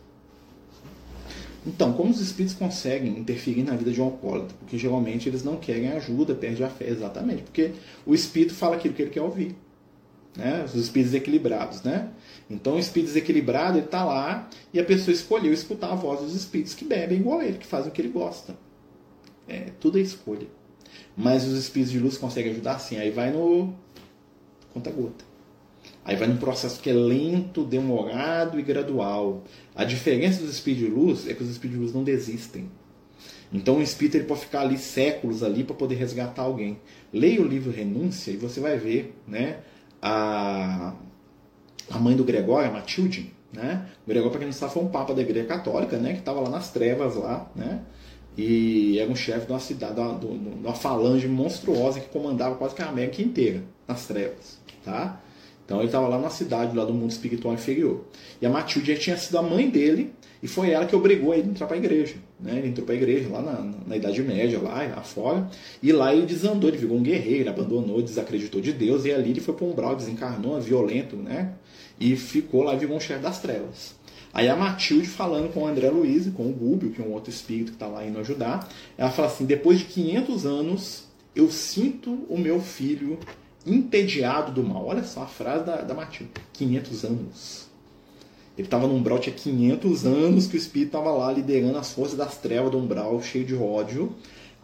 Então, 1.66 1.95
como 1.95 2.11
os 2.11 2.20
espíritos 2.20 2.55
conseguem 2.57 3.18
interferir 3.18 3.62
na 3.62 3.74
vida 3.74 3.91
de 3.91 4.01
um 4.01 4.05
alcoólatra? 4.05 4.55
Porque 4.61 4.76
geralmente 4.76 5.28
eles 5.28 5.43
não 5.43 5.57
querem 5.57 5.89
ajuda, 5.89 6.35
perde 6.35 6.62
a 6.62 6.68
fé, 6.68 6.89
exatamente. 6.89 7.43
Porque 7.43 7.72
o 8.05 8.14
espírito 8.14 8.55
fala 8.55 8.76
aquilo 8.76 8.93
que 8.93 9.03
ele 9.03 9.11
quer 9.11 9.22
ouvir. 9.22 9.57
Né? 10.37 10.64
Os 10.64 10.74
espíritos 10.74 11.14
equilibrados, 11.14 11.82
né? 11.82 12.11
Então 12.49 12.74
o 12.74 12.78
espírito 12.78 13.09
desequilibrado 13.09 13.78
ele 13.78 13.87
está 13.87 14.05
lá 14.05 14.49
e 14.72 14.78
a 14.78 14.85
pessoa 14.85 15.14
escolheu 15.14 15.53
escutar 15.53 15.93
a 15.93 15.95
voz 15.95 16.20
dos 16.20 16.35
espíritos 16.35 16.74
que 16.74 16.85
bebem 16.85 17.18
igual 17.18 17.41
ele, 17.43 17.59
que 17.59 17.66
fazem 17.66 17.91
o 17.91 17.93
que 17.93 18.01
ele 18.03 18.09
gosta. 18.09 18.57
É, 19.49 19.70
tudo 19.80 19.99
é 19.99 20.01
escolha. 20.01 20.47
Mas 21.16 21.47
os 21.47 21.57
espíritos 21.57 21.93
de 21.93 21.99
luz 21.99 22.18
conseguem 22.18 22.53
ajudar 22.53 22.78
sim. 22.78 22.97
Aí 22.97 23.11
vai 23.11 23.30
no 23.30 23.72
conta-gota. 24.72 25.24
Aí 26.05 26.16
vai 26.16 26.28
num 26.28 26.37
processo 26.37 26.80
que 26.80 26.91
é 26.91 26.93
lento, 26.93 27.64
demorado 27.64 28.59
e 28.59 28.62
gradual. 28.62 29.45
A 29.74 29.85
diferença 29.85 30.41
dos 30.41 30.51
espíritos 30.51 30.89
de 30.89 30.95
luz 30.95 31.28
é 31.28 31.35
que 31.35 31.43
os 31.43 31.49
espíritos 31.49 31.78
de 31.78 31.85
luz 31.85 31.95
não 31.95 32.05
desistem. 32.05 32.70
Então 33.53 33.78
o 33.78 33.82
espírito 33.82 34.16
ele 34.16 34.24
pode 34.24 34.41
ficar 34.41 34.62
ali 34.62 34.76
séculos 34.76 35.43
ali 35.43 35.62
para 35.62 35.76
poder 35.76 35.95
resgatar 35.95 36.43
alguém. 36.43 36.78
Leia 37.12 37.41
o 37.41 37.47
livro 37.47 37.70
Renúncia 37.70 38.32
e 38.32 38.37
você 38.37 38.61
vai 38.61 38.76
ver, 38.76 39.14
né, 39.26 39.59
a, 40.07 40.92
a 41.90 41.98
mãe 41.98 42.14
do 42.14 42.24
Gregório, 42.24 42.68
a 42.68 42.72
Matilde, 42.72 43.32
né? 43.50 43.86
O 44.05 44.09
Gregório, 44.09 44.30
para 44.30 44.40
quem 44.40 44.48
não 44.48 44.52
sabe, 44.52 44.74
foi 44.74 44.82
um 44.82 44.88
papa 44.88 45.14
da 45.14 45.22
Igreja 45.22 45.46
Católica, 45.46 45.96
né, 45.96 46.12
que 46.12 46.18
estava 46.18 46.40
lá 46.40 46.50
nas 46.50 46.70
trevas 46.70 47.16
lá, 47.16 47.50
né? 47.57 47.80
E 48.36 48.98
era 48.98 49.11
um 49.11 49.16
chefe 49.16 49.46
de 49.46 49.52
uma 49.52 49.61
cidade, 49.61 49.94
de 49.94 50.00
uma, 50.00 50.18
de 50.18 50.26
uma 50.26 50.74
falange 50.74 51.26
monstruosa 51.26 52.00
que 52.00 52.09
comandava 52.09 52.57
quase 52.57 52.74
que 52.74 52.82
a 52.82 52.88
América 52.88 53.22
inteira 53.22 53.62
nas 53.88 54.07
trevas, 54.07 54.59
tá? 54.84 55.22
Então 55.64 55.78
ele 55.78 55.86
estava 55.86 56.07
lá 56.07 56.18
na 56.18 56.28
cidade, 56.28 56.76
lá 56.76 56.84
do 56.84 56.92
mundo 56.92 57.11
espiritual 57.11 57.55
inferior. 57.55 58.05
E 58.42 58.44
a 58.44 58.50
Matilde 58.50 58.98
tinha 58.98 59.16
sido 59.16 59.38
a 59.38 59.42
mãe 59.42 59.70
dele, 59.70 60.12
e 60.42 60.46
foi 60.46 60.70
ela 60.70 60.84
que 60.84 60.94
obrigou 60.94 61.32
ele 61.32 61.44
a 61.44 61.46
entrar 61.46 61.66
para 61.66 61.76
a 61.76 61.78
igreja. 61.78 62.16
Né? 62.45 62.59
Ele 62.59 62.68
entrou 62.68 62.84
para 62.84 62.95
a 62.95 62.99
igreja 62.99 63.28
lá 63.30 63.40
na, 63.40 63.70
na, 63.86 63.97
Idade 63.97 64.22
Média, 64.22 64.61
lá 64.61 64.84
afora, 64.97 65.49
e 65.82 65.90
lá 65.90 66.14
ele 66.14 66.26
desandou, 66.26 66.68
ele 66.68 66.76
virou 66.76 66.97
um 66.97 67.03
guerreiro, 67.03 67.49
abandonou, 67.49 68.03
desacreditou 68.03 68.61
de 68.61 68.72
Deus, 68.72 69.05
e 69.07 69.12
ali 69.12 69.30
ele 69.30 69.40
foi 69.40 69.55
para 69.55 69.64
um 69.64 69.70
umbral, 69.70 69.97
desencarnou, 69.97 70.61
violento, 70.61 71.16
né? 71.16 71.55
e 71.99 72.16
ficou 72.16 72.62
lá 72.62 72.74
virou 72.74 72.97
um 72.97 73.01
chefe 73.01 73.22
das 73.22 73.40
trevas. 73.40 73.95
Aí 74.32 74.49
a 74.49 74.57
Matilde 74.57 75.07
falando 75.07 75.53
com 75.53 75.62
o 75.62 75.66
André 75.66 75.88
Luiz, 75.90 76.28
com 76.34 76.49
o 76.49 76.53
Gúbio, 76.53 76.90
que 76.90 77.01
é 77.01 77.05
um 77.05 77.12
outro 77.12 77.30
espírito 77.30 77.66
que 77.66 77.76
está 77.76 77.86
lá 77.86 78.05
indo 78.05 78.18
ajudar, 78.18 78.68
ela 78.99 79.11
fala 79.11 79.28
assim: 79.28 79.45
depois 79.45 79.78
de 79.78 79.84
500 79.86 80.47
anos, 80.47 81.05
eu 81.36 81.51
sinto 81.51 82.11
o 82.28 82.36
meu 82.36 82.61
filho 82.61 83.18
entediado 83.64 84.53
do 84.53 84.62
mal. 84.62 84.86
Olha 84.86 85.05
só 85.05 85.22
a 85.22 85.26
frase 85.26 85.64
da, 85.64 85.82
da 85.82 85.95
Matilde: 85.95 86.32
500 86.53 87.05
anos. 87.05 87.64
Ele 88.57 88.66
estava 88.66 88.86
no 88.86 88.94
umbral, 88.94 89.18
tinha 89.18 89.34
500 89.34 90.07
anos 90.07 90.46
que 90.46 90.57
o 90.57 90.59
espírito 90.59 90.88
estava 90.88 91.11
lá 91.11 91.32
liderando 91.32 91.76
as 91.76 91.92
forças 91.92 92.16
das 92.16 92.36
trevas 92.36 92.70
do 92.70 92.78
umbral, 92.78 93.20
cheio 93.20 93.44
de 93.44 93.55
ódio. 93.55 94.14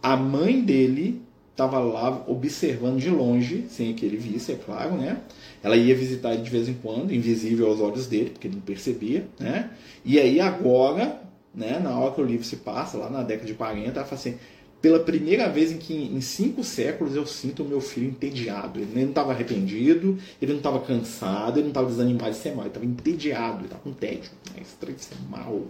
A 0.01 0.15
mãe 0.15 0.61
dele 0.61 1.21
estava 1.51 1.79
lá 1.79 2.23
observando 2.27 2.99
de 2.99 3.09
longe, 3.09 3.65
sem 3.69 3.93
que 3.93 4.05
ele 4.05 4.17
visse, 4.17 4.53
é 4.53 4.55
claro, 4.55 4.95
né? 4.95 5.21
Ela 5.61 5.75
ia 5.75 5.93
visitar 5.93 6.33
ele 6.33 6.41
de 6.41 6.49
vez 6.49 6.67
em 6.67 6.73
quando, 6.73 7.13
invisível 7.13 7.67
aos 7.67 7.79
olhos 7.79 8.07
dele, 8.07 8.31
porque 8.31 8.47
ele 8.47 8.55
não 8.55 8.61
percebia, 8.61 9.27
né? 9.39 9.69
E 10.03 10.19
aí 10.19 10.39
agora, 10.39 11.21
né, 11.53 11.77
na 11.77 11.99
hora 11.99 12.13
que 12.13 12.21
o 12.21 12.25
livro 12.25 12.45
se 12.45 12.57
passa, 12.57 12.97
lá 12.97 13.09
na 13.09 13.21
década 13.21 13.45
de 13.45 13.53
40, 13.53 13.99
ela 13.99 14.07
fala 14.07 14.19
assim, 14.19 14.35
pela 14.81 14.99
primeira 14.99 15.47
vez 15.47 15.71
em 15.71 15.77
que 15.77 15.93
em 15.93 16.19
cinco 16.21 16.63
séculos 16.63 17.15
eu 17.15 17.25
sinto 17.25 17.63
o 17.63 17.67
meu 17.67 17.79
filho 17.79 18.07
entediado. 18.07 18.79
Ele 18.79 19.01
não 19.01 19.09
estava 19.09 19.31
arrependido, 19.31 20.17
ele 20.41 20.53
não 20.53 20.57
estava 20.57 20.79
cansado, 20.79 21.57
ele 21.57 21.63
não 21.63 21.69
estava 21.69 21.87
desanimado 21.87 22.31
de 22.31 22.37
ser 22.37 22.55
mal, 22.55 22.61
ele 22.61 22.69
estava 22.69 22.85
entediado, 22.85 23.57
ele 23.59 23.65
estava 23.65 23.83
com 23.83 23.93
tédio. 23.93 24.31
É 24.57 24.61
estranho 24.61 24.95
de 24.95 25.03
ser 25.03 25.15
mal. 25.29 25.61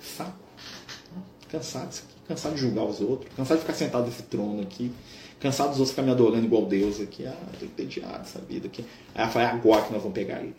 Saco. 0.00 0.38
Cansado 1.50 1.88
disso 1.88 2.04
aqui, 2.06 2.28
cansado 2.28 2.54
de 2.54 2.60
julgar 2.60 2.84
os 2.84 3.00
outros, 3.00 3.32
cansado 3.34 3.56
de 3.56 3.62
ficar 3.62 3.74
sentado 3.74 4.06
nesse 4.06 4.22
trono 4.22 4.62
aqui, 4.62 4.92
cansado 5.40 5.70
dos 5.70 5.78
outros 5.78 5.90
ficar 5.90 6.02
me 6.02 6.12
adorando 6.12 6.44
igual 6.44 6.66
Deus 6.66 7.00
aqui. 7.00 7.26
Ah, 7.26 7.36
tô 7.58 7.64
entediado 7.64 8.20
essa 8.20 8.38
vida 8.40 8.68
aqui. 8.68 8.84
Aí 9.14 9.22
ela 9.22 9.30
fala, 9.30 9.46
é 9.46 9.48
agora 9.48 9.82
que 9.82 9.92
nós 9.92 10.00
vamos 10.00 10.14
pegar 10.14 10.40
ele. 10.40 10.54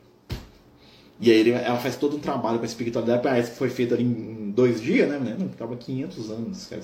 E 1.21 1.29
aí 1.29 1.37
ele, 1.37 1.51
ela 1.51 1.77
faz 1.77 1.95
todo 1.95 2.17
um 2.17 2.19
trabalho 2.19 2.57
com 2.57 2.63
a 2.63 2.67
espiritualidade, 2.67 3.21
parece 3.21 3.51
que 3.51 3.57
foi 3.57 3.69
feito 3.69 3.93
ali 3.93 4.03
em 4.03 4.49
dois 4.49 4.81
dias, 4.81 5.07
né? 5.07 5.19
Não, 5.37 5.45
estava 5.45 5.75
500 5.75 6.31
anos. 6.31 6.65
Cara, 6.65 6.81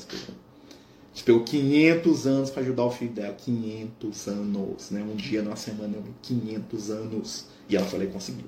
Esperou 1.12 1.44
500 1.44 2.28
anos 2.28 2.50
para 2.52 2.62
ajudar 2.62 2.86
o 2.86 2.92
filho 2.92 3.12
dela. 3.12 3.34
500 3.34 4.28
anos, 4.28 4.92
né? 4.92 5.02
Um 5.02 5.16
dia 5.16 5.42
numa 5.42 5.56
semana, 5.56 5.98
500 6.22 6.92
anos. 6.92 7.46
E 7.68 7.76
ela 7.76 8.04
e 8.04 8.08
conseguiu. 8.08 8.46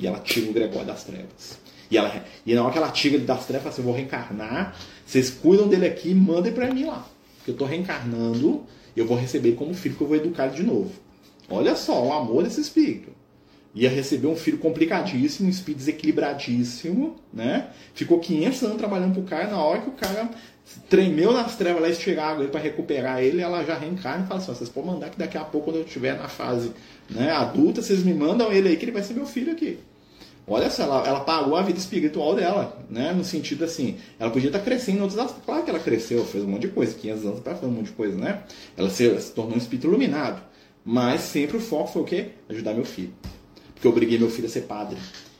E 0.00 0.04
ela 0.04 0.18
tira 0.18 0.50
o 0.50 0.52
Gregório 0.52 0.88
das 0.88 1.04
trevas. 1.04 1.58
E, 1.88 1.96
ela, 1.96 2.24
e 2.44 2.52
na 2.52 2.64
hora 2.64 2.72
que 2.72 2.78
ela 2.78 2.90
tira 2.90 3.14
ele 3.14 3.24
das 3.24 3.46
trevas, 3.46 3.68
assim, 3.68 3.82
eu 3.82 3.86
vou 3.86 3.94
reencarnar, 3.94 4.76
vocês 5.06 5.30
cuidam 5.30 5.68
dele 5.68 5.86
aqui 5.86 6.10
e 6.10 6.14
mandem 6.14 6.52
para 6.52 6.74
mim 6.74 6.86
lá. 6.86 7.08
Porque 7.36 7.52
eu 7.52 7.54
estou 7.54 7.68
reencarnando, 7.68 8.64
eu 8.96 9.06
vou 9.06 9.16
receber 9.16 9.52
como 9.52 9.74
filho 9.74 9.94
que 9.94 10.02
eu 10.02 10.08
vou 10.08 10.16
educar 10.16 10.46
ele 10.46 10.56
de 10.56 10.64
novo. 10.64 10.90
Olha 11.48 11.76
só 11.76 12.04
o 12.04 12.12
amor 12.12 12.42
desse 12.42 12.60
espírito 12.60 13.12
ia 13.74 13.90
receber 13.90 14.28
um 14.28 14.36
filho 14.36 14.58
complicadíssimo, 14.58 15.48
um 15.48 15.50
espírito 15.50 15.78
desequilibradíssimo, 15.78 17.16
né? 17.32 17.68
Ficou 17.92 18.20
500 18.20 18.62
anos 18.62 18.76
trabalhando 18.78 19.14
pro 19.14 19.22
cara, 19.24 19.48
na 19.48 19.58
hora 19.58 19.80
que 19.80 19.88
o 19.88 19.92
cara 19.92 20.30
tremeu 20.88 21.32
nas 21.32 21.56
trevas 21.56 21.82
lá, 22.16 22.24
água 22.24 22.46
para 22.46 22.60
recuperar 22.60 23.20
ele, 23.20 23.42
ela 23.42 23.64
já 23.64 23.76
reencarna 23.76 24.24
e 24.24 24.28
fala 24.28 24.40
assim, 24.40 24.54
vocês 24.54 24.70
podem 24.70 24.92
mandar 24.92 25.10
que 25.10 25.18
daqui 25.18 25.36
a 25.36 25.44
pouco, 25.44 25.66
quando 25.66 25.76
eu 25.76 25.84
estiver 25.84 26.16
na 26.16 26.28
fase 26.28 26.72
né, 27.10 27.32
adulta, 27.32 27.82
vocês 27.82 28.02
me 28.04 28.14
mandam 28.14 28.52
ele 28.52 28.68
aí 28.68 28.76
que 28.76 28.84
ele 28.84 28.92
vai 28.92 29.02
ser 29.02 29.14
meu 29.14 29.26
filho 29.26 29.52
aqui. 29.52 29.78
Olha 30.46 30.70
só, 30.70 30.82
ela, 30.82 31.06
ela 31.06 31.20
pagou 31.20 31.56
a 31.56 31.62
vida 31.62 31.78
espiritual 31.78 32.34
dela, 32.34 32.78
né? 32.90 33.14
No 33.14 33.24
sentido 33.24 33.64
assim, 33.64 33.96
ela 34.18 34.30
podia 34.30 34.50
estar 34.50 34.60
crescendo 34.60 34.98
em 34.98 35.00
outros 35.00 35.18
aspectos. 35.18 35.46
Claro 35.46 35.64
que 35.64 35.70
ela 35.70 35.78
cresceu, 35.78 36.22
fez 36.26 36.44
um 36.44 36.48
monte 36.48 36.62
de 36.62 36.68
coisa, 36.68 36.94
500 36.94 37.24
anos 37.24 37.40
para 37.40 37.54
fazer 37.54 37.66
um 37.66 37.70
monte 37.74 37.86
de 37.86 37.92
coisa, 37.92 38.14
né? 38.16 38.42
Ela 38.76 38.90
se, 38.90 39.20
se 39.22 39.32
tornou 39.32 39.54
um 39.54 39.58
espírito 39.58 39.86
iluminado. 39.86 40.42
Mas 40.84 41.22
sempre 41.22 41.56
o 41.56 41.60
foco 41.60 41.90
foi 41.90 42.02
o 42.02 42.04
quê? 42.04 42.26
Ajudar 42.50 42.74
meu 42.74 42.84
filho 42.84 43.14
porque 43.84 43.86
eu 43.86 43.90
obriguei 43.90 44.18
meu 44.18 44.30
filho 44.30 44.46
a 44.46 44.50
ser 44.50 44.62
padre. 44.62 44.96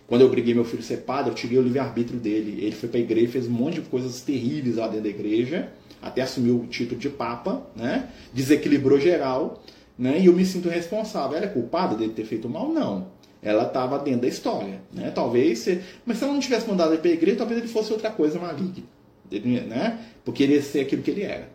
Quando 0.07 0.21
eu 0.21 0.27
obriguei 0.27 0.53
meu 0.53 0.65
filho 0.65 0.81
a 0.81 0.85
ser 0.85 0.99
padre, 0.99 1.31
eu 1.31 1.35
tirei 1.35 1.59
o 1.59 1.63
livre-arbítrio 1.63 2.21
dele. 2.21 2.63
Ele 2.63 2.73
foi 2.73 2.89
para 2.91 2.99
a 2.99 3.03
igreja, 3.03 3.33
fez 3.33 3.47
um 3.47 3.53
monte 3.53 3.77
de 3.77 3.83
coisas 3.83 4.21
terríveis 4.21 4.77
lá 4.77 4.87
dentro 4.87 5.05
da 5.05 5.09
igreja, 5.09 5.71
até 6.03 6.21
assumiu 6.21 6.57
o 6.57 6.67
título 6.67 7.01
de 7.01 7.09
papa, 7.09 7.67
né? 7.75 8.09
desequilibrou 8.35 9.01
geral, 9.01 9.63
né? 9.99 10.21
e 10.21 10.27
eu 10.27 10.33
me 10.35 10.45
sinto 10.45 10.69
responsável. 10.69 11.37
Ela 11.37 11.47
é 11.47 11.49
culpada 11.49 11.97
dele 11.97 12.13
ter 12.13 12.25
feito 12.25 12.49
mal? 12.49 12.69
Não. 12.69 13.07
Ela 13.43 13.65
estava 13.65 13.99
dentro 13.99 14.23
da 14.23 14.29
história. 14.29 14.83
Né? 14.93 15.11
Talvez, 15.11 15.61
se... 15.61 15.81
mas 16.05 16.19
se 16.19 16.25
ela 16.25 16.33
não 16.35 16.41
tivesse 16.41 16.69
mandado 16.69 16.93
ele 16.93 17.01
para 17.01 17.11
a 17.11 17.15
igreja, 17.15 17.39
talvez 17.39 17.61
ele 17.61 17.69
fosse 17.69 17.93
outra 17.93 18.11
coisa 18.11 18.39
maligna. 18.39 18.85
Né? 19.31 19.99
Porque 20.23 20.43
ele 20.43 20.55
ia 20.55 20.63
ser 20.63 20.81
aquilo 20.81 21.03
que 21.03 21.11
ele 21.11 21.23
era. 21.23 21.49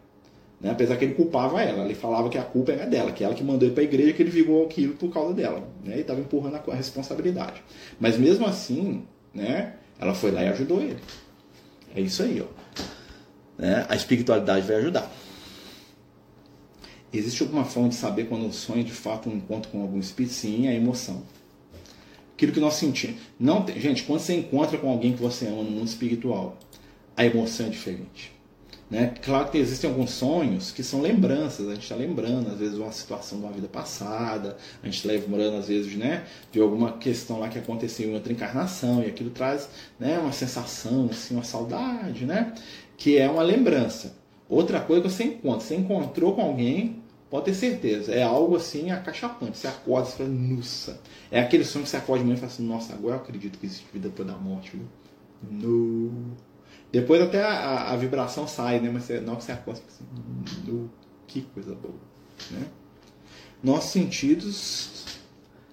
Né? 0.59 0.71
Apesar 0.71 0.97
que 0.97 1.05
ele 1.05 1.13
culpava 1.13 1.61
ela, 1.61 1.85
ele 1.85 1.95
falava 1.95 2.29
que 2.29 2.37
a 2.37 2.43
culpa 2.43 2.71
era 2.71 2.85
dela, 2.85 3.11
que 3.11 3.23
ela 3.23 3.33
que 3.33 3.43
mandou 3.43 3.67
ele 3.67 3.73
para 3.73 3.83
a 3.83 3.85
igreja, 3.85 4.13
que 4.13 4.21
ele 4.21 4.29
virou 4.29 4.65
aquilo 4.65 4.93
por 4.95 5.11
causa 5.11 5.33
dela. 5.33 5.67
Né? 5.83 5.97
E 5.97 6.01
estava 6.01 6.19
empurrando 6.19 6.55
a 6.55 6.75
responsabilidade. 6.75 7.63
Mas 7.99 8.17
mesmo 8.17 8.45
assim, 8.45 9.03
né? 9.33 9.75
ela 9.99 10.13
foi 10.13 10.31
lá 10.31 10.43
e 10.43 10.47
ajudou 10.49 10.81
ele. 10.81 10.99
É 11.95 12.01
isso 12.01 12.23
aí. 12.23 12.41
Ó. 12.41 12.81
Né? 13.57 13.85
A 13.87 13.95
espiritualidade 13.95 14.67
vai 14.67 14.77
ajudar. 14.77 15.11
Existe 17.11 17.41
alguma 17.41 17.65
forma 17.65 17.89
de 17.89 17.95
saber 17.95 18.25
quando 18.25 18.45
um 18.45 18.51
sonho 18.51 18.83
de 18.83 18.91
fato 18.91 19.29
um 19.29 19.35
encontro 19.35 19.71
com 19.71 19.81
algum 19.81 19.97
espírito? 19.97 20.33
Sim, 20.33 20.67
a 20.67 20.73
emoção. 20.73 21.23
Aquilo 22.35 22.51
que 22.51 22.59
nós 22.59 22.75
sentimos. 22.75 23.19
Não, 23.39 23.65
gente, 23.67 24.03
quando 24.03 24.19
você 24.19 24.35
encontra 24.35 24.77
com 24.77 24.89
alguém 24.89 25.13
que 25.13 25.21
você 25.21 25.47
ama 25.47 25.63
no 25.63 25.71
mundo 25.71 25.87
espiritual, 25.87 26.57
a 27.17 27.25
emoção 27.25 27.65
é 27.65 27.69
diferente. 27.69 28.38
Né? 28.89 29.13
Claro 29.21 29.51
que 29.51 29.57
existem 29.57 29.87
alguns 29.87 30.09
sonhos 30.09 30.71
que 30.71 30.81
são 30.81 30.99
lembranças, 30.99 31.67
a 31.67 31.73
gente 31.75 31.83
está 31.83 31.95
lembrando, 31.95 32.49
às 32.49 32.57
vezes, 32.57 32.75
uma 32.77 32.91
situação 32.91 33.39
de 33.39 33.45
uma 33.45 33.53
vida 33.53 33.67
passada, 33.67 34.57
a 34.81 34.85
gente 34.87 34.95
está 34.95 35.09
lembrando, 35.09 35.57
às 35.57 35.67
vezes, 35.67 35.95
né, 35.95 36.25
de 36.51 36.59
alguma 36.59 36.93
questão 36.93 37.39
lá 37.39 37.49
que 37.49 37.59
aconteceu 37.59 38.09
em 38.09 38.13
outra 38.15 38.33
encarnação, 38.33 39.03
e 39.03 39.05
aquilo 39.05 39.29
traz 39.29 39.69
né, 39.99 40.17
uma 40.17 40.31
sensação, 40.31 41.07
assim, 41.11 41.35
uma 41.35 41.43
saudade, 41.43 42.25
né, 42.25 42.53
que 42.97 43.17
é 43.17 43.29
uma 43.29 43.43
lembrança. 43.43 44.17
Outra 44.49 44.79
coisa 44.81 45.03
que 45.03 45.09
você 45.09 45.23
encontra, 45.25 45.59
você 45.59 45.75
encontrou 45.75 46.33
com 46.33 46.41
alguém, 46.41 47.03
pode 47.29 47.45
ter 47.45 47.53
certeza, 47.53 48.11
é 48.11 48.23
algo 48.23 48.55
assim 48.55 48.89
acachapante. 48.89 49.59
Você 49.59 49.67
acorda 49.67 50.09
e 50.09 50.11
fala, 50.11 50.29
nossa. 50.29 50.99
É 51.29 51.39
aquele 51.39 51.63
sonho 51.63 51.83
que 51.83 51.91
você 51.91 51.97
acorda 51.97 52.23
de 52.23 52.25
manhã 52.25 52.37
e 52.37 52.39
fala 52.39 52.51
assim, 52.51 52.67
nossa, 52.67 52.93
agora 52.93 53.17
eu 53.17 53.21
acredito 53.21 53.59
que 53.59 53.67
existe 53.67 53.85
vida 53.93 54.09
depois 54.09 54.27
da 54.27 54.35
morte. 54.35 54.71
Viu? 54.73 54.87
No. 55.51 56.35
Depois 56.91 57.21
até 57.21 57.43
a, 57.43 57.91
a, 57.91 57.95
vibração 57.95 58.47
sai, 58.47 58.79
né? 58.79 58.89
Mas 58.91 59.03
você, 59.03 59.19
na 59.19 59.31
hora 59.31 59.37
que 59.37 59.43
você 59.43 59.51
acorda, 59.51 59.81
você 59.87 60.03
assim, 60.03 60.89
que 61.27 61.41
coisa 61.41 61.75
boa. 61.75 61.93
Né? 62.51 62.65
Nossos 63.63 63.91
sentidos 63.91 65.19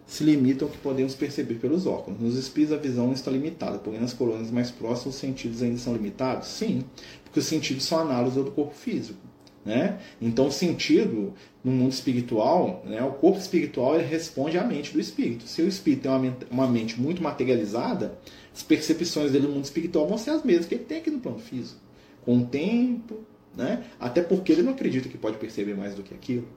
se 0.07 0.25
limitam 0.25 0.69
ao 0.69 0.73
que 0.73 0.79
podemos 0.79 1.15
perceber 1.15 1.55
pelos 1.55 1.87
óculos. 1.87 2.21
Nos 2.21 2.37
espíritos 2.37 2.77
a 2.77 2.81
visão 2.81 3.13
está 3.13 3.31
limitada, 3.31 3.79
porém 3.79 4.01
nas 4.01 4.13
colônias 4.13 4.51
mais 4.51 4.71
próximas 4.71 5.15
os 5.15 5.21
sentidos 5.21 5.63
ainda 5.63 5.79
são 5.79 5.93
limitados? 5.93 6.49
Sim, 6.49 6.85
porque 7.25 7.41
os 7.41 7.47
sentidos 7.47 7.85
são 7.85 8.01
análogos 8.01 8.35
do 8.35 8.51
corpo 8.51 8.75
físico. 8.75 9.19
Né? 9.65 9.99
Então, 10.23 10.47
o 10.47 10.53
sentido 10.53 11.35
no 11.65 11.73
mundo 11.73 11.91
espiritual, 11.91 12.85
né, 12.87 13.03
o 13.03 13.11
corpo 13.11 13.41
espiritual 13.41 13.99
responde 13.99 14.57
à 14.57 14.65
mente 14.65 14.93
do 14.93 15.01
espírito. 15.01 15.49
Se 15.49 15.61
o 15.61 15.67
espírito 15.67 16.03
tem 16.03 16.11
uma 16.13 16.21
mente, 16.21 16.47
uma 16.49 16.69
mente 16.69 17.01
muito 17.01 17.21
materializada, 17.21 18.17
as 18.57 18.63
percepções 18.63 19.33
dele 19.33 19.47
no 19.47 19.53
mundo 19.53 19.65
espiritual 19.65 20.09
vão 20.09 20.17
ser 20.17 20.31
as 20.31 20.43
mesmas 20.43 20.65
que 20.65 20.75
ele 20.75 20.85
tem 20.85 20.99
aqui 20.99 21.11
no 21.11 21.21
plano 21.21 21.39
físico. 21.39 21.79
Com 22.25 22.39
o 22.39 22.47
tempo, 22.47 23.19
né? 23.55 23.85
até 24.01 24.23
porque 24.23 24.51
ele 24.51 24.63
não 24.63 24.73
acredita 24.73 25.11
que 25.11 25.19
pode 25.19 25.37
perceber 25.37 25.75
mais 25.75 25.95
do 25.95 26.03
que 26.03 26.15
aquilo. 26.15 26.49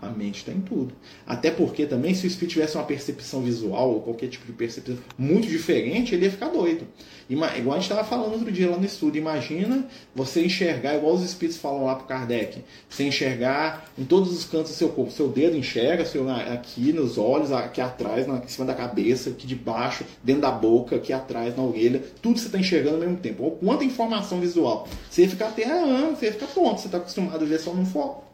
A 0.00 0.08
mente 0.08 0.38
está 0.38 0.52
em 0.52 0.60
tudo. 0.60 0.94
Até 1.26 1.50
porque 1.50 1.86
também, 1.86 2.14
se 2.14 2.26
o 2.26 2.28
espírito 2.28 2.52
tivesse 2.52 2.76
uma 2.76 2.84
percepção 2.84 3.40
visual 3.40 3.94
ou 3.94 4.02
qualquer 4.02 4.28
tipo 4.28 4.44
de 4.44 4.52
percepção 4.52 4.96
muito 5.16 5.48
diferente, 5.48 6.14
ele 6.14 6.26
ia 6.26 6.30
ficar 6.30 6.48
doido. 6.48 6.86
Igual 7.28 7.48
a 7.48 7.74
gente 7.74 7.90
estava 7.90 8.04
falando 8.04 8.34
outro 8.34 8.52
dia 8.52 8.70
lá 8.70 8.76
no 8.76 8.84
estudo. 8.84 9.16
Imagina 9.16 9.86
você 10.14 10.44
enxergar, 10.44 10.96
igual 10.96 11.14
os 11.14 11.22
espíritos 11.22 11.58
falam 11.60 11.84
lá 11.84 11.96
para 11.96 12.06
Kardec, 12.06 12.62
você 12.88 13.04
enxergar 13.04 13.90
em 13.98 14.04
todos 14.04 14.30
os 14.32 14.44
cantos 14.44 14.72
do 14.72 14.76
seu 14.76 14.90
corpo. 14.90 15.10
Seu 15.10 15.28
dedo 15.28 15.56
enxerga, 15.56 16.04
seu, 16.04 16.28
aqui 16.30 16.92
nos 16.92 17.16
olhos, 17.18 17.50
aqui 17.50 17.80
atrás, 17.80 18.26
na, 18.26 18.36
em 18.36 18.48
cima 18.48 18.66
da 18.66 18.74
cabeça, 18.74 19.30
aqui 19.30 19.46
de 19.46 19.56
baixo, 19.56 20.04
dentro 20.22 20.42
da 20.42 20.52
boca, 20.52 20.96
aqui 20.96 21.12
atrás, 21.12 21.56
na 21.56 21.62
orelha. 21.62 22.02
Tudo 22.22 22.38
você 22.38 22.46
está 22.46 22.58
enxergando 22.58 22.96
ao 22.96 23.00
mesmo 23.00 23.16
tempo. 23.16 23.42
Ou 23.42 23.52
quanta 23.52 23.84
informação 23.84 24.40
visual. 24.40 24.86
Você 25.10 25.22
ia 25.22 25.28
ficar 25.28 25.46
ah, 25.46 26.14
você 26.14 26.26
ia 26.26 26.32
ficar 26.32 26.46
tonto. 26.48 26.80
Você 26.80 26.86
está 26.86 26.98
acostumado 26.98 27.42
a 27.42 27.48
ver 27.48 27.58
só 27.58 27.72
no 27.72 27.86
foco. 27.86 28.25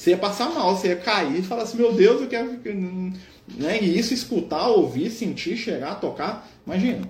Você 0.00 0.12
ia 0.12 0.16
passar 0.16 0.48
mal, 0.48 0.74
você 0.74 0.88
ia 0.88 0.96
cair 0.96 1.40
e 1.40 1.42
falar 1.42 1.64
assim, 1.64 1.76
meu 1.76 1.92
Deus, 1.92 2.22
eu 2.22 2.26
quero. 2.26 2.58
Né? 3.54 3.82
E 3.82 3.98
isso, 3.98 4.14
escutar, 4.14 4.68
ouvir, 4.68 5.10
sentir, 5.10 5.58
cheirar, 5.58 6.00
tocar, 6.00 6.48
imagina. 6.66 7.06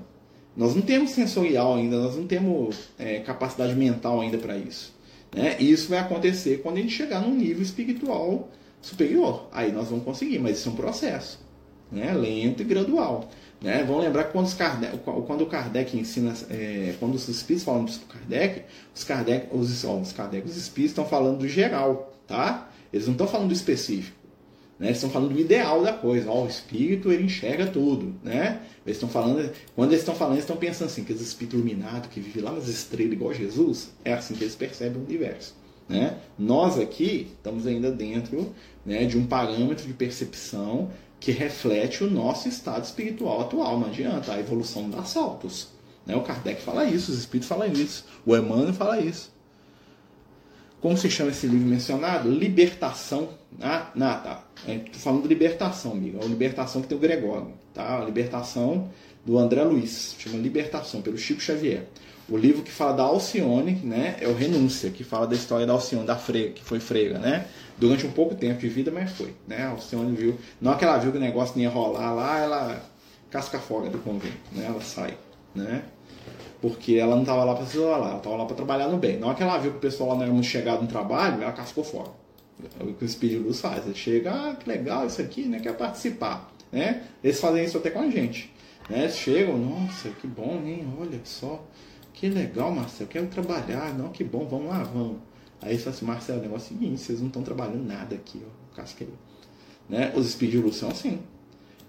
Nós 0.56 0.74
não 0.74 0.82
temos 0.82 1.12
sensorial 1.12 1.76
ainda, 1.76 1.96
nós 1.96 2.16
não 2.16 2.26
temos 2.26 2.88
é, 2.98 3.20
capacidade 3.20 3.76
mental 3.76 4.20
ainda 4.20 4.38
para 4.38 4.58
isso. 4.58 4.92
Né? 5.32 5.54
E 5.60 5.70
isso 5.70 5.88
vai 5.88 6.00
acontecer 6.00 6.62
quando 6.64 6.78
a 6.78 6.80
gente 6.80 6.92
chegar 6.92 7.20
num 7.20 7.32
nível 7.32 7.62
espiritual 7.62 8.48
superior. 8.82 9.46
Aí 9.52 9.70
nós 9.70 9.88
vamos 9.88 10.04
conseguir, 10.04 10.40
mas 10.40 10.58
isso 10.58 10.68
é 10.68 10.72
um 10.72 10.74
processo. 10.74 11.38
Né? 11.92 12.12
Lento 12.12 12.60
e 12.60 12.64
gradual. 12.64 13.30
Né? 13.62 13.84
Vamos 13.86 14.02
lembrar 14.02 14.24
que 14.24 14.32
quando, 14.32 14.52
Kardec, 14.56 14.98
quando 14.98 15.42
o 15.42 15.46
Kardec 15.46 15.96
ensina, 15.96 16.34
é, 16.50 16.96
quando 16.98 17.14
os 17.14 17.28
espíritos 17.28 17.62
falam 17.62 17.84
para 17.84 18.18
Kardec, 18.18 18.62
os 18.92 19.04
Kardec, 19.04 19.46
os, 19.52 19.84
ó, 19.84 19.96
os 19.96 20.12
Kardec, 20.12 20.44
os 20.44 20.56
espíritos 20.56 20.90
estão 20.90 21.04
falando 21.04 21.38
do 21.38 21.48
geral, 21.48 22.12
tá? 22.26 22.66
Eles 22.92 23.06
não 23.06 23.12
estão 23.12 23.26
falando 23.26 23.48
do 23.48 23.54
específico. 23.54 24.16
Né? 24.78 24.88
Eles 24.88 24.96
estão 24.96 25.10
falando 25.10 25.34
do 25.34 25.40
ideal 25.40 25.82
da 25.82 25.92
coisa. 25.92 26.30
Ó, 26.30 26.44
o 26.44 26.48
espírito 26.48 27.12
ele 27.12 27.24
enxerga 27.24 27.66
tudo. 27.66 28.14
Né? 28.22 28.60
Eles 28.84 28.96
estão 28.96 29.08
falando, 29.08 29.52
quando 29.76 29.90
eles 29.90 30.00
estão 30.00 30.14
falando, 30.14 30.34
eles 30.34 30.44
estão 30.44 30.56
pensando 30.56 30.88
assim, 30.88 31.04
que 31.04 31.12
esse 31.12 31.22
espírito 31.22 31.56
iluminado 31.56 32.08
que 32.08 32.18
vive 32.18 32.40
lá 32.40 32.50
nas 32.50 32.66
estrelas 32.66 33.12
igual 33.12 33.34
Jesus, 33.34 33.92
é 34.04 34.14
assim 34.14 34.34
que 34.34 34.42
eles 34.42 34.54
percebem 34.54 35.00
o 35.00 35.04
universo. 35.04 35.54
Né? 35.88 36.16
Nós 36.38 36.78
aqui 36.78 37.32
estamos 37.36 37.66
ainda 37.66 37.90
dentro 37.90 38.54
né, 38.86 39.04
de 39.04 39.18
um 39.18 39.26
parâmetro 39.26 39.86
de 39.86 39.92
percepção 39.92 40.90
que 41.18 41.32
reflete 41.32 42.02
o 42.02 42.10
nosso 42.10 42.48
estado 42.48 42.84
espiritual 42.84 43.42
atual. 43.42 43.78
Não 43.78 43.88
adianta, 43.88 44.32
a 44.32 44.40
evolução 44.40 44.88
dá 44.88 45.04
saltos. 45.04 45.68
Né? 46.06 46.16
O 46.16 46.22
Kardec 46.22 46.62
fala 46.62 46.84
isso, 46.86 47.12
os 47.12 47.18
espíritos 47.18 47.48
falam 47.48 47.70
isso, 47.72 48.06
o 48.24 48.34
Emmanuel 48.34 48.72
fala 48.72 49.00
isso. 49.00 49.30
Como 50.80 50.96
se 50.96 51.10
chama 51.10 51.30
esse 51.30 51.46
livro 51.46 51.68
mencionado? 51.68 52.30
Libertação. 52.30 53.28
Ah, 53.60 53.90
não, 53.94 54.06
tá. 54.06 54.44
Estou 54.66 54.74
é, 54.74 54.80
falando 54.94 55.22
de 55.22 55.28
libertação, 55.28 55.92
amigo. 55.92 56.18
É 56.20 56.24
a 56.24 56.28
libertação 56.28 56.80
que 56.80 56.88
tem 56.88 56.96
o 56.96 57.00
Gregório. 57.00 57.52
Tá? 57.74 57.98
A 57.98 58.04
libertação 58.04 58.88
do 59.24 59.38
André 59.38 59.62
Luiz. 59.62 60.16
Chama 60.18 60.38
Libertação, 60.38 61.02
pelo 61.02 61.18
Chico 61.18 61.40
Xavier. 61.40 61.86
O 62.30 62.36
livro 62.36 62.62
que 62.62 62.70
fala 62.70 62.92
da 62.92 63.02
Alcione, 63.02 63.72
né, 63.82 64.16
é 64.20 64.28
o 64.28 64.34
Renúncia, 64.34 64.88
que 64.88 65.02
fala 65.02 65.26
da 65.26 65.34
história 65.34 65.66
da 65.66 65.72
Alcione, 65.72 66.06
da 66.06 66.14
freira, 66.14 66.50
que 66.50 66.62
foi 66.62 66.78
freira, 66.78 67.18
né? 67.18 67.46
Durante 67.76 68.06
um 68.06 68.12
pouco 68.12 68.36
tempo 68.36 68.60
de 68.60 68.68
vida, 68.68 68.92
mas 68.92 69.10
foi, 69.10 69.34
né? 69.48 69.64
A 69.64 69.70
Alcione 69.70 70.14
viu, 70.14 70.38
não 70.60 70.72
é 70.72 70.76
que 70.76 70.84
ela 70.84 70.96
viu 70.96 71.10
que 71.10 71.18
o 71.18 71.20
negócio 71.20 71.56
não 71.56 71.62
ia 71.62 71.68
rolar 71.68 72.14
lá, 72.14 72.38
ela 72.38 72.82
casca 73.30 73.58
fora 73.58 73.90
do 73.90 73.98
convento, 73.98 74.36
né? 74.52 74.66
Ela 74.68 74.80
sai, 74.80 75.18
né? 75.52 75.82
Porque 76.60 76.94
ela 76.94 77.14
não 77.14 77.22
estava 77.22 77.44
lá 77.44 77.54
para 77.54 77.64
se 77.66 77.76
isolar, 77.76 78.10
ela 78.10 78.16
estava 78.18 78.36
lá 78.36 78.44
para 78.44 78.56
trabalhar 78.56 78.88
no 78.88 78.98
bem. 78.98 79.18
Na 79.18 79.28
hora 79.28 79.36
que 79.36 79.42
ela 79.42 79.58
viu 79.58 79.70
que 79.72 79.78
o 79.78 79.80
pessoal 79.80 80.10
lá 80.10 80.16
não 80.16 80.22
era 80.24 80.32
muito 80.32 80.46
chegado 80.46 80.82
no 80.82 80.88
trabalho, 80.88 81.42
ela 81.42 81.52
cascou 81.52 81.82
fora. 81.82 82.10
É 82.78 82.84
o 82.84 82.92
que 82.94 83.04
o 83.04 83.08
de 83.08 83.38
Luz 83.38 83.60
faz. 83.60 83.84
Ele 83.86 83.94
chega, 83.94 84.32
ah, 84.32 84.54
que 84.54 84.68
legal 84.68 85.06
isso 85.06 85.20
aqui, 85.20 85.42
né? 85.44 85.60
Quer 85.60 85.76
participar. 85.76 86.52
Né? 86.70 87.02
Eles 87.24 87.40
fazem 87.40 87.64
isso 87.64 87.78
até 87.78 87.90
com 87.90 88.00
a 88.00 88.10
gente. 88.10 88.52
Né? 88.88 89.08
Chegam, 89.08 89.56
nossa, 89.56 90.10
que 90.10 90.26
bom, 90.26 90.60
hein? 90.64 90.86
Olha 91.00 91.20
só. 91.24 91.64
Que 92.12 92.28
legal, 92.28 92.70
Marcelo, 92.70 93.08
quero 93.08 93.26
trabalhar. 93.28 93.96
Não, 93.96 94.10
que 94.10 94.22
bom, 94.22 94.46
vamos 94.46 94.68
lá, 94.68 94.82
vamos. 94.82 95.16
Aí 95.62 95.72
eles 95.72 95.82
falam 95.82 95.96
assim, 95.96 96.06
Marcelo, 96.06 96.38
o 96.38 96.42
negócio 96.42 96.72
é 96.72 96.76
o 96.76 96.78
seguinte, 96.78 97.00
vocês 97.00 97.20
não 97.20 97.28
estão 97.28 97.42
trabalhando 97.42 97.86
nada 97.86 98.14
aqui, 98.14 98.42
ó. 98.44 98.80
Aí. 98.80 99.08
Né? 99.88 100.12
Os 100.14 100.38
de 100.38 100.58
Luz 100.58 100.76
são 100.76 100.90
assim. 100.90 101.20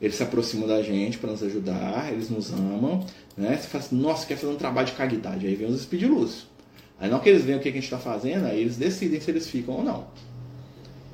Eles 0.01 0.15
se 0.15 0.23
aproximam 0.23 0.67
da 0.67 0.81
gente 0.81 1.19
para 1.19 1.29
nos 1.29 1.43
ajudar, 1.43 2.11
eles 2.11 2.29
nos 2.29 2.51
amam, 2.51 3.05
né? 3.37 3.55
Você 3.55 3.67
fala 3.67 3.83
assim, 3.83 3.95
nossa, 3.95 4.25
quer 4.25 4.35
fazer 4.35 4.51
um 4.51 4.57
trabalho 4.57 4.87
de 4.87 4.93
caridade. 4.93 5.45
Aí 5.45 5.53
vem 5.53 5.67
os 5.67 5.79
espíritos. 5.79 6.47
Aí 6.99 7.09
não 7.09 7.19
que 7.19 7.29
eles 7.29 7.43
veem 7.43 7.57
o 7.57 7.61
que 7.61 7.69
a 7.69 7.71
gente 7.71 7.83
está 7.83 7.99
fazendo, 7.99 8.47
aí 8.47 8.59
eles 8.59 8.77
decidem 8.77 9.21
se 9.21 9.29
eles 9.29 9.47
ficam 9.47 9.75
ou 9.75 9.83
não. 9.83 10.07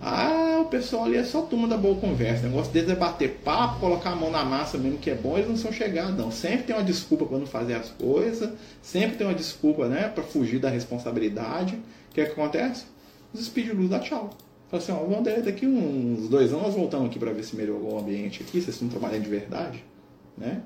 Ah, 0.01 0.59
o 0.61 0.65
pessoal 0.65 1.05
ali 1.05 1.17
é 1.17 1.23
só 1.23 1.41
turma 1.41 1.67
da 1.67 1.75
boa 1.75 1.99
conversa. 1.99 2.45
O 2.45 2.49
negócio 2.49 2.71
deles 2.71 2.89
é 2.89 2.95
bater 2.95 3.39
papo, 3.43 3.79
colocar 3.79 4.11
a 4.11 4.15
mão 4.15 4.31
na 4.31 4.45
massa 4.45 4.77
mesmo 4.77 4.99
que 4.99 5.09
é 5.09 5.15
bom, 5.15 5.37
eles 5.37 5.49
não 5.49 5.57
são 5.57 5.71
chegados, 5.71 6.15
não. 6.15 6.31
Sempre 6.31 6.63
tem 6.63 6.75
uma 6.75 6.83
desculpa 6.83 7.25
para 7.25 7.39
não 7.39 7.47
fazer 7.47 7.73
as 7.73 7.89
coisas, 7.89 8.51
sempre 8.81 9.17
tem 9.17 9.27
uma 9.27 9.33
desculpa 9.33 9.87
né, 9.87 10.07
para 10.07 10.23
fugir 10.23 10.59
da 10.59 10.69
responsabilidade. 10.69 11.75
O 11.75 12.13
que, 12.13 12.21
é 12.21 12.25
que 12.25 12.31
acontece? 12.31 12.85
Os 13.33 13.41
espíritos 13.41 13.89
dá 13.89 13.99
tchau. 13.99 14.29
Fala 14.69 14.83
assim, 14.83 14.91
ó, 14.91 14.97
vamos 14.97 15.23
daqui 15.45 15.65
uns 15.65 16.27
dois 16.27 16.51
anos 16.51 16.63
nós 16.63 16.75
voltamos 16.75 17.07
aqui 17.07 17.17
para 17.17 17.31
ver 17.31 17.43
se 17.43 17.55
melhorou 17.55 17.93
o 17.93 17.99
ambiente 17.99 18.43
aqui, 18.43 18.61
vocês 18.61 18.75
estão 18.75 18.89
trabalhando 18.89 19.23
de 19.23 19.29
verdade, 19.29 19.83
né? 20.37 20.61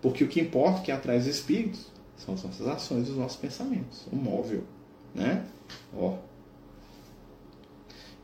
Porque 0.00 0.24
o 0.24 0.28
que 0.28 0.40
importa 0.40 0.80
que 0.80 0.90
atrás 0.90 1.26
dos 1.26 1.36
espíritos 1.36 1.86
são 2.16 2.34
as 2.34 2.42
nossas 2.42 2.66
ações, 2.66 3.10
os 3.10 3.16
nossos 3.16 3.36
pensamentos, 3.36 4.06
o 4.10 4.16
móvel, 4.16 4.64
né? 5.14 5.44
Ó. 5.94 6.16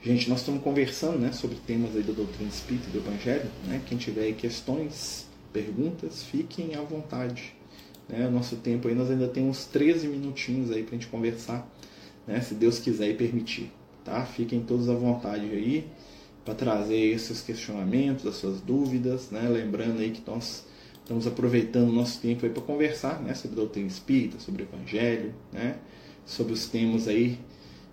Gente, 0.00 0.30
nós 0.30 0.40
estamos 0.40 0.62
conversando, 0.62 1.18
né, 1.18 1.32
sobre 1.32 1.56
temas 1.66 1.94
aí 1.94 2.02
da 2.02 2.12
doutrina 2.12 2.48
espírita 2.48 2.86
e 2.88 2.92
do 2.92 2.98
evangelho, 2.98 3.50
né? 3.66 3.82
Quem 3.84 3.98
tiver 3.98 4.32
questões, 4.32 5.26
perguntas, 5.52 6.22
fiquem 6.22 6.74
à 6.74 6.80
vontade. 6.80 7.54
Né? 8.08 8.26
O 8.26 8.30
nosso 8.30 8.56
tempo 8.56 8.88
aí 8.88 8.94
nós 8.94 9.10
ainda 9.10 9.28
temos 9.28 9.66
13 9.66 10.08
minutinhos 10.08 10.70
aí 10.70 10.82
para 10.82 10.96
a 10.96 10.98
gente 10.98 11.10
conversar, 11.10 11.68
né? 12.26 12.40
Se 12.40 12.54
Deus 12.54 12.78
quiser 12.78 13.10
e 13.10 13.14
permitir 13.14 13.70
tá? 14.08 14.24
Fiquem 14.24 14.60
todos 14.60 14.88
à 14.88 14.94
vontade 14.94 15.44
aí 15.44 15.86
para 16.44 16.54
trazer 16.54 16.96
esses 16.96 17.42
questionamentos, 17.42 18.26
as 18.26 18.36
suas 18.36 18.60
dúvidas, 18.60 19.30
né? 19.30 19.46
Lembrando 19.48 20.00
aí 20.00 20.10
que 20.10 20.22
nós 20.26 20.64
estamos 21.02 21.26
aproveitando 21.26 21.90
o 21.90 21.92
nosso 21.92 22.20
tempo 22.20 22.46
aí 22.46 22.50
para 22.50 22.62
conversar, 22.62 23.20
né? 23.20 23.34
Sobre 23.34 23.56
doutrina 23.56 23.86
espírita, 23.86 24.40
sobre 24.40 24.62
evangelho, 24.62 25.34
né? 25.52 25.76
Sobre 26.24 26.54
os 26.54 26.66
temas 26.66 27.06
aí 27.06 27.38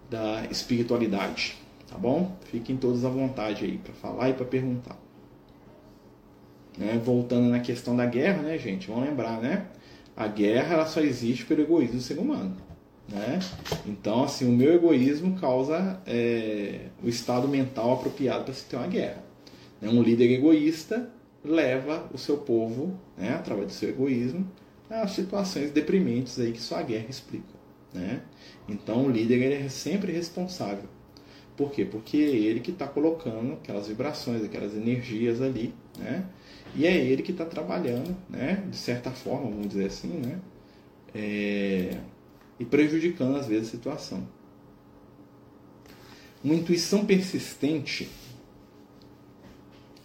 da 0.09 0.45
espiritualidade, 0.49 1.57
tá 1.89 1.97
bom? 1.97 2.37
Fiquem 2.45 2.77
todos 2.77 3.03
à 3.03 3.09
vontade 3.09 3.65
aí 3.65 3.77
para 3.77 3.93
falar 3.93 4.29
e 4.29 4.33
para 4.33 4.45
perguntar. 4.45 4.97
Né? 6.77 7.01
Voltando 7.03 7.49
na 7.49 7.59
questão 7.59 7.95
da 7.95 8.05
guerra, 8.05 8.41
né, 8.43 8.57
gente? 8.57 8.87
Vamos 8.87 9.05
lembrar, 9.05 9.41
né? 9.41 9.67
A 10.15 10.27
guerra 10.27 10.75
ela 10.75 10.85
só 10.85 11.01
existe 11.01 11.45
pelo 11.45 11.61
egoísmo 11.61 11.95
do 11.95 12.01
ser 12.01 12.19
humano. 12.19 12.55
Né? 13.07 13.39
Então, 13.85 14.23
assim, 14.23 14.47
o 14.47 14.51
meu 14.51 14.73
egoísmo 14.73 15.39
causa 15.39 16.01
é, 16.05 16.87
o 17.03 17.07
estado 17.07 17.47
mental 17.47 17.93
apropriado 17.93 18.45
para 18.45 18.53
se 18.53 18.65
ter 18.65 18.75
uma 18.75 18.87
guerra. 18.87 19.23
Né? 19.79 19.89
Um 19.89 20.01
líder 20.01 20.31
egoísta 20.31 21.09
leva 21.43 22.09
o 22.11 22.17
seu 22.17 22.37
povo, 22.37 22.99
né, 23.15 23.35
através 23.35 23.67
do 23.67 23.73
seu 23.73 23.89
egoísmo, 23.89 24.49
a 24.89 25.07
situações 25.07 25.71
deprimentes 25.71 26.39
aí 26.39 26.51
que 26.51 26.61
só 26.61 26.77
a 26.77 26.81
guerra 26.81 27.05
explica. 27.09 27.53
Né? 27.93 28.21
Então, 28.67 29.05
o 29.05 29.11
líder 29.11 29.41
ele 29.41 29.65
é 29.65 29.69
sempre 29.69 30.11
responsável. 30.11 30.89
Por 31.55 31.71
quê? 31.71 31.85
Porque 31.85 32.17
é 32.17 32.35
ele 32.35 32.59
que 32.59 32.71
está 32.71 32.87
colocando 32.87 33.53
aquelas 33.53 33.87
vibrações, 33.87 34.43
aquelas 34.43 34.75
energias 34.75 35.41
ali, 35.41 35.73
né? 35.97 36.25
E 36.75 36.85
é 36.85 36.93
ele 36.93 37.23
que 37.23 37.31
está 37.31 37.45
trabalhando, 37.45 38.13
né? 38.29 38.61
De 38.69 38.75
certa 38.75 39.09
forma, 39.09 39.49
vamos 39.49 39.69
dizer 39.69 39.85
assim, 39.85 40.09
né? 40.09 40.37
É 41.13 41.97
e 42.59 42.65
prejudicando 42.65 43.37
às 43.37 43.47
vezes 43.47 43.69
a 43.69 43.71
situação. 43.71 44.27
Uma 46.43 46.55
intuição 46.55 47.05
persistente 47.05 48.07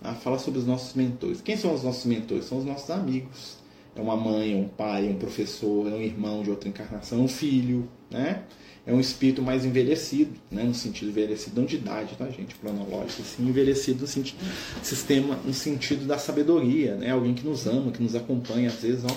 ah, 0.03 0.15
fala 0.15 0.39
sobre 0.39 0.59
os 0.59 0.67
nossos 0.67 0.95
mentores. 0.95 1.41
Quem 1.41 1.57
são 1.57 1.75
os 1.75 1.83
nossos 1.83 2.07
mentores? 2.07 2.47
São 2.47 2.59
os 2.59 2.65
nossos 2.65 2.89
amigos. 2.91 3.59
É 3.95 4.01
uma 4.01 4.17
mãe, 4.17 4.55
é 4.55 4.57
um 4.57 4.69
pai, 4.69 5.07
é 5.07 5.11
um 5.11 5.19
professor, 5.19 5.89
é 5.89 5.95
um 5.95 6.01
irmão 6.01 6.43
de 6.43 6.51
outra 6.51 6.69
encarnação, 6.69 7.21
é 7.21 7.23
um 7.23 7.29
filho, 7.29 7.89
né? 8.11 8.45
É 8.87 8.95
um 8.95 9.01
espírito 9.01 9.43
mais 9.43 9.65
envelhecido, 9.65 10.33
né? 10.51 10.65
no 10.65 10.75
sentido 10.75 11.11
envelhecido 11.11 11.61
não 11.61 11.67
de 11.67 11.77
idade, 11.77 12.17
tá, 12.17 12.29
gente? 12.31 12.55
Cronológico, 12.55 13.21
assim, 13.21 13.47
envelhecido 13.47 14.01
no 14.01 14.07
sentido, 14.07 14.39
sistema, 14.83 15.37
no 15.45 15.53
sentido 15.53 16.07
da 16.07 16.19
sabedoria, 16.19 16.95
né? 16.97 17.11
Alguém 17.11 17.35
que 17.35 17.47
nos 17.47 17.67
ama, 17.67 17.93
que 17.93 18.03
nos 18.03 18.15
acompanha, 18.15 18.69
às 18.69 18.81
vezes, 18.81 19.05
ó, 19.05 19.15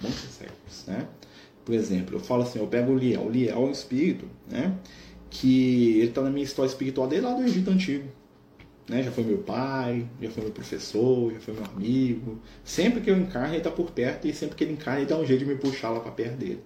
bons 0.00 0.14
séculos, 0.14 0.84
né? 0.86 1.08
Por 1.64 1.74
exemplo, 1.74 2.16
eu 2.16 2.20
falo 2.20 2.42
assim, 2.42 2.58
eu 2.58 2.66
pego 2.66 2.92
o 2.92 2.96
Liel. 2.96 3.22
O 3.22 3.30
Liel 3.30 3.54
é 3.54 3.58
um 3.58 3.70
espírito, 3.70 4.26
né? 4.50 4.76
Que 5.30 5.98
ele 5.98 6.08
está 6.08 6.20
na 6.22 6.30
minha 6.30 6.44
história 6.44 6.68
espiritual 6.68 7.06
desde 7.06 7.26
lá 7.26 7.34
do 7.34 7.42
Egito 7.42 7.70
Antigo. 7.70 8.08
Né? 8.88 9.02
Já 9.02 9.12
foi 9.12 9.24
meu 9.24 9.38
pai, 9.38 10.06
já 10.20 10.30
foi 10.30 10.42
meu 10.42 10.52
professor, 10.52 11.32
já 11.32 11.40
foi 11.40 11.54
meu 11.54 11.64
amigo. 11.64 12.40
Sempre 12.64 13.00
que 13.00 13.10
eu 13.10 13.16
encarno, 13.16 13.48
ele 13.48 13.58
está 13.58 13.70
por 13.70 13.90
perto 13.92 14.26
e 14.26 14.34
sempre 14.34 14.56
que 14.56 14.64
ele 14.64 14.72
encarna, 14.72 15.00
ele 15.00 15.08
dá 15.08 15.16
um 15.16 15.24
jeito 15.24 15.40
de 15.40 15.46
me 15.46 15.56
puxar 15.56 15.90
lá 15.90 16.00
para 16.00 16.10
perto 16.10 16.36
dele. 16.36 16.62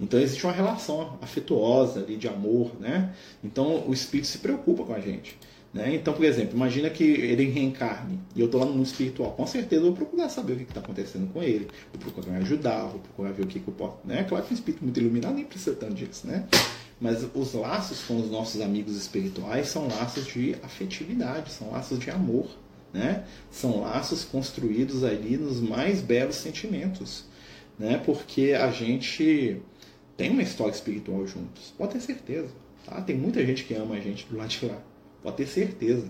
Então 0.00 0.18
existe 0.18 0.44
uma 0.44 0.52
relação 0.52 1.18
afetuosa 1.20 2.00
ali 2.00 2.16
de 2.16 2.26
amor, 2.26 2.72
né? 2.80 3.14
Então 3.44 3.86
o 3.86 3.92
espírito 3.92 4.26
se 4.26 4.38
preocupa 4.38 4.84
com 4.84 4.94
a 4.94 5.00
gente. 5.00 5.38
Né? 5.72 5.94
Então, 5.94 6.12
por 6.12 6.24
exemplo, 6.24 6.56
imagina 6.56 6.90
que 6.90 7.04
ele 7.04 7.44
reencarne 7.44 8.18
e 8.34 8.40
eu 8.40 8.46
estou 8.46 8.60
lá 8.60 8.66
no 8.66 8.72
mundo 8.72 8.86
espiritual. 8.86 9.32
Com 9.32 9.46
certeza 9.46 9.82
eu 9.82 9.86
vou 9.86 9.96
procurar 9.96 10.28
saber 10.28 10.54
o 10.54 10.56
que 10.56 10.62
está 10.64 10.80
acontecendo 10.80 11.32
com 11.32 11.42
ele, 11.42 11.68
vou 11.92 12.12
procurar 12.12 12.38
ajudar, 12.38 12.86
vou 12.86 12.98
procurar 12.98 13.30
ver 13.30 13.44
o 13.44 13.46
que, 13.46 13.60
que 13.60 13.68
eu 13.68 13.74
posso. 13.74 13.98
Né? 14.04 14.24
Claro 14.24 14.44
que 14.44 14.52
um 14.52 14.56
espírito 14.56 14.82
muito 14.82 14.98
iluminado 14.98 15.34
nem 15.34 15.44
precisa 15.44 15.76
tanto 15.76 15.94
disso, 15.94 16.26
né? 16.26 16.46
Mas 17.00 17.24
os 17.34 17.54
laços 17.54 18.02
com 18.02 18.20
os 18.20 18.30
nossos 18.30 18.60
amigos 18.60 18.96
espirituais 18.96 19.68
são 19.68 19.88
laços 19.88 20.26
de 20.26 20.54
afetividade, 20.62 21.50
são 21.50 21.70
laços 21.70 21.98
de 21.98 22.10
amor, 22.10 22.50
né? 22.92 23.24
São 23.50 23.80
laços 23.80 24.24
construídos 24.24 25.04
ali 25.04 25.36
nos 25.36 25.60
mais 25.60 26.02
belos 26.02 26.36
sentimentos, 26.36 27.24
né? 27.78 28.02
Porque 28.04 28.52
a 28.52 28.70
gente 28.70 29.62
tem 30.16 30.30
uma 30.30 30.42
história 30.42 30.72
espiritual 30.72 31.26
juntos, 31.26 31.72
pode 31.78 31.92
ter 31.92 32.00
certeza. 32.00 32.50
Tá? 32.84 33.00
Tem 33.00 33.16
muita 33.16 33.44
gente 33.46 33.64
que 33.64 33.74
ama 33.74 33.94
a 33.94 34.00
gente 34.00 34.26
do 34.26 34.36
lado 34.36 34.48
de 34.48 34.66
lá. 34.66 34.89
Pode 35.22 35.36
ter 35.36 35.46
certeza. 35.46 36.06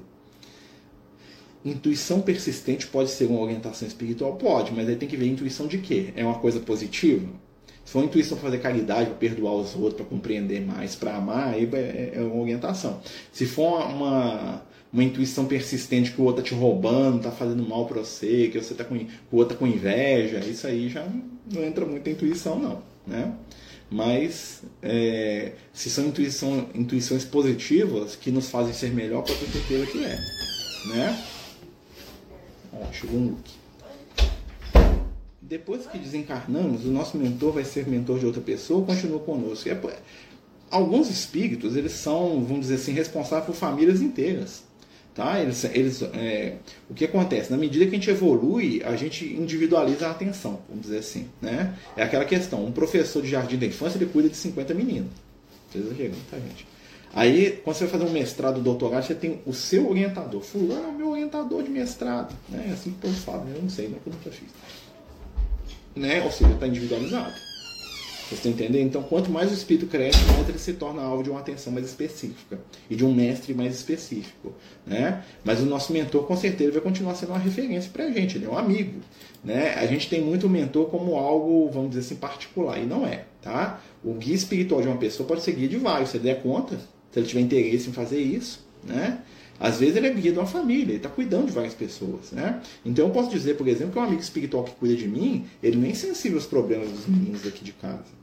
Intuição 1.65 2.23
persistente 2.23 2.87
pode 2.87 3.11
ser 3.11 3.27
uma 3.27 3.41
orientação 3.41 3.87
espiritual? 3.87 4.37
Pode, 4.37 4.73
mas 4.73 4.89
aí 4.89 4.97
tem 4.97 5.09
que 5.09 5.17
ver 5.17 5.27
intuição 5.27 5.67
de 5.67 5.79
quê? 5.79 6.13
É 6.17 6.25
uma 6.25 6.39
coisa 6.39 6.61
positiva? 6.61 7.29
Se 7.85 7.93
for 7.93 8.05
intuição 8.05 8.39
para 8.39 8.47
fazer 8.51 8.63
caridade, 8.63 9.07
para 9.07 9.19
perdoar 9.19 9.55
os 9.55 9.75
outros, 9.75 9.95
para 9.95 10.05
compreender 10.05 10.61
mais, 10.65 10.95
para 10.95 11.17
amar, 11.17 11.55
aí 11.55 11.69
é, 11.73 12.13
é 12.15 12.21
uma 12.21 12.41
orientação. 12.41 13.01
Se 13.33 13.47
for 13.47 13.85
uma, 13.87 14.63
uma 14.93 15.05
intuição 15.05 15.47
persistente 15.47 16.13
que 16.13 16.21
o 16.21 16.25
outro 16.25 16.41
está 16.43 16.55
te 16.55 16.59
roubando, 16.59 17.19
está 17.19 17.31
fazendo 17.31 17.63
mal 17.69 17.87
para 17.87 18.01
você, 18.01 18.49
que 18.49 18.61
você 18.61 18.73
está 18.73 18.85
com, 18.85 18.95
o 18.95 19.37
outro 19.37 19.55
tá 19.55 19.59
com 19.59 19.67
inveja, 19.67 20.39
isso 20.39 20.67
aí 20.67 20.89
já 20.89 21.07
não 21.53 21.65
entra 21.65 21.85
muito 21.85 22.09
em 22.09 22.13
intuição, 22.13 22.59
não. 22.59 22.83
Né? 23.07 23.35
Mas 23.91 24.63
é, 24.81 25.53
se 25.73 25.91
são 25.91 26.07
intuição, 26.07 26.69
intuições 26.75 27.25
positivas 27.25 28.15
que 28.15 28.31
nos 28.31 28.49
fazem 28.49 28.73
ser 28.73 28.93
melhor, 28.93 29.23
pode 29.23 29.39
ter 29.41 29.51
certeza 29.51 29.87
que 29.87 30.05
é. 30.05 30.19
Né? 30.89 31.25
Ó, 32.73 32.93
chegou 32.93 33.19
um 33.19 33.31
look. 33.31 33.51
Depois 35.43 35.85
que 35.87 35.99
desencarnamos, 35.99 36.85
o 36.85 36.91
nosso 36.91 37.19
mentor 37.19 37.53
vai 37.53 37.65
ser 37.65 37.89
mentor 37.89 38.21
de 38.21 38.27
outra 38.27 38.41
pessoa, 38.41 38.87
continua 38.87 39.19
conosco. 39.19 39.69
É, 39.69 39.79
alguns 40.71 41.11
espíritos, 41.11 41.75
eles 41.77 41.93
são, 41.93 42.45
vamos 42.45 42.61
dizer 42.61 42.77
assim, 42.77 42.93
responsáveis 42.93 43.47
por 43.47 43.55
famílias 43.57 44.01
inteiras. 44.01 44.70
Tá? 45.21 45.39
Eles, 45.39 45.65
eles, 45.65 46.03
é, 46.15 46.55
o 46.89 46.95
que 46.95 47.05
acontece? 47.05 47.51
Na 47.51 47.59
medida 47.59 47.85
que 47.85 47.91
a 47.91 47.95
gente 47.95 48.09
evolui, 48.09 48.83
a 48.83 48.97
gente 48.97 49.27
individualiza 49.27 50.09
a 50.09 50.13
atenção, 50.13 50.63
vamos 50.67 50.85
dizer 50.85 50.97
assim. 50.97 51.29
Né? 51.43 51.75
É 51.95 52.03
aquela 52.03 52.25
questão: 52.25 52.65
um 52.65 52.73
professor 52.73 53.21
de 53.21 53.29
jardim 53.29 53.59
da 53.59 53.67
infância 53.67 53.99
ele 53.99 54.07
cuida 54.07 54.31
de 54.31 54.37
50 54.39 54.73
meninos. 54.73 55.11
Estou 55.67 55.83
exagerando, 55.83 56.17
tá, 56.31 56.39
gente? 56.39 56.67
Aí, 57.13 57.61
quando 57.63 57.77
você 57.77 57.85
vai 57.85 57.99
fazer 57.99 58.11
um 58.11 58.15
mestrado, 58.15 58.63
doutorado, 58.63 59.05
você 59.05 59.15
tem 59.15 59.43
o 59.45 59.53
seu 59.53 59.91
orientador. 59.91 60.41
Fulano 60.41 60.85
é 60.85 60.89
o 60.89 60.95
meu 60.95 61.11
orientador 61.11 61.63
de 61.63 61.69
mestrado. 61.69 62.35
Né? 62.49 62.69
É 62.71 62.73
assim 62.73 62.93
que 62.93 63.01
todos 63.01 63.19
falam, 63.19 63.47
eu 63.55 63.61
não 63.61 63.69
sei, 63.69 63.89
não 63.89 63.99
eu 64.07 64.13
nunca 64.15 64.31
fiz. 64.31 64.49
Né? 65.95 66.23
Ou 66.23 66.31
seja, 66.31 66.51
está 66.53 66.67
individualizado. 66.67 67.35
Você 68.31 68.37
está 68.37 68.49
entendendo? 68.49 68.87
Então, 68.87 69.03
quanto 69.03 69.29
mais 69.29 69.51
o 69.51 69.55
espírito 69.55 69.87
cresce, 69.89 70.21
mais 70.27 70.49
ele 70.49 70.57
se 70.57 70.75
torna 70.75 71.03
alvo 71.03 71.21
de 71.21 71.31
uma 71.31 71.41
atenção 71.41 71.73
mais 71.73 71.85
específica 71.85 72.61
e 72.89 72.95
de 72.95 73.05
um 73.05 73.13
mestre 73.13 73.53
mais 73.53 73.75
específico. 73.75 74.55
Né? 74.87 75.25
Mas 75.43 75.59
o 75.59 75.67
nosso 75.67 75.93
mentor, 75.93 76.25
com 76.29 76.37
certeza, 76.37 76.71
vai 76.71 76.81
continuar 76.81 77.17
sendo 77.17 77.31
uma 77.31 77.41
referência 77.41 77.91
para 77.93 78.05
a 78.05 78.11
gente, 78.13 78.39
ele 78.39 78.47
é 78.47 78.49
um 78.49 78.57
amigo. 78.57 79.01
Né? 79.43 79.75
A 79.75 79.85
gente 79.87 80.09
tem 80.09 80.21
muito 80.21 80.47
o 80.47 80.49
mentor 80.49 80.87
como 80.91 81.17
algo, 81.17 81.69
vamos 81.73 81.91
dizer 81.91 82.03
assim, 82.03 82.15
particular, 82.15 82.81
e 82.81 82.87
não 82.87 83.05
é. 83.05 83.25
Tá? 83.43 83.83
O 84.05 84.15
guia 84.15 84.37
espiritual 84.37 84.81
de 84.81 84.87
uma 84.87 84.97
pessoa 84.97 85.27
pode 85.27 85.43
ser 85.43 85.51
guia 85.51 85.69
de 85.69 85.77
vários, 85.77 86.11
se 86.11 86.17
ele 86.17 86.25
der 86.25 86.41
conta, 86.41 86.79
se 87.11 87.19
ele 87.19 87.27
tiver 87.27 87.41
interesse 87.41 87.91
em 87.91 87.93
fazer 87.93 88.21
isso. 88.21 88.65
Né? 88.85 89.19
Às 89.59 89.81
vezes 89.81 89.97
ele 89.97 90.07
é 90.07 90.15
guia 90.15 90.31
de 90.31 90.39
uma 90.39 90.47
família, 90.47 90.85
ele 90.85 90.97
está 90.99 91.09
cuidando 91.09 91.47
de 91.47 91.53
várias 91.53 91.75
pessoas. 91.75 92.31
Né? 92.31 92.63
Então 92.87 93.09
eu 93.09 93.11
posso 93.13 93.29
dizer, 93.29 93.57
por 93.57 93.67
exemplo, 93.67 93.95
que 93.95 93.99
um 93.99 94.03
amigo 94.03 94.23
espiritual 94.23 94.63
que 94.63 94.71
cuida 94.71 94.95
de 94.95 95.09
mim, 95.09 95.47
ele 95.61 95.79
nem 95.79 95.91
é 95.91 95.95
sensível 95.95 96.39
aos 96.39 96.47
problemas 96.47 96.89
dos 96.91 97.09
meninos 97.09 97.45
aqui 97.45 97.65
de 97.65 97.73
casa 97.73 98.20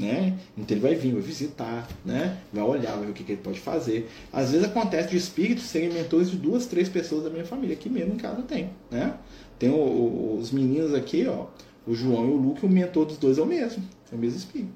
né? 0.00 0.38
Então 0.56 0.76
ele 0.76 0.80
vai 0.80 0.94
vir, 0.94 1.12
vai 1.12 1.20
visitar, 1.20 1.86
né? 2.04 2.38
Vai 2.52 2.64
olhar, 2.64 2.96
vai 2.96 3.06
ver 3.06 3.10
o 3.10 3.14
que, 3.14 3.22
que 3.22 3.32
ele 3.32 3.40
pode 3.42 3.60
fazer. 3.60 4.08
Às 4.32 4.50
vezes 4.50 4.66
acontece 4.66 5.10
de 5.10 5.16
espíritos 5.16 5.64
serem 5.64 5.90
mentores 5.90 6.30
de 6.30 6.38
duas, 6.38 6.66
três 6.66 6.88
pessoas 6.88 7.24
da 7.24 7.30
minha 7.30 7.44
família, 7.44 7.76
aqui 7.76 7.90
mesmo 7.90 8.14
em 8.14 8.16
casa 8.16 8.42
tem, 8.42 8.70
né? 8.90 9.14
Tem 9.58 9.68
o, 9.68 9.74
o, 9.74 10.38
os 10.40 10.50
meninos 10.50 10.94
aqui, 10.94 11.26
ó, 11.26 11.46
o 11.86 11.94
João 11.94 12.26
e 12.26 12.30
o 12.30 12.36
Luke, 12.36 12.64
o 12.64 12.68
mentor 12.68 13.04
dos 13.04 13.18
dois 13.18 13.36
é 13.36 13.42
o 13.42 13.46
mesmo, 13.46 13.82
é 14.10 14.14
o 14.14 14.18
mesmo 14.18 14.38
espírito, 14.38 14.72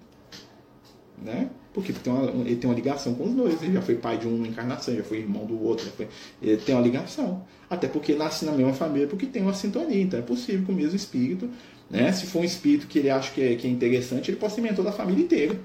né? 1.23 1.49
Por 1.73 1.83
quê? 1.83 1.93
Porque 1.93 2.09
tem 2.09 2.13
uma, 2.13 2.31
ele 2.43 2.57
tem 2.57 2.71
uma 2.71 2.77
ligação 2.77 3.15
com 3.15 3.25
os 3.25 3.35
dois. 3.35 3.61
Ele 3.61 3.73
já 3.73 3.83
foi 3.83 3.97
pai 3.97 4.17
de 4.17 4.29
uma 4.29 4.47
encarnação, 4.47 4.95
já 4.95 5.03
foi 5.03 5.19
irmão 5.19 5.45
do 5.45 5.61
outro. 5.61 5.85
Foi, 5.91 6.07
ele 6.41 6.57
tem 6.59 6.73
uma 6.73 6.81
ligação. 6.81 7.45
Até 7.69 7.89
porque 7.89 8.15
nasce 8.15 8.45
na 8.45 8.53
mesma 8.53 8.73
família, 8.73 9.09
porque 9.09 9.27
tem 9.27 9.43
uma 9.43 9.53
sintonia. 9.53 10.01
Então 10.01 10.21
é 10.21 10.23
possível 10.23 10.65
que 10.65 10.71
o 10.71 10.75
mesmo 10.75 10.95
espírito 10.95 11.51
né? 11.91 12.13
Se 12.13 12.27
for 12.27 12.41
um 12.41 12.45
espírito 12.45 12.87
que 12.87 12.99
ele 12.99 13.11
acha 13.11 13.31
que 13.33 13.43
é, 13.43 13.55
que 13.55 13.67
é 13.67 13.71
interessante, 13.71 14.31
ele 14.31 14.39
pode 14.39 14.55
ser 14.55 14.61
mentor 14.61 14.85
da 14.85 14.93
família 14.93 15.23
inteira. 15.23 15.59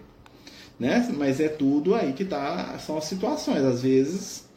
Né? 0.80 1.08
Mas 1.18 1.40
é 1.40 1.50
tudo 1.50 1.94
aí 1.94 2.14
que 2.14 2.24
tá, 2.24 2.78
são 2.80 2.98
as 2.98 3.06
situações. 3.06 3.64
Às 3.64 3.82
vezes 3.82 4.50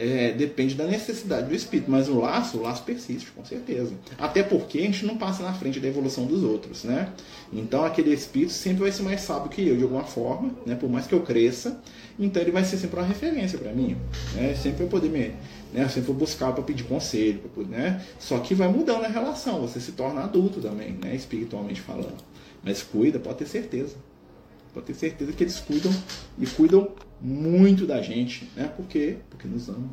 é, 0.00 0.32
depende 0.32 0.74
da 0.74 0.86
necessidade 0.86 1.46
do 1.46 1.54
espírito, 1.54 1.90
mas 1.90 2.08
o 2.08 2.18
laço, 2.18 2.56
o 2.56 2.62
laço 2.62 2.82
persiste, 2.84 3.30
com 3.32 3.44
certeza. 3.44 3.92
Até 4.18 4.42
porque 4.42 4.78
a 4.78 4.82
gente 4.82 5.04
não 5.04 5.18
passa 5.18 5.42
na 5.42 5.52
frente 5.52 5.78
da 5.78 5.88
evolução 5.88 6.24
dos 6.24 6.42
outros, 6.42 6.84
né? 6.84 7.12
Então 7.52 7.84
aquele 7.84 8.10
espírito 8.12 8.52
sempre 8.52 8.80
vai 8.80 8.92
ser 8.92 9.02
mais 9.02 9.20
sábio 9.20 9.50
que 9.50 9.68
eu, 9.68 9.76
de 9.76 9.82
alguma 9.82 10.04
forma, 10.04 10.52
né? 10.64 10.74
Por 10.74 10.88
mais 10.88 11.06
que 11.06 11.12
eu 11.12 11.20
cresça, 11.20 11.78
então 12.18 12.40
ele 12.40 12.50
vai 12.50 12.64
ser 12.64 12.78
sempre 12.78 12.98
uma 12.98 13.06
referência 13.06 13.58
para 13.58 13.72
mim, 13.72 13.94
né? 14.34 14.54
Sempre 14.54 14.84
eu 14.84 14.88
poder 14.88 15.10
me, 15.10 15.34
né? 15.72 15.84
Eu 15.84 15.88
sempre 15.88 16.08
vou 16.08 16.16
buscar 16.16 16.52
para 16.52 16.62
pedir 16.62 16.84
conselho, 16.84 17.40
pra, 17.40 17.62
né? 17.64 18.04
Só 18.18 18.38
que 18.38 18.54
vai 18.54 18.68
mudando 18.68 19.04
a 19.04 19.08
relação, 19.08 19.60
você 19.60 19.80
se 19.80 19.92
torna 19.92 20.22
adulto 20.22 20.60
também, 20.60 20.92
né? 20.92 21.14
Espiritualmente 21.14 21.80
falando. 21.80 22.22
Mas 22.62 22.82
cuida, 22.82 23.18
pode 23.18 23.38
ter 23.38 23.46
certeza. 23.46 23.96
Pode 24.72 24.86
ter 24.86 24.94
certeza 24.94 25.32
que 25.32 25.42
eles 25.42 25.58
cuidam 25.58 25.92
e 26.38 26.46
cuidam 26.46 26.88
muito 27.20 27.86
da 27.86 28.00
gente, 28.00 28.48
né? 28.56 28.70
Por 28.76 28.86
quê? 28.86 29.16
Porque 29.28 29.48
nos 29.48 29.68
amam. 29.68 29.90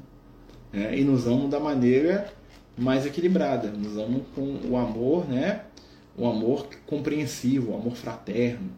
Né? 0.71 0.99
E 0.99 1.03
nos 1.03 1.25
amam 1.27 1.49
da 1.49 1.59
maneira 1.59 2.31
mais 2.77 3.05
equilibrada. 3.05 3.69
Nos 3.69 3.97
amam 3.97 4.21
com 4.35 4.59
o 4.69 4.77
amor, 4.77 5.27
né? 5.27 5.63
O 6.15 6.27
amor 6.27 6.67
compreensivo, 6.85 7.71
o 7.71 7.75
amor 7.75 7.95
fraterno. 7.95 8.69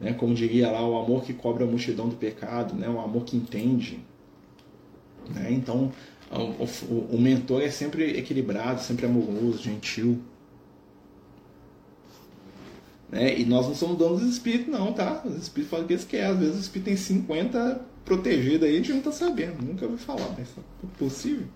Né? 0.00 0.12
Como 0.12 0.34
diria 0.34 0.70
lá, 0.70 0.86
o 0.86 0.98
amor 0.98 1.22
que 1.22 1.32
cobra 1.32 1.64
a 1.64 1.66
multidão 1.66 2.08
do 2.08 2.16
pecado, 2.16 2.74
né? 2.74 2.88
o 2.88 3.00
amor 3.00 3.24
que 3.24 3.36
entende. 3.36 4.00
Né? 5.32 5.52
Então, 5.52 5.92
o, 6.38 6.64
o, 6.64 7.16
o 7.16 7.20
mentor 7.20 7.62
é 7.62 7.70
sempre 7.70 8.18
equilibrado, 8.18 8.80
sempre 8.80 9.06
amoroso, 9.06 9.62
gentil. 9.62 10.20
Né? 13.10 13.38
E 13.38 13.44
nós 13.44 13.66
não 13.66 13.74
somos 13.74 13.96
donos 13.96 14.20
dos 14.20 14.32
espíritos, 14.32 14.72
não, 14.72 14.92
tá? 14.92 15.22
Os 15.24 15.36
espíritos 15.36 15.70
falam 15.70 15.84
o 15.84 15.88
que 15.88 15.94
eles 15.94 16.04
querem. 16.04 16.26
Às 16.26 16.38
vezes 16.38 16.56
o 16.56 16.60
espírito 16.60 16.86
tem 16.86 16.96
50 16.96 17.80
protegido 18.04 18.64
aí, 18.64 18.74
a 18.74 18.76
gente 18.76 18.90
não 18.90 18.98
está 18.98 19.12
sabendo, 19.12 19.62
nunca 19.62 19.84
ouviu 19.84 19.98
falar, 19.98 20.28
mas 20.36 20.48
é 20.48 20.60
possível. 20.98 21.46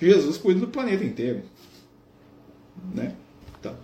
Jesus 0.00 0.36
cuida 0.36 0.60
do 0.60 0.68
planeta 0.68 1.02
inteiro. 1.02 1.42
Né? 2.92 3.14
Então, 3.58 3.74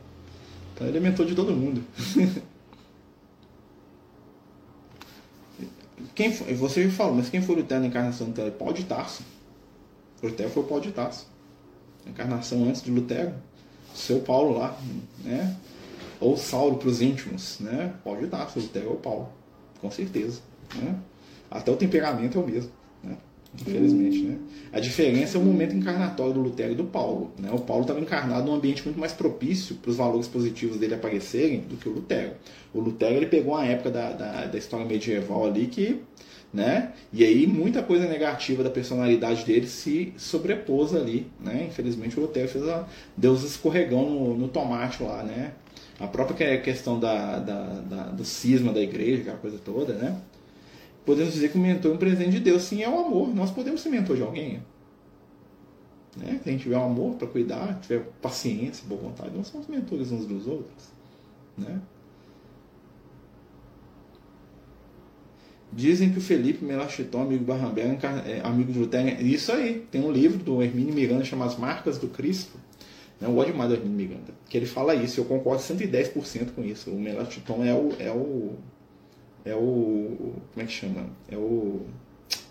então 0.74 0.86
ele 0.86 0.98
é 0.98 1.00
mentor 1.00 1.24
de 1.24 1.34
todo 1.34 1.52
mundo. 1.52 1.82
quem 6.14 6.32
foi, 6.32 6.52
você 6.54 6.88
falou, 6.90 7.14
mas 7.14 7.30
quem 7.30 7.40
foi 7.40 7.56
Lutero 7.56 7.80
na 7.80 7.86
encarnação 7.86 8.30
do? 8.30 8.52
Paulo 8.52 8.74
de 8.74 8.84
Tarso. 8.84 9.22
Lutero 10.22 10.50
foi 10.50 10.62
o 10.62 10.66
Paulo 10.66 10.82
de 10.82 10.92
Tarso. 10.92 11.26
Encarnação 12.06 12.64
antes 12.64 12.82
de 12.82 12.90
Lutero. 12.90 13.34
Seu 13.94 14.20
Paulo 14.20 14.58
lá, 14.58 14.78
né? 15.24 15.56
Ou 16.20 16.36
Saulo 16.36 16.76
para 16.76 16.88
os 16.88 17.00
íntimos, 17.00 17.58
né? 17.60 17.94
Paulo 18.04 18.20
de 18.20 18.28
Tarso, 18.28 18.60
Lutero 18.60 18.90
ou 18.90 18.96
Paulo. 18.96 19.28
Com 19.80 19.90
certeza. 19.90 20.40
Né? 20.76 20.94
Até 21.50 21.72
o 21.72 21.76
temperamento 21.76 22.38
é 22.38 22.42
o 22.42 22.46
mesmo, 22.46 22.70
né? 23.02 23.16
infelizmente. 23.60 24.22
Né? 24.22 24.38
A 24.72 24.78
diferença 24.78 25.36
é 25.36 25.40
o 25.40 25.44
momento 25.44 25.74
encarnatório 25.74 26.34
do 26.34 26.40
Lutero 26.40 26.72
e 26.72 26.76
do 26.76 26.84
Paulo. 26.84 27.32
Né? 27.38 27.50
O 27.50 27.58
Paulo 27.58 27.82
estava 27.82 27.98
encarnado 27.98 28.46
num 28.46 28.54
ambiente 28.54 28.84
muito 28.84 29.00
mais 29.00 29.12
propício 29.12 29.76
para 29.76 29.90
os 29.90 29.96
valores 29.96 30.28
positivos 30.28 30.76
dele 30.76 30.94
aparecerem 30.94 31.60
do 31.60 31.76
que 31.76 31.88
o 31.88 31.92
Lutero. 31.92 32.34
O 32.72 32.80
Lutero 32.80 33.16
ele 33.16 33.26
pegou 33.26 33.54
uma 33.54 33.66
época 33.66 33.90
da, 33.90 34.12
da, 34.12 34.46
da 34.46 34.58
história 34.58 34.86
medieval 34.86 35.46
ali 35.46 35.66
que 35.66 36.00
né? 36.52 36.92
E 37.12 37.24
aí 37.24 37.46
muita 37.46 37.82
coisa 37.82 38.08
negativa 38.08 38.62
da 38.62 38.70
personalidade 38.70 39.44
dele 39.44 39.66
se 39.66 40.12
sobrepôs 40.16 40.94
ali, 40.94 41.26
né? 41.40 41.66
Infelizmente 41.68 42.18
o 42.18 42.22
Lutero 42.22 42.48
fez 42.48 42.68
a 42.68 42.86
Deus 43.16 43.42
escorregão 43.42 44.10
no, 44.10 44.36
no 44.36 44.48
tomate 44.48 45.02
lá, 45.02 45.22
né? 45.22 45.52
A 45.98 46.06
própria 46.06 46.60
questão 46.60 46.98
da, 46.98 47.38
da, 47.38 47.62
da, 47.80 48.02
do 48.04 48.24
cisma 48.24 48.72
da 48.72 48.80
igreja, 48.80 49.22
aquela 49.22 49.36
coisa 49.36 49.58
toda, 49.62 49.92
né? 49.92 50.18
podemos 51.04 51.34
dizer 51.34 51.50
que 51.50 51.58
o 51.58 51.60
mentor 51.60 51.92
é 51.92 51.94
um 51.94 51.98
presente 51.98 52.30
de 52.30 52.40
Deus. 52.40 52.62
Sim, 52.62 52.82
é 52.82 52.88
o 52.88 52.98
amor. 52.98 53.34
Nós 53.34 53.50
podemos 53.50 53.80
ser 53.80 53.90
mentor 53.90 54.16
de 54.16 54.22
alguém. 54.22 54.62
Né? 56.16 56.40
Se 56.42 56.48
a 56.48 56.52
gente 56.52 56.62
tiver 56.62 56.78
um 56.78 56.84
amor 56.84 57.16
para 57.16 57.26
cuidar, 57.26 57.80
tiver 57.80 58.00
paciência, 58.20 58.86
boa 58.86 59.00
vontade, 59.00 59.36
nós 59.36 59.48
somos 59.48 59.66
mentores 59.66 60.10
uns 60.10 60.26
dos 60.26 60.46
outros. 60.46 60.88
Né? 61.56 61.80
Dizem 65.72 66.10
que 66.10 66.18
o 66.18 66.20
Felipe 66.20 66.64
Melachitão, 66.64 67.22
amigo 67.22 67.44
Barrambé, 67.44 67.82
é 68.26 68.40
amigo 68.42 68.72
de 68.72 68.78
Lutero. 68.78 69.22
Isso 69.22 69.52
aí, 69.52 69.86
tem 69.90 70.02
um 70.02 70.10
livro 70.10 70.38
do 70.38 70.60
Hermínio 70.62 70.92
Miranda 70.92 71.24
chamado 71.24 71.48
As 71.48 71.58
Marcas 71.58 71.96
do 71.96 72.08
Cristo. 72.08 72.58
Né? 73.20 73.28
Eu 73.28 73.32
gosto 73.32 73.52
demais 73.52 73.70
do 73.70 73.76
Hermínio 73.76 73.96
Miranda. 73.96 74.34
Que 74.48 74.56
ele 74.56 74.66
fala 74.66 74.94
isso, 74.94 75.20
eu 75.20 75.24
concordo 75.24 75.62
110% 75.62 76.54
com 76.56 76.64
isso. 76.64 76.90
O 76.90 76.98
Melachitão 76.98 77.64
é 77.64 77.72
o, 77.72 77.92
é 78.00 78.10
o. 78.10 78.54
É 79.44 79.54
o. 79.54 80.34
Como 80.52 80.62
é 80.62 80.64
que 80.64 80.72
chama? 80.72 81.06
É 81.30 81.36
o. 81.36 81.86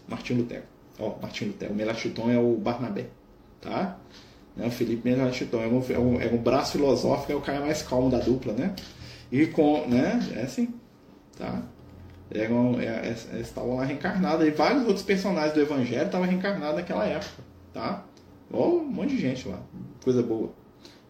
Martim 0.08 0.36
Lutero. 0.36 0.64
Ó, 0.98 1.18
Martim 1.22 1.46
Lutero. 1.46 1.74
O 1.74 1.76
Melachitão 1.76 2.32
é 2.32 2.40
o 2.40 2.56
Barnabé. 2.56 3.08
Tá? 3.60 4.00
Né? 4.56 4.66
O 4.68 4.72
Felipe 4.72 5.10
Melachitão 5.10 5.62
é 5.62 5.68
um, 5.68 5.84
é, 5.90 6.00
um, 6.00 6.22
é 6.22 6.28
um 6.28 6.38
braço 6.38 6.74
filosófico, 6.74 7.32
é 7.32 7.36
o 7.36 7.42
cara 7.42 7.60
mais 7.60 7.82
calmo 7.82 8.10
da 8.10 8.20
dupla, 8.20 8.54
né? 8.54 8.74
E 9.32 9.46
com. 9.48 9.86
né? 9.88 10.20
É 10.36 10.42
assim. 10.44 10.74
Tá? 11.38 11.64
Eram, 12.32 12.80
é, 12.80 13.16
é, 13.34 13.40
estavam 13.40 13.76
lá 13.78 13.86
reencarnados. 13.86 14.46
E 14.48 14.52
vários 14.52 14.84
outros 14.84 15.04
personagens 15.04 15.54
do 15.54 15.62
Evangelho 15.62 16.06
estavam 16.06 16.28
reencarnados 16.28 16.76
naquela 16.76 17.06
época. 17.06 17.44
Tá? 17.74 18.04
Ó, 18.52 18.68
um 18.68 18.86
monte 18.86 19.16
de 19.16 19.22
gente 19.22 19.48
lá. 19.48 19.60
Coisa 20.04 20.22
boa. 20.22 20.52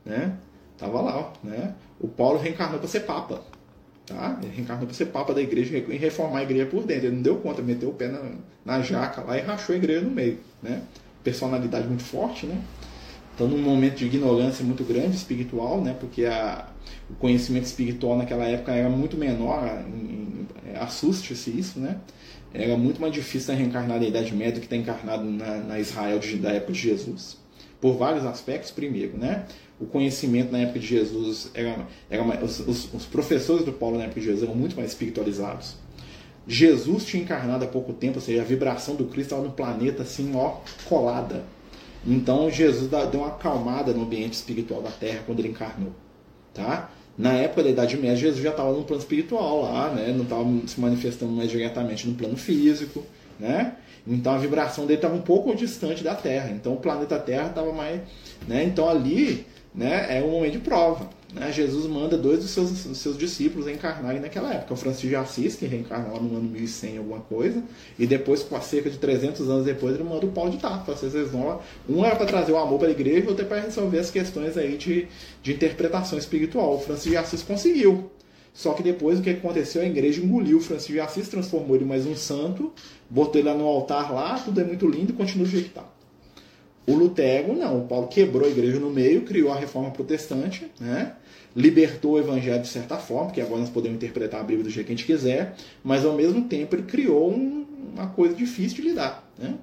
Né? 0.05 0.35
Tava 0.77 1.01
lá. 1.01 1.33
Né? 1.43 1.75
O 1.99 2.07
Paulo 2.07 2.39
reencarnou 2.39 2.79
para 2.79 2.87
ser 2.87 3.01
papa. 3.01 3.41
Tá? 4.05 4.39
Ele 4.41 4.55
reencarnou 4.55 4.87
para 4.87 4.95
ser 4.95 5.07
papa 5.07 5.33
da 5.33 5.41
igreja 5.41 5.77
e 5.77 5.97
reformar 5.97 6.39
a 6.39 6.43
igreja 6.43 6.65
por 6.65 6.83
dentro. 6.83 7.07
Ele 7.07 7.15
não 7.17 7.21
deu 7.21 7.37
conta, 7.37 7.61
meteu 7.61 7.89
o 7.89 7.93
pé 7.93 8.07
na, 8.07 8.21
na 8.65 8.81
jaca 8.81 9.21
lá 9.21 9.37
e 9.37 9.41
rachou 9.41 9.73
a 9.75 9.77
igreja 9.77 10.01
no 10.01 10.11
meio. 10.11 10.39
Né? 10.61 10.81
Personalidade 11.23 11.87
muito 11.87 12.03
forte, 12.03 12.45
né? 12.45 12.61
Então, 13.39 13.47
num 13.47 13.61
momento 13.61 13.95
de 13.95 14.05
ignorância 14.05 14.65
muito 14.65 14.83
grande 14.83 15.15
espiritual, 15.15 15.79
né? 15.79 15.95
Porque 15.97 16.25
a, 16.25 16.67
o 17.09 17.13
conhecimento 17.13 17.63
espiritual 17.63 18.17
naquela 18.17 18.43
época 18.43 18.73
era 18.73 18.89
muito 18.89 19.15
menor, 19.15 19.81
assuste-se 20.77 21.49
isso, 21.49 21.79
né? 21.79 21.95
Era 22.53 22.75
muito 22.75 22.99
mais 22.99 23.13
difícil 23.13 23.55
reencarnar 23.55 23.97
na 23.97 24.05
Idade 24.05 24.35
Média 24.35 24.55
do 24.55 24.59
que 24.59 24.65
estar 24.65 24.75
encarnado 24.75 25.23
na, 25.23 25.55
na 25.55 25.79
Israel 25.79 26.19
de, 26.19 26.35
da 26.35 26.51
época 26.51 26.73
de 26.73 26.79
Jesus. 26.79 27.37
Por 27.79 27.95
vários 27.95 28.25
aspectos, 28.25 28.71
primeiro, 28.71 29.17
né? 29.17 29.45
O 29.79 29.85
conhecimento 29.85 30.51
na 30.51 30.57
época 30.57 30.79
de 30.79 30.87
Jesus 30.87 31.49
era, 31.53 31.87
era 32.09 32.43
os, 32.43 32.59
os, 32.59 32.93
os 32.93 33.05
professores 33.05 33.63
do 33.63 33.71
Paulo 33.71 33.97
na 33.97 34.03
época 34.03 34.19
de 34.19 34.25
Jesus 34.25 34.43
eram 34.43 34.53
muito 34.53 34.75
mais 34.75 34.89
espiritualizados. 34.89 35.75
Jesus 36.45 37.05
tinha 37.05 37.23
encarnado 37.23 37.63
há 37.63 37.67
pouco 37.69 37.93
tempo, 37.93 38.17
ou 38.17 38.21
seja, 38.21 38.41
a 38.41 38.45
vibração 38.45 38.95
do 38.95 39.05
Cristo 39.05 39.29
estava 39.29 39.43
no 39.43 39.51
planeta 39.53 40.03
assim, 40.03 40.29
ó, 40.35 40.57
colada. 40.89 41.45
Então 42.05 42.49
Jesus 42.49 42.89
deu 42.89 43.21
uma 43.21 43.27
acalmada 43.27 43.93
no 43.93 44.03
ambiente 44.03 44.33
espiritual 44.33 44.81
da 44.81 44.91
Terra 44.91 45.23
quando 45.25 45.39
ele 45.39 45.49
encarnou. 45.49 45.91
Tá? 46.53 46.89
Na 47.17 47.33
época 47.33 47.63
da 47.63 47.69
Idade 47.69 47.97
Média, 47.97 48.15
Jesus 48.15 48.41
já 48.41 48.51
estava 48.51 48.71
no 48.71 48.83
plano 48.83 49.01
espiritual 49.01 49.63
lá, 49.63 49.89
né? 49.89 50.13
não 50.13 50.23
estava 50.23 50.45
se 50.67 50.79
manifestando 50.79 51.31
mais 51.31 51.51
diretamente 51.51 52.07
no 52.07 52.15
plano 52.15 52.37
físico. 52.37 53.03
Né? 53.37 53.75
Então 54.07 54.33
a 54.33 54.37
vibração 54.37 54.85
dele 54.85 54.97
estava 54.97 55.15
um 55.15 55.21
pouco 55.21 55.53
distante 55.55 56.03
da 56.03 56.15
Terra. 56.15 56.51
Então 56.51 56.73
o 56.73 56.77
planeta 56.77 57.19
Terra 57.19 57.47
estava 57.49 57.71
mais. 57.73 58.01
Né? 58.47 58.63
Então 58.63 58.89
ali 58.89 59.45
né, 59.75 60.17
é 60.17 60.23
um 60.23 60.31
momento 60.31 60.53
de 60.53 60.59
prova. 60.59 61.09
Né? 61.33 61.51
Jesus 61.51 61.85
manda 61.85 62.17
dois 62.17 62.39
dos 62.39 62.49
seus, 62.49 62.71
dos 62.71 62.97
seus 62.97 63.17
discípulos 63.17 63.67
encarnarem 63.67 64.19
naquela 64.19 64.53
época. 64.53 64.73
O 64.73 64.77
Francisco 64.77 65.07
de 65.07 65.15
Assis, 65.15 65.55
que 65.55 65.65
reencarna 65.65 66.13
lá 66.13 66.19
no 66.19 66.37
ano 66.37 66.49
1100, 66.49 66.97
alguma 66.97 67.19
coisa, 67.19 67.63
e 67.97 68.07
depois, 68.07 68.45
cerca 68.63 68.89
de 68.89 68.97
300 68.97 69.47
anos 69.49 69.65
depois, 69.65 69.93
ele 69.93 70.03
manda 70.03 70.25
o 70.25 70.31
Paulo 70.31 70.51
de 70.51 70.57
Tarso. 70.57 70.85
Vocês 70.85 71.29
vão 71.29 71.47
lá. 71.47 71.59
Um 71.87 72.03
era 72.03 72.15
para 72.15 72.25
trazer 72.25 72.51
o 72.51 72.57
amor 72.57 72.79
para 72.79 72.87
a 72.87 72.91
igreja, 72.91 73.27
outro 73.27 73.45
é 73.45 73.47
para 73.47 73.61
resolver 73.61 73.99
as 73.99 74.09
questões 74.09 74.57
aí 74.57 74.77
de, 74.77 75.07
de 75.43 75.53
interpretação 75.53 76.17
espiritual. 76.17 76.75
O 76.75 76.79
Francisco 76.79 77.09
de 77.09 77.17
Assis 77.17 77.43
conseguiu. 77.43 78.09
Só 78.51 78.73
que 78.73 78.81
depois 78.81 79.19
o 79.19 79.21
que 79.21 79.29
aconteceu? 79.29 79.81
A 79.81 79.85
igreja 79.85 80.21
engoliu 80.21 80.57
o 80.57 80.61
Francisco 80.61 80.93
de 80.93 80.99
Assis, 80.99 81.29
transformou 81.29 81.75
ele 81.75 81.85
mais 81.85 82.05
um 82.05 82.15
santo, 82.15 82.73
botou 83.09 83.39
ele 83.39 83.47
lá 83.47 83.55
no 83.55 83.65
altar 83.65 84.11
lá, 84.11 84.39
tudo 84.39 84.59
é 84.59 84.63
muito 84.63 84.87
lindo 84.87 85.11
e 85.11 85.15
continua 85.15 85.45
do 85.45 85.51
jeito 85.51 85.65
que 85.65 85.79
está. 85.79 85.85
O 86.89 86.95
Lutero, 86.95 87.55
não. 87.55 87.81
O 87.81 87.87
Paulo 87.87 88.07
quebrou 88.07 88.47
a 88.47 88.49
igreja 88.49 88.79
no 88.79 88.89
meio, 88.89 89.21
criou 89.21 89.51
a 89.51 89.55
reforma 89.55 89.91
protestante, 89.91 90.69
né? 90.79 91.13
Libertou 91.59 92.13
o 92.13 92.19
evangelho 92.19 92.61
de 92.61 92.69
certa 92.69 92.97
forma, 92.97 93.31
que 93.31 93.41
agora 93.41 93.59
nós 93.59 93.69
podemos 93.69 93.97
interpretar 93.97 94.39
a 94.39 94.43
Bíblia 94.43 94.63
do 94.63 94.69
jeito 94.69 94.87
que 94.87 94.93
a 94.93 94.95
gente 94.95 95.05
quiser, 95.05 95.55
mas 95.83 96.05
ao 96.05 96.15
mesmo 96.15 96.47
tempo 96.47 96.73
ele 96.73 96.83
criou 96.83 97.29
um, 97.29 97.65
uma 97.93 98.07
coisa 98.07 98.33
difícil 98.33 98.77
de 98.77 98.89
lidar. 98.89 99.29
Né? 99.37 99.55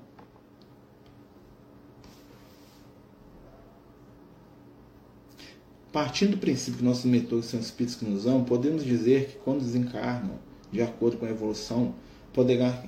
Partindo 5.90 6.32
do 6.32 6.36
princípio 6.36 6.78
que 6.78 6.84
nossos 6.84 7.07
mentores 7.07 7.47
são 7.47 7.59
espíritos 7.59 7.99
que 7.99 8.05
nos 8.05 8.26
amam, 8.26 8.44
podemos 8.44 8.84
dizer 8.84 9.28
que 9.28 9.38
quando 9.38 9.61
desencarnam, 9.61 10.38
de 10.70 10.82
acordo 10.82 11.16
com 11.16 11.24
a 11.24 11.30
evolução, 11.30 11.94
poderá 12.34 12.84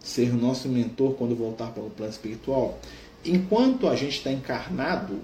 ser 0.00 0.32
nosso 0.32 0.66
mentor 0.66 1.12
quando 1.14 1.36
voltar 1.36 1.70
para 1.72 1.82
o 1.82 1.90
plano 1.90 2.10
espiritual. 2.10 2.80
Enquanto 3.22 3.86
a 3.86 3.94
gente 3.94 4.16
está 4.16 4.32
encarnado, 4.32 5.18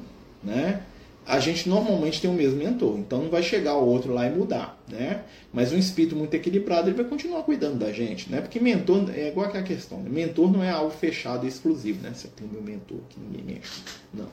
né, 0.44 0.82
a 1.28 1.38
gente 1.40 1.68
normalmente 1.68 2.22
tem 2.22 2.30
o 2.30 2.32
mesmo 2.32 2.56
mentor, 2.56 2.96
então 2.98 3.20
não 3.20 3.28
vai 3.28 3.42
chegar 3.42 3.76
o 3.76 3.84
outro 3.84 4.14
lá 4.14 4.26
e 4.26 4.34
mudar, 4.34 4.82
né? 4.90 5.24
Mas 5.52 5.70
um 5.70 5.76
espírito 5.76 6.16
muito 6.16 6.32
equilibrado 6.32 6.88
ele 6.88 6.96
vai 6.96 7.04
continuar 7.04 7.42
cuidando 7.42 7.78
da 7.78 7.92
gente, 7.92 8.30
né? 8.30 8.40
Porque 8.40 8.58
mentor 8.58 9.10
é 9.14 9.28
igual 9.28 9.46
aquela 9.46 9.62
questão, 9.62 10.00
né? 10.00 10.08
mentor 10.08 10.50
não 10.50 10.64
é 10.64 10.70
algo 10.70 10.90
fechado 10.90 11.44
e 11.44 11.48
exclusivo, 11.48 12.00
né? 12.00 12.12
Você 12.14 12.28
tem 12.28 12.48
meu 12.48 12.62
mentor 12.62 13.00
que 13.10 13.20
ninguém 13.20 13.44
mexe, 13.56 13.82
não. 14.14 14.26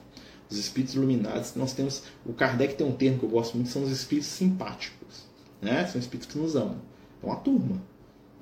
Os 0.49 0.57
espíritos 0.57 0.95
iluminados, 0.95 1.53
nós 1.55 1.73
temos, 1.73 2.03
o 2.25 2.31
Kardec 2.31 2.75
tem 2.75 2.87
um 2.87 2.93
termo 2.93 3.19
que 3.19 3.25
eu 3.25 3.29
gosto 3.29 3.55
muito, 3.55 3.69
são 3.69 3.83
os 3.83 3.91
espíritos 3.91 4.29
simpáticos, 4.29 5.25
né? 5.61 5.85
São 5.87 5.99
espíritos 5.99 6.31
que 6.31 6.39
nos 6.39 6.55
amam, 6.55 6.77
é 7.21 7.25
uma 7.25 7.35
turma, 7.35 7.81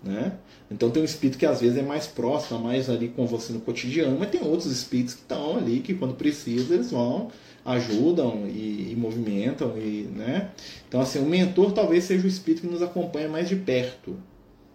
né? 0.04 0.38
Então 0.70 0.92
tem 0.92 1.02
um 1.02 1.06
espírito 1.06 1.40
que 1.40 1.46
às 1.48 1.60
vezes 1.60 1.76
é 1.76 1.82
mais 1.82 2.06
próximo, 2.06 2.60
mais 2.60 2.88
ali 2.88 3.08
com 3.08 3.26
você 3.26 3.52
no 3.52 3.62
cotidiano, 3.62 4.16
mas 4.20 4.30
tem 4.30 4.44
outros 4.44 4.72
espíritos 4.72 5.16
que 5.16 5.22
estão 5.22 5.58
ali 5.58 5.80
que 5.80 5.96
quando 5.96 6.14
precisa 6.14 6.76
eles 6.76 6.92
vão 6.92 7.32
ajudam 7.66 8.46
e, 8.48 8.92
e, 8.92 8.96
movimentam 8.96 9.78
e, 9.78 10.04
né? 10.14 10.52
Então 10.88 11.00
assim, 11.00 11.20
o 11.20 11.26
mentor 11.26 11.72
talvez 11.72 12.04
seja 12.04 12.26
o 12.26 12.28
espírito 12.28 12.62
que 12.62 12.68
nos 12.68 12.82
acompanha 12.82 13.30
mais 13.30 13.48
de 13.48 13.56
perto, 13.56 14.18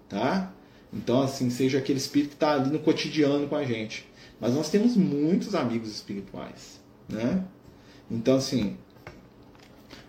tá? 0.09 0.53
Então 0.93 1.20
assim, 1.20 1.51
seja 1.51 1.78
aquele 1.78 1.99
espírito 1.99 2.30
que 2.30 2.36
está 2.36 2.55
ali 2.55 2.70
no 2.70 2.78
cotidiano 2.78 3.47
com 3.47 3.57
a 3.57 3.64
gente. 3.64 4.07
Mas 4.41 4.55
nós 4.55 4.70
temos 4.70 4.97
muitos 4.97 5.55
amigos 5.55 5.91
espirituais, 5.91 6.80
né? 7.09 7.45
Então 8.11 8.36
assim, 8.36 8.76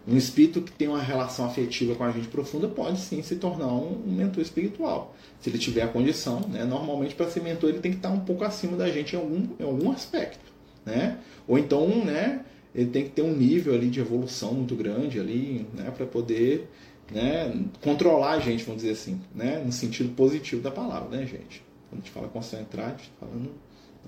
um 0.07 0.15
espírito 0.15 0.61
que 0.61 0.71
tem 0.71 0.87
uma 0.87 1.01
relação 1.01 1.45
afetiva 1.45 1.95
com 1.95 2.03
a 2.03 2.11
gente 2.11 2.29
profunda 2.29 2.67
pode 2.67 2.99
sim 2.99 3.21
se 3.21 3.35
tornar 3.35 3.67
um, 3.67 4.01
mentor 4.05 4.41
espiritual, 4.41 5.15
se 5.41 5.49
ele 5.49 5.57
tiver 5.57 5.81
a 5.81 5.87
condição, 5.87 6.39
né? 6.47 6.63
Normalmente 6.63 7.13
para 7.13 7.29
ser 7.29 7.41
mentor 7.43 7.69
ele 7.69 7.79
tem 7.79 7.91
que 7.91 7.97
estar 7.97 8.09
um 8.09 8.21
pouco 8.21 8.45
acima 8.45 8.77
da 8.77 8.89
gente 8.89 9.15
em 9.15 9.19
algum, 9.19 9.47
em 9.59 9.63
algum 9.63 9.91
aspecto, 9.91 10.51
né? 10.85 11.17
Ou 11.45 11.59
então, 11.59 11.87
né? 12.05 12.45
Ele 12.73 12.89
tem 12.89 13.03
que 13.03 13.11
ter 13.11 13.21
um 13.21 13.35
nível 13.35 13.73
ali 13.73 13.89
de 13.89 13.99
evolução 13.99 14.53
muito 14.53 14.75
grande 14.75 15.19
ali, 15.19 15.65
né, 15.73 15.91
para 15.91 16.05
poder 16.05 16.69
né, 17.11 17.65
controlar 17.81 18.33
a 18.33 18.39
gente, 18.39 18.63
vamos 18.63 18.81
dizer 18.81 18.93
assim, 18.93 19.19
né, 19.33 19.61
no 19.63 19.71
sentido 19.71 20.13
positivo 20.15 20.61
da 20.61 20.71
palavra, 20.71 21.17
né, 21.17 21.25
gente? 21.25 21.63
Quando 21.89 22.01
a 22.01 22.05
gente 22.05 22.11
fala 22.11 22.27
concentrar, 22.27 22.87
a 22.87 22.89
gente 22.91 23.01
está 23.03 23.25
falando 23.25 23.51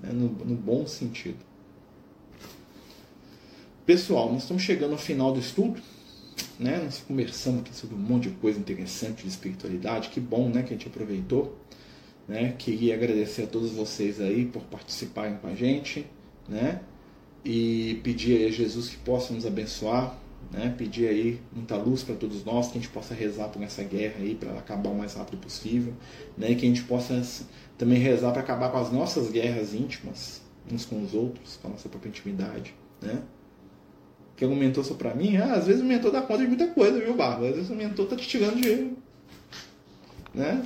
né, 0.00 0.10
no, 0.12 0.28
no 0.28 0.54
bom 0.54 0.86
sentido. 0.86 1.38
Pessoal, 3.84 4.32
nós 4.32 4.42
estamos 4.42 4.62
chegando 4.62 4.92
ao 4.92 4.98
final 4.98 5.32
do 5.32 5.40
estudo, 5.40 5.80
né? 6.58 6.80
Nós 6.84 6.98
conversamos 7.06 7.62
aqui 7.62 7.74
sobre 7.74 7.96
um 7.96 7.98
monte 7.98 8.28
de 8.28 8.36
coisa 8.36 8.58
interessante 8.58 9.24
de 9.24 9.28
espiritualidade, 9.28 10.08
que 10.10 10.20
bom, 10.20 10.48
né, 10.48 10.62
que 10.62 10.68
a 10.68 10.76
gente 10.76 10.86
aproveitou, 10.86 11.58
né? 12.28 12.54
Queria 12.56 12.94
agradecer 12.94 13.42
a 13.42 13.46
todos 13.48 13.72
vocês 13.72 14.20
aí 14.20 14.46
por 14.46 14.62
participarem 14.62 15.36
com 15.38 15.48
a 15.48 15.54
gente, 15.54 16.06
né? 16.48 16.80
E 17.44 18.00
pedir 18.04 18.46
a 18.46 18.50
Jesus 18.50 18.88
que 18.88 18.96
possa 18.98 19.32
nos 19.34 19.44
abençoar, 19.44 20.16
né? 20.50 20.74
pedir 20.76 21.08
aí 21.08 21.40
muita 21.52 21.76
luz 21.76 22.02
para 22.02 22.14
todos 22.14 22.44
nós, 22.44 22.68
que 22.68 22.78
a 22.78 22.80
gente 22.80 22.92
possa 22.92 23.14
rezar 23.14 23.48
por 23.48 23.62
essa 23.62 23.82
guerra 23.82 24.16
aí, 24.18 24.34
para 24.34 24.50
ela 24.50 24.58
acabar 24.60 24.90
o 24.90 24.94
mais 24.94 25.14
rápido 25.14 25.40
possível, 25.40 25.92
né? 26.36 26.50
e 26.50 26.56
que 26.56 26.64
a 26.64 26.68
gente 26.68 26.82
possa 26.84 27.22
também 27.76 27.98
rezar 27.98 28.32
para 28.32 28.42
acabar 28.42 28.70
com 28.70 28.78
as 28.78 28.92
nossas 28.92 29.30
guerras 29.30 29.74
íntimas, 29.74 30.40
uns 30.70 30.84
com 30.84 31.02
os 31.02 31.14
outros, 31.14 31.58
com 31.60 31.68
a 31.68 31.70
nossa 31.72 31.88
própria 31.88 32.10
intimidade. 32.10 32.74
Né? 33.00 33.20
Que 34.36 34.44
algum 34.44 34.56
mentor 34.56 34.84
só 34.84 34.94
para 34.94 35.14
mim, 35.14 35.36
ah, 35.36 35.54
às 35.54 35.66
vezes 35.66 35.82
o 35.82 35.84
mentor 35.84 36.12
dá 36.12 36.22
conta 36.22 36.42
de 36.42 36.48
muita 36.48 36.68
coisa, 36.68 36.98
viu, 36.98 37.14
Barba? 37.14 37.48
Às 37.48 37.56
vezes 37.56 37.70
o 37.70 37.74
mentor 37.74 38.06
tá 38.06 38.16
te 38.16 38.26
tirando 38.28 38.60
dinheiro. 38.60 38.96
Né? 40.32 40.64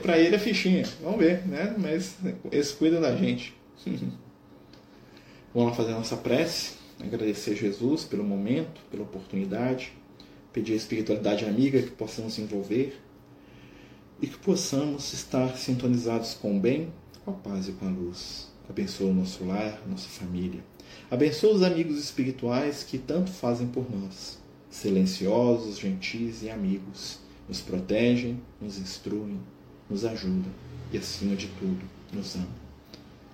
Para 0.00 0.18
ele 0.18 0.36
é 0.36 0.38
fichinha, 0.38 0.86
vamos 1.02 1.18
ver, 1.18 1.46
né? 1.46 1.74
Mas 1.76 2.16
eles 2.50 2.72
cuidam 2.72 3.00
da 3.00 3.14
gente. 3.16 3.54
Vamos 5.52 5.76
fazer 5.76 5.90
nossa 5.90 6.16
prece, 6.16 6.74
agradecer 7.00 7.50
a 7.50 7.56
Jesus 7.56 8.04
pelo 8.04 8.22
momento, 8.22 8.80
pela 8.88 9.02
oportunidade, 9.02 9.92
pedir 10.52 10.74
a 10.74 10.76
espiritualidade 10.76 11.44
amiga 11.44 11.82
que 11.82 11.90
possamos 11.90 12.38
envolver 12.38 13.00
e 14.22 14.28
que 14.28 14.38
possamos 14.38 15.12
estar 15.12 15.56
sintonizados 15.56 16.34
com 16.34 16.56
o 16.56 16.60
bem, 16.60 16.92
com 17.24 17.32
a 17.32 17.34
paz 17.34 17.66
e 17.66 17.72
com 17.72 17.88
a 17.88 17.90
luz. 17.90 18.48
Abençoa 18.68 19.10
o 19.10 19.14
nosso 19.14 19.44
lar, 19.44 19.82
nossa 19.88 20.08
família. 20.08 20.62
Abençoa 21.10 21.54
os 21.54 21.62
amigos 21.64 21.98
espirituais 21.98 22.84
que 22.84 22.96
tanto 22.96 23.32
fazem 23.32 23.66
por 23.66 23.90
nós, 23.90 24.38
silenciosos, 24.70 25.80
gentis 25.80 26.44
e 26.44 26.50
amigos, 26.50 27.18
nos 27.48 27.60
protegem, 27.60 28.40
nos 28.60 28.78
instruem, 28.78 29.40
nos 29.88 30.04
ajudam 30.04 30.52
e, 30.92 30.98
acima 30.98 31.34
de 31.34 31.48
tudo, 31.58 31.82
nos 32.12 32.36
amam. 32.36 32.48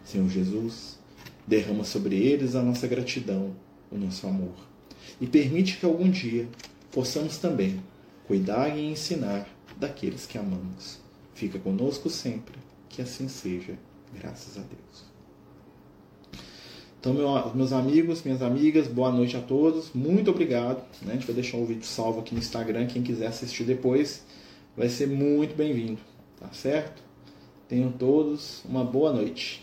Senhor 0.02 0.30
Jesus, 0.30 0.95
derrama 1.46 1.84
sobre 1.84 2.16
eles 2.16 2.54
a 2.54 2.62
nossa 2.62 2.86
gratidão, 2.86 3.54
o 3.90 3.96
nosso 3.96 4.26
amor, 4.26 4.54
e 5.20 5.26
permite 5.26 5.76
que 5.76 5.86
algum 5.86 6.10
dia 6.10 6.48
possamos 6.90 7.38
também 7.38 7.80
cuidar 8.26 8.76
e 8.76 8.90
ensinar 8.90 9.48
daqueles 9.76 10.26
que 10.26 10.38
amamos. 10.38 10.98
Fica 11.34 11.58
conosco 11.58 12.08
sempre, 12.10 12.56
que 12.88 13.02
assim 13.02 13.28
seja, 13.28 13.78
graças 14.12 14.56
a 14.56 14.60
Deus. 14.60 15.06
Então, 16.98 17.14
meu, 17.14 17.54
meus 17.54 17.72
amigos, 17.72 18.24
minhas 18.24 18.42
amigas, 18.42 18.88
boa 18.88 19.12
noite 19.12 19.36
a 19.36 19.40
todos. 19.40 19.92
Muito 19.94 20.30
obrigado. 20.30 20.82
Né? 21.02 21.12
A 21.12 21.14
gente 21.14 21.26
vai 21.26 21.36
deixar 21.36 21.56
o 21.56 21.64
vídeo 21.64 21.84
salvo 21.84 22.18
aqui 22.18 22.34
no 22.34 22.40
Instagram. 22.40 22.86
Quem 22.86 23.00
quiser 23.00 23.28
assistir 23.28 23.62
depois 23.62 24.24
vai 24.76 24.88
ser 24.88 25.06
muito 25.06 25.54
bem-vindo. 25.54 26.00
Tá 26.40 26.48
certo? 26.52 27.00
Tenham 27.68 27.92
todos 27.92 28.64
uma 28.64 28.84
boa 28.84 29.12
noite. 29.12 29.62